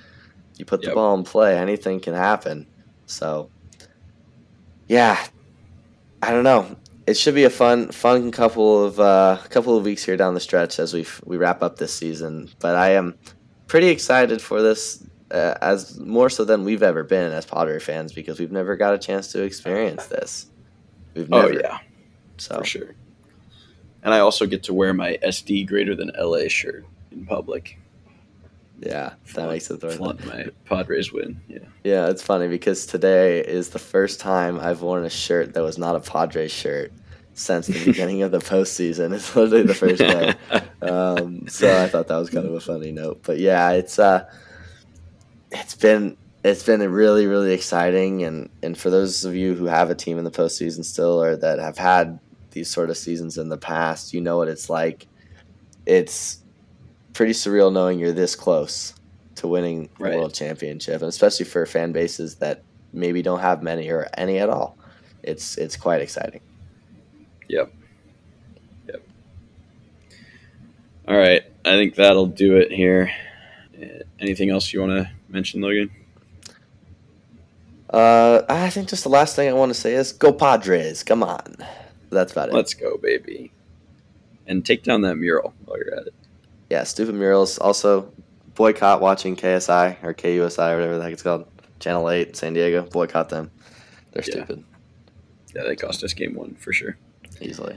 You 0.57 0.65
put 0.65 0.83
the 0.83 0.93
ball 0.93 1.15
in 1.15 1.25
play, 1.25 1.59
anything 1.59 2.01
can 2.01 2.15
happen. 2.15 2.67
So, 3.07 3.51
yeah, 4.89 5.19
I 6.23 6.33
don't 6.33 6.45
know. 6.45 6.77
It 7.07 7.17
should 7.17 7.35
be 7.35 7.45
a 7.45 7.51
fun, 7.51 7.91
fun 7.91 8.31
couple 8.31 8.85
of 8.85 9.01
uh, 9.01 9.39
couple 9.49 9.77
of 9.77 9.85
weeks 9.85 10.05
here 10.05 10.17
down 10.17 10.35
the 10.35 10.41
stretch 10.41 10.79
as 10.79 10.93
we 10.93 11.07
we 11.25 11.39
wrap 11.39 11.63
up 11.63 11.77
this 11.77 11.95
season. 11.95 12.51
But 12.59 12.77
I 12.77 12.91
am 12.91 13.19
pretty 13.69 13.89
excited 13.89 14.43
for 14.43 14.61
this, 14.61 15.03
uh, 15.31 15.55
as 15.61 15.99
more 15.99 16.31
so 16.31 16.45
than 16.45 16.65
we've 16.65 16.83
ever 16.83 17.05
been 17.05 17.33
as 17.33 17.47
Padre 17.47 17.79
fans 17.79 18.13
because 18.13 18.39
we've 18.39 18.53
never 18.53 18.77
got 18.77 18.95
a 18.95 18.99
chance 18.99 19.33
to 19.33 19.43
experience 19.43 20.07
this. 20.07 20.47
We've 21.15 21.33
oh, 21.33 21.43
never. 21.43 21.55
Oh 21.55 21.61
yeah, 21.63 21.79
so 22.37 22.59
for 22.59 22.65
sure 22.65 22.95
and 24.03 24.15
I 24.15 24.21
also 24.21 24.47
get 24.47 24.65
to 24.65 24.75
wear 24.75 24.95
my 24.95 25.19
SD 25.23 25.67
greater 25.67 25.95
than 25.95 26.11
LA 26.19 26.49
shirt 26.49 26.85
in 27.13 27.27
public. 27.27 27.79
Yeah, 28.79 29.13
that 29.35 29.49
makes 29.49 29.71
it 29.71 29.81
flaunt 29.81 30.25
my 30.25 30.47
Padres 30.65 31.13
win. 31.13 31.41
Yeah, 31.49 31.59
yeah, 31.85 32.09
it's 32.09 32.23
funny 32.23 32.49
because 32.49 32.87
today 32.87 33.41
is 33.41 33.71
the 33.71 33.79
first 33.79 34.21
time 34.21 34.59
I've 34.59 34.81
worn 34.81 35.05
a 35.05 35.11
shirt 35.11 35.53
that 35.53 35.63
was 35.63 35.77
not 35.77 35.97
a 35.97 36.01
Padres 36.01 36.51
shirt 36.51 36.91
since 37.35 37.67
the 37.67 37.85
beginning 37.85 38.23
of 38.23 38.31
the 38.31 38.39
postseason. 38.39 39.13
It's 39.15 39.37
literally 39.37 39.65
the 39.65 39.75
first 39.75 39.99
day. 39.99 40.35
Um, 40.83 41.47
so 41.47 41.85
I 41.85 41.89
thought 41.89 42.09
that 42.09 42.17
was 42.17 42.31
kind 42.31 42.47
of 42.47 42.55
a 42.55 42.61
funny 42.61 42.91
note. 42.91 43.21
But 43.23 43.39
yeah, 43.39 43.73
it's 43.73 43.99
uh, 43.99 44.25
it's 45.51 45.75
been 45.75 46.17
it's 46.43 46.63
been 46.63 46.81
really 46.91 47.27
really 47.27 47.53
exciting, 47.53 48.23
and 48.25 48.49
and 48.63 48.77
for 48.79 48.91
those 48.91 49.25
of 49.25 49.35
you 49.35 49.55
who 49.55 49.67
have 49.67 49.91
a 49.91 49.95
team 49.95 50.19
in 50.19 50.25
the 50.25 50.31
postseason 50.31 50.85
still 50.85 51.23
or 51.23 51.37
that 51.37 51.59
have 51.59 51.79
had 51.79 52.19
these 52.53 52.69
sort 52.69 52.91
of 52.91 52.97
seasons 52.97 53.39
in 53.39 53.49
the 53.49 53.59
past. 53.59 54.13
You 54.15 54.21
know 54.21 54.37
what 54.39 54.49
it's 54.49 54.69
like. 54.71 55.07
It's 55.87 56.39
pretty 57.13 57.33
surreal 57.33 57.73
knowing 57.73 57.99
you're 57.99 58.13
this 58.13 58.35
close 58.37 58.95
to 59.37 59.47
winning 59.49 59.89
the 59.99 60.05
Right. 60.05 60.17
world 60.17 60.35
championship, 60.35 60.95
and 61.01 61.09
especially 61.09 61.47
for 61.47 61.65
fan 61.67 61.93
bases 61.93 62.37
that 62.37 62.63
maybe 62.93 63.23
don't 63.23 63.41
have 63.41 63.63
many 63.63 63.89
or 63.91 64.09
any 64.17 64.39
at 64.39 64.49
all. 64.49 64.77
It's 65.23 65.57
it's 65.59 65.77
quite 65.77 66.01
exciting. 66.01 66.41
Yep. 67.49 67.73
Yep. 68.89 69.03
All 71.09 71.17
right, 71.17 71.43
I 71.65 71.71
think 71.71 71.95
that'll 71.97 72.27
do 72.27 72.57
it 72.57 72.71
here. 72.73 73.11
Uh, 73.81 73.87
Anything 74.19 74.51
else 74.51 74.73
you 74.73 74.81
want 74.81 74.93
to 74.93 75.11
mention, 75.31 75.61
Logan? 75.61 75.91
Uh, 77.89 78.43
I 78.49 78.71
think 78.71 78.89
just 78.89 79.03
the 79.03 79.09
last 79.09 79.35
thing 79.35 79.49
I 79.49 79.53
want 79.53 79.71
to 79.71 79.79
say 79.79 79.95
is 79.95 80.13
go 80.13 80.33
Padres. 80.33 81.03
Come 81.03 81.23
on, 81.23 81.57
that's 82.11 82.33
about 82.33 82.49
it. 82.51 82.55
Let's 82.55 82.75
go, 82.75 82.97
baby. 82.99 83.51
And 84.47 84.65
take 84.65 84.83
down 84.85 85.01
that 85.03 85.17
mural 85.17 85.55
while 85.65 85.79
you're 85.79 85.95
at 85.95 86.07
it. 86.07 86.15
yeah, 86.71 86.85
stupid 86.85 87.15
murals. 87.15 87.59
Also, 87.59 88.13
boycott 88.55 89.01
watching 89.01 89.35
KSI 89.37 89.97
or 90.05 90.15
KUSI 90.15 90.73
or 90.73 90.77
whatever 90.77 90.99
the 90.99 91.03
heck 91.05 91.13
it's 91.13 91.23
called. 91.23 91.47
Channel 91.81 92.11
Eight, 92.11 92.37
San 92.37 92.53
Diego. 92.53 92.83
Boycott 92.83 93.29
them. 93.29 93.51
They're 94.13 94.23
Yeah. 94.27 94.33
stupid 94.45 94.65
Yeah, 95.55 95.63
they 95.65 95.75
cost 95.77 96.05
us 96.05 96.13
game 96.13 96.35
one 96.35 96.55
for 96.57 96.73
sure. 96.73 96.97
easily. 97.41 97.77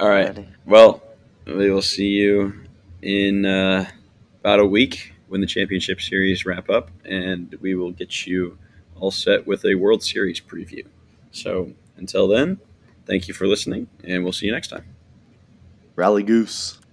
All 0.00 0.08
right. 0.08 0.32
Alrighty. 0.34 0.46
Well, 0.64 1.02
we 1.46 1.70
will 1.70 1.82
see 1.82 2.08
you 2.10 2.54
in 3.02 3.44
uh, 3.44 3.86
about 4.40 4.60
a 4.60 4.64
week 4.66 5.12
when 5.28 5.40
the 5.40 5.46
championship 5.46 6.00
series 6.00 6.44
wrap 6.44 6.68
up, 6.70 6.90
and 7.04 7.54
we 7.60 7.74
will 7.74 7.92
get 7.92 8.26
you 8.26 8.58
all 8.96 9.10
set 9.10 9.46
with 9.46 9.64
a 9.64 9.74
World 9.74 10.02
Series 10.02 10.40
preview. 10.40 10.86
So 11.30 11.72
until 11.96 12.26
then, 12.28 12.58
thank 13.06 13.28
you 13.28 13.34
for 13.34 13.46
listening, 13.46 13.88
and 14.02 14.24
we'll 14.24 14.32
see 14.32 14.46
you 14.46 14.52
next 14.52 14.68
time. 14.68 14.84
Rally 15.94 16.22
Goose. 16.22 16.78